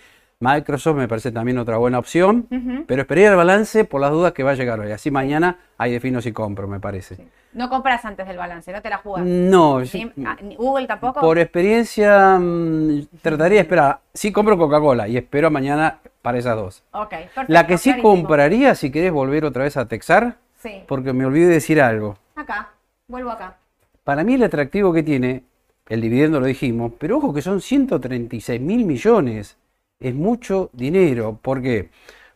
Microsoft 0.50 0.96
me 0.96 1.08
parece 1.10 1.32
también 1.34 1.58
otra 1.58 1.78
buena 1.78 2.00
opción. 2.00 2.48
Pero 2.88 3.02
esperé 3.02 3.26
el 3.26 3.36
balance 3.36 3.84
por 3.84 4.00
las 4.00 4.12
dudas 4.12 4.32
que 4.32 4.44
va 4.44 4.52
a 4.52 4.56
llegar 4.56 4.80
hoy. 4.80 4.92
Así 4.92 5.12
mañana 5.12 5.58
ahí 5.78 5.92
defino 5.92 6.22
si 6.22 6.32
compro, 6.32 6.68
me 6.68 6.80
parece. 6.80 7.18
No 7.52 7.68
compras 7.68 8.06
antes 8.06 8.26
del 8.28 8.38
balance, 8.38 8.72
no 8.72 8.82
te 8.82 8.90
la 8.90 9.00
jugas. 9.00 9.26
No, 9.26 9.84
sí, 9.86 10.10
ah, 10.26 10.38
Google 10.58 10.88
tampoco. 10.88 11.20
por 11.20 11.40
experiencia 11.40 12.38
mm, 12.40 13.08
trataría 13.22 13.58
de 13.58 13.62
esperar. 13.64 14.00
Sí 14.14 14.32
compro 14.32 14.58
Coca-Cola 14.58 15.08
y 15.10 15.18
espero 15.18 15.52
mañana 15.52 16.00
para 16.22 16.38
esas 16.38 16.56
dos. 16.56 16.84
Ok, 16.92 17.10
perfecto, 17.10 17.44
La 17.48 17.68
que 17.68 17.78
sí 17.78 17.90
clarísimo. 17.90 18.10
compraría, 18.16 18.76
si 18.76 18.92
querés 18.92 19.12
volver 19.12 19.44
otra 19.46 19.64
vez 19.64 19.76
a 19.78 19.88
Texar, 19.88 20.38
Sí, 20.62 20.84
porque 20.88 21.12
me 21.14 21.26
olvidé 21.26 21.48
decir 21.48 21.82
algo. 21.82 22.18
acá, 22.36 22.70
vuelvo 23.08 23.32
acá. 23.32 23.58
Para 24.04 24.24
mí 24.24 24.36
el 24.36 24.44
atractivo 24.44 24.94
que 24.94 25.04
tiene, 25.04 25.44
el 25.90 26.02
dividendo 26.02 26.40
lo 26.40 26.46
dijimos, 26.46 26.94
pero 27.00 27.18
ojo 27.18 27.34
que 27.34 27.42
son 27.42 27.60
136 27.62 28.62
mil 28.62 28.86
millones. 28.86 29.58
Es 30.00 30.16
mucho 30.16 30.70
dinero. 30.72 31.38
¿Por 31.42 31.62
qué? 31.62 31.90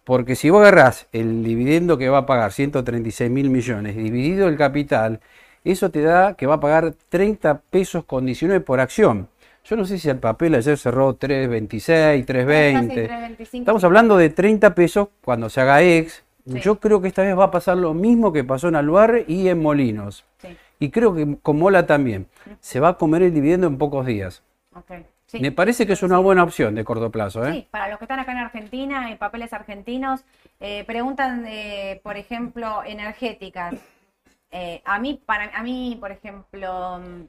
Porque 0.03 0.35
si 0.35 0.49
vos 0.49 0.61
agarrás 0.61 1.07
el 1.13 1.45
dividendo 1.45 1.97
que 1.97 2.09
va 2.09 2.19
a 2.19 2.25
pagar 2.25 2.51
136 2.51 3.31
mil 3.31 3.49
millones 3.49 3.95
dividido 3.95 4.49
el 4.49 4.57
capital, 4.57 5.21
eso 5.63 5.89
te 5.89 6.01
da 6.01 6.33
que 6.33 6.45
va 6.45 6.55
a 6.55 6.59
pagar 6.59 6.93
30 7.07 7.61
pesos 7.69 8.03
con 8.03 8.25
19 8.25 8.59
por 8.59 8.81
acción. 8.81 9.29
Yo 9.63 9.77
no 9.77 9.85
sé 9.85 9.97
si 9.97 10.09
el 10.09 10.17
papel 10.17 10.55
ayer 10.55 10.77
cerró 10.77 11.17
3.26, 11.17 12.25
3.20. 12.25 13.37
3.25. 13.37 13.59
Estamos 13.59 13.83
hablando 13.85 14.17
de 14.17 14.29
30 14.29 14.75
pesos 14.75 15.07
cuando 15.23 15.49
se 15.49 15.61
haga 15.61 15.81
ex. 15.81 16.21
Sí. 16.45 16.59
Yo 16.59 16.81
creo 16.81 16.99
que 17.01 17.07
esta 17.07 17.21
vez 17.21 17.37
va 17.39 17.45
a 17.45 17.51
pasar 17.51 17.77
lo 17.77 17.93
mismo 17.93 18.33
que 18.33 18.43
pasó 18.43 18.67
en 18.67 18.75
Aluar 18.75 19.23
y 19.25 19.47
en 19.47 19.61
Molinos. 19.61 20.25
Sí, 20.41 20.49
Y 20.79 20.89
creo 20.89 21.15
que 21.15 21.37
con 21.41 21.59
Mola 21.59 21.85
también. 21.85 22.27
Se 22.59 22.81
va 22.81 22.89
a 22.89 22.97
comer 22.97 23.21
el 23.21 23.33
dividendo 23.33 23.67
en 23.67 23.77
pocos 23.77 24.05
días. 24.05 24.43
ok. 24.75 24.91
Sí. 25.33 25.39
Me 25.39 25.51
parece 25.51 25.87
que 25.87 25.93
es 25.93 26.03
una 26.03 26.19
buena 26.19 26.43
opción 26.43 26.75
de 26.75 26.83
corto 26.83 27.09
plazo. 27.09 27.43
¿eh? 27.47 27.53
Sí, 27.53 27.67
para 27.71 27.89
los 27.89 27.97
que 27.97 28.05
están 28.05 28.19
acá 28.19 28.33
en 28.33 28.37
Argentina, 28.37 29.09
en 29.09 29.17
papeles 29.17 29.51
argentinos, 29.51 30.23
eh, 30.59 30.83
preguntan, 30.85 31.45
eh, 31.47 31.99
por 32.03 32.17
ejemplo, 32.17 32.83
energéticas. 32.85 33.73
Eh, 34.51 34.83
a 34.85 34.99
mí, 34.99 35.19
para 35.25 35.49
a 35.57 35.63
mí, 35.63 35.97
por 35.99 36.11
ejemplo, 36.11 36.99
mm, 36.99 37.23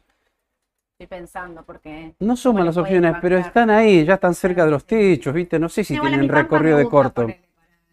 estoy 0.93 1.07
pensando 1.07 1.63
porque 1.65 2.15
No 2.21 2.37
son 2.37 2.57
malas 2.57 2.77
opciones, 2.77 3.15
pero 3.23 3.39
están 3.39 3.71
ahí, 3.71 4.05
ya 4.05 4.15
están 4.15 4.35
cerca 4.35 4.67
de 4.67 4.71
los 4.71 4.85
techos, 4.85 5.33
¿viste? 5.33 5.59
No 5.59 5.71
sé 5.71 5.83
si 5.83 5.95
Sí, 5.95 6.01
tienen 6.01 6.29
recorrido 6.29 6.77
de 6.77 6.85
corto. 6.85 7.27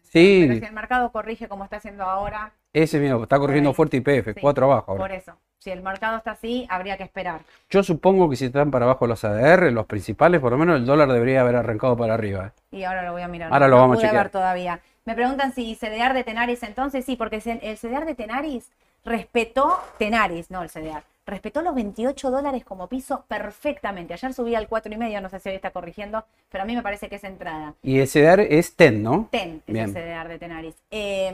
Sí. 0.02 0.44
Pero 0.46 0.60
si 0.60 0.66
el 0.66 0.74
mercado 0.74 1.10
corrige 1.10 1.48
como 1.48 1.64
está 1.64 1.76
haciendo 1.76 2.04
ahora, 2.04 2.52
Ese 2.74 3.00
mismo, 3.00 3.22
está 3.22 3.38
corriendo 3.38 3.72
fuerte 3.72 3.96
IPF, 3.96 4.34
Sí, 4.34 4.40
4 4.42 4.66
abajo 4.66 4.92
ahora. 4.92 5.04
por 5.04 5.12
eso. 5.12 5.32
Si 5.62 5.70
el 5.70 5.80
mercado 5.80 6.16
está 6.16 6.32
así, 6.32 6.66
habría 6.68 6.96
que 6.96 7.04
esperar. 7.04 7.42
Yo 7.70 7.84
supongo 7.84 8.28
que 8.28 8.34
si 8.34 8.46
están 8.46 8.72
para 8.72 8.84
abajo 8.84 9.06
los 9.06 9.22
ADR, 9.24 9.70
los 9.70 9.86
principales, 9.86 10.40
por 10.40 10.50
lo 10.50 10.58
menos 10.58 10.76
el 10.76 10.84
dólar 10.84 11.12
debería 11.12 11.42
haber 11.42 11.54
arrancado 11.54 11.96
para 11.96 12.14
arriba. 12.14 12.48
¿eh? 12.72 12.78
Y 12.78 12.82
ahora 12.84 13.04
lo 13.04 13.12
voy 13.12 13.22
a 13.22 13.28
mirar. 13.28 13.52
Ahora 13.52 13.66
no- 13.66 13.70
lo 13.70 13.76
no 13.76 13.82
vamos 13.82 13.94
a 13.94 13.98
pude 13.98 14.06
chequear. 14.08 14.24
ver 14.24 14.32
todavía. 14.32 14.80
Me 15.04 15.14
preguntan 15.14 15.52
si 15.54 15.76
CDR 15.76 16.14
de 16.14 16.24
Tenaris 16.24 16.64
entonces, 16.64 17.04
sí, 17.04 17.14
porque 17.14 17.36
el 17.36 17.76
CDR 17.78 18.04
de 18.06 18.14
Tenaris 18.16 18.72
respetó 19.04 19.78
Tenaris, 19.98 20.50
no 20.50 20.62
el 20.62 20.68
CDR. 20.68 21.04
Respetó 21.26 21.62
los 21.62 21.76
28 21.76 22.32
dólares 22.32 22.64
como 22.64 22.88
piso 22.88 23.24
perfectamente. 23.28 24.14
Ayer 24.14 24.34
subí 24.34 24.56
al 24.56 24.68
4,5, 24.68 25.20
no 25.22 25.28
sé 25.28 25.38
si 25.38 25.48
hoy 25.50 25.54
está 25.54 25.70
corrigiendo, 25.70 26.24
pero 26.50 26.64
a 26.64 26.66
mí 26.66 26.74
me 26.74 26.82
parece 26.82 27.08
que 27.08 27.14
es 27.16 27.24
entrada. 27.24 27.74
Y 27.84 28.00
el 28.00 28.08
CDR 28.08 28.40
es 28.58 28.74
TEN, 28.74 29.02
¿no? 29.04 29.28
TEN 29.30 29.62
es 29.64 29.72
Bien. 29.72 29.86
el 29.86 29.92
CDR 29.94 30.28
de 30.28 30.38
Tenaris. 30.40 30.74
Eh, 30.90 31.32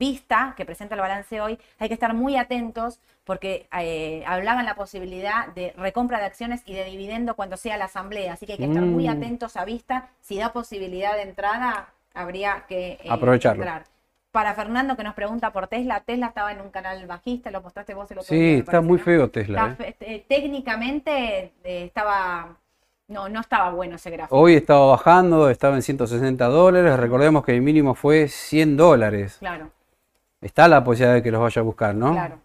Vista, 0.00 0.54
que 0.56 0.64
presenta 0.64 0.94
el 0.94 1.00
balance 1.02 1.40
hoy, 1.42 1.58
hay 1.78 1.88
que 1.88 1.94
estar 1.94 2.14
muy 2.14 2.36
atentos 2.36 2.98
porque 3.24 3.68
eh, 3.78 4.24
hablaban 4.26 4.64
la 4.64 4.74
posibilidad 4.74 5.48
de 5.48 5.74
recompra 5.76 6.18
de 6.18 6.24
acciones 6.24 6.62
y 6.64 6.72
de 6.72 6.84
dividendo 6.86 7.34
cuando 7.36 7.58
sea 7.58 7.76
la 7.76 7.84
asamblea. 7.84 8.32
Así 8.32 8.46
que 8.46 8.52
hay 8.52 8.58
que 8.58 8.64
estar 8.64 8.82
muy 8.82 9.06
Mm. 9.06 9.10
atentos 9.10 9.56
a 9.58 9.64
Vista. 9.66 10.08
Si 10.20 10.38
da 10.38 10.52
posibilidad 10.54 11.14
de 11.16 11.22
entrada, 11.22 11.90
habría 12.14 12.64
que 12.66 12.92
eh, 12.92 13.08
Aprovecharlo. 13.10 13.62
entrar. 13.62 13.84
Para 14.32 14.54
Fernando 14.54 14.96
que 14.96 15.04
nos 15.04 15.14
pregunta 15.14 15.52
por 15.52 15.66
Tesla, 15.66 16.00
Tesla 16.00 16.28
estaba 16.28 16.52
en 16.52 16.60
un 16.62 16.70
canal 16.70 17.04
bajista, 17.06 17.50
lo 17.50 17.60
mostraste 17.60 17.92
vos 17.94 18.10
el 18.10 18.18
otro. 18.20 18.28
Sí, 18.28 18.54
está 18.54 18.72
parece, 18.72 18.86
muy 18.88 18.98
¿no? 18.98 19.04
feo 19.04 19.28
Tesla. 19.30 19.76
Está 19.78 19.84
¿eh? 19.84 19.96
eh, 20.00 20.24
técnicamente 20.26 21.52
estaba 21.62 22.56
No, 23.08 23.28
no 23.28 23.40
estaba 23.40 23.70
bueno 23.70 23.96
ese 23.96 24.08
gráfico. 24.10 24.36
Hoy 24.38 24.54
estaba 24.54 24.86
bajando, 24.86 25.50
estaba 25.50 25.74
en 25.76 25.82
160 25.82 26.44
dólares. 26.46 26.96
Recordemos 26.98 27.44
que 27.44 27.52
el 27.56 27.60
mínimo 27.60 27.94
fue 27.96 28.28
100 28.28 28.76
dólares. 28.76 29.36
Claro, 29.40 29.68
Está 30.40 30.68
la 30.68 30.82
posibilidad 30.82 31.14
de 31.14 31.22
que 31.22 31.30
los 31.30 31.40
vaya 31.40 31.60
a 31.60 31.62
buscar, 31.64 31.94
¿no? 31.94 32.12
claro. 32.12 32.38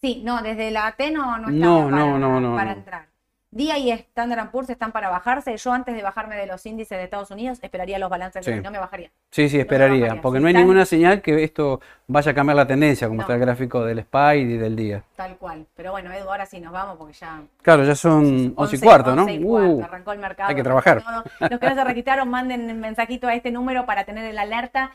Sí, 0.00 0.22
no, 0.24 0.40
desde 0.42 0.70
la 0.70 0.92
T 0.92 1.10
no, 1.10 1.36
no 1.36 1.48
No, 1.50 1.84
para, 1.90 1.96
no, 1.96 2.18
no, 2.18 2.40
no, 2.40 2.56
para 2.56 2.72
no. 2.72 2.78
entrar. 2.78 3.06
Día 3.50 3.76
y 3.76 3.90
Standard 3.90 4.50
Poor's 4.50 4.70
están 4.70 4.92
para 4.92 5.10
bajarse. 5.10 5.54
Yo 5.56 5.72
antes 5.72 5.94
de 5.94 6.02
bajarme 6.02 6.36
de 6.36 6.46
los 6.46 6.64
índices 6.64 6.96
de 6.96 7.04
Estados 7.04 7.30
Unidos 7.32 7.58
esperaría 7.62 7.98
los 7.98 8.08
balances 8.08 8.44
Sí. 8.46 8.52
no 8.62 8.70
me 8.70 8.78
bajaría. 8.78 9.10
Sí, 9.32 9.48
sí, 9.50 9.56
No 9.56 9.62
esperaría, 9.62 10.00
bajaría. 10.04 10.22
porque 10.22 10.38
Si 10.38 10.42
no 10.42 10.46
hay 10.46 10.52
están- 10.52 10.62
ninguna 10.62 10.84
señal 10.86 11.20
que 11.20 11.42
esto 11.44 11.80
vaya 12.06 12.30
a 12.30 12.34
cambiar 12.34 12.56
la 12.56 12.66
tendencia, 12.66 13.08
como 13.08 13.16
No. 13.18 13.22
está 13.22 13.34
el 13.34 13.40
gráfico 13.40 13.84
del 13.84 13.98
SPY 13.98 14.38
y 14.38 14.56
del 14.56 14.76
día. 14.76 15.02
Tal 15.16 15.36
cual. 15.36 15.66
Pero 15.76 15.90
bueno, 15.90 16.12
Edu, 16.12 16.30
ahora 16.30 16.46
sí 16.46 16.60
nos 16.60 16.72
vamos 16.72 16.96
porque 16.96 17.12
ya 17.14 17.42
Claro, 17.60 17.82
ya 17.84 17.94
son 17.96 18.54
11 18.56 18.76
y 18.76 18.80
cuarto, 18.80 19.14
¿no? 19.16 19.22
11 19.22 19.34
y 19.34 19.42
cuarto, 19.42 19.68
Uh, 19.70 19.84
arrancó 19.84 20.12
el 20.12 20.18
mercado. 20.20 20.48
hay 20.48 20.54
que 20.54 20.62
trabajar. 20.62 21.02
todo. 21.02 21.24
Los 21.50 21.60
que 21.60 21.68
no 21.68 21.74
se 21.74 21.84
registraron, 21.84 22.30
manden 22.30 22.70
un 22.70 22.80
mensajito 22.80 23.26
a 23.26 23.34
este 23.34 23.50
número 23.50 23.84
para 23.84 24.04
tener 24.04 24.24
el 24.24 24.38
alerta. 24.38 24.92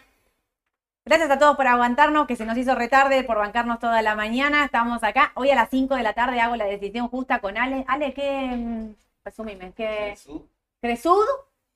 Gracias 1.08 1.30
a 1.30 1.38
todos 1.38 1.56
por 1.56 1.68
aguantarnos, 1.68 2.26
que 2.26 2.36
se 2.36 2.46
nos 2.48 2.58
hizo 2.58 2.74
retarde, 2.74 3.24
por 3.24 3.38
bancarnos 3.38 3.78
toda 3.80 4.02
la 4.02 4.16
mañana. 4.16 4.66
Estamos 4.66 5.04
acá. 5.04 5.32
Hoy 5.36 5.52
a 5.52 5.56
las 5.56 5.70
5 5.70 5.96
de 5.96 6.02
la 6.02 6.14
tarde 6.14 6.40
hago 6.42 6.56
la 6.56 6.66
decisión 6.66 7.10
justa 7.10 7.40
con 7.42 7.58
Ale. 7.60 7.86
Ale, 7.88 8.12
¿qué? 8.14 8.48
mm, 8.56 8.96
Resumime, 9.24 9.72
¿qué? 9.74 10.16
¿Cresud? 10.82 11.26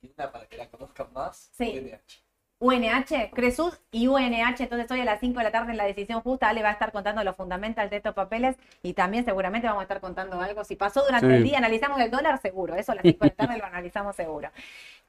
y 0.02 0.10
una 0.16 0.32
para 0.32 0.46
que 0.46 0.56
la 0.56 0.66
conozcan 0.68 1.12
más, 1.12 1.50
Sí. 1.52 1.78
UNH. 1.78 2.22
UNH, 2.58 3.30
Cresud 3.32 3.72
y 3.92 4.08
UNH. 4.08 4.64
Entonces 4.64 4.90
hoy 4.90 5.00
a 5.00 5.04
las 5.04 5.20
5 5.20 5.38
de 5.38 5.44
la 5.44 5.52
tarde 5.52 5.70
en 5.72 5.76
la 5.76 5.84
decisión 5.84 6.22
justa, 6.22 6.48
Ale 6.48 6.62
va 6.62 6.70
a 6.70 6.72
estar 6.72 6.90
contando 6.90 7.22
los 7.22 7.36
fundamentals 7.36 7.90
de 7.90 7.98
estos 7.98 8.14
papeles 8.14 8.56
y 8.82 8.94
también 8.94 9.24
seguramente 9.24 9.66
vamos 9.68 9.80
a 9.82 9.84
estar 9.84 10.00
contando 10.00 10.40
algo. 10.40 10.64
Si 10.64 10.74
pasó 10.74 11.04
durante 11.04 11.28
Sí. 11.28 11.34
el 11.34 11.44
día, 11.44 11.58
analizamos 11.58 12.00
el 12.00 12.10
dólar 12.10 12.40
seguro. 12.40 12.74
Eso 12.74 12.92
a 12.92 12.94
las 12.96 13.02
5 13.02 13.18
de 13.24 13.30
la 13.30 13.36
tarde 13.36 13.58
lo 13.58 13.64
analizamos 13.66 14.16
seguro. 14.16 14.50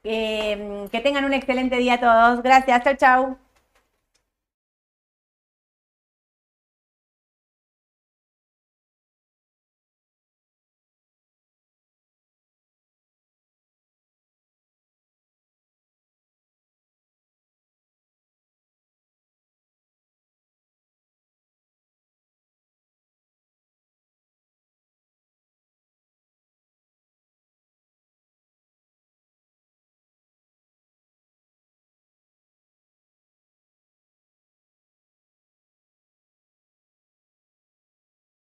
Eh, 0.04 0.88
que 0.90 0.98
tengan 1.00 1.24
un 1.24 1.32
excelente 1.32 1.76
día 1.76 2.00
todos. 2.00 2.42
Gracias. 2.42 2.82
Chau, 2.82 2.96
chau. 2.96 3.38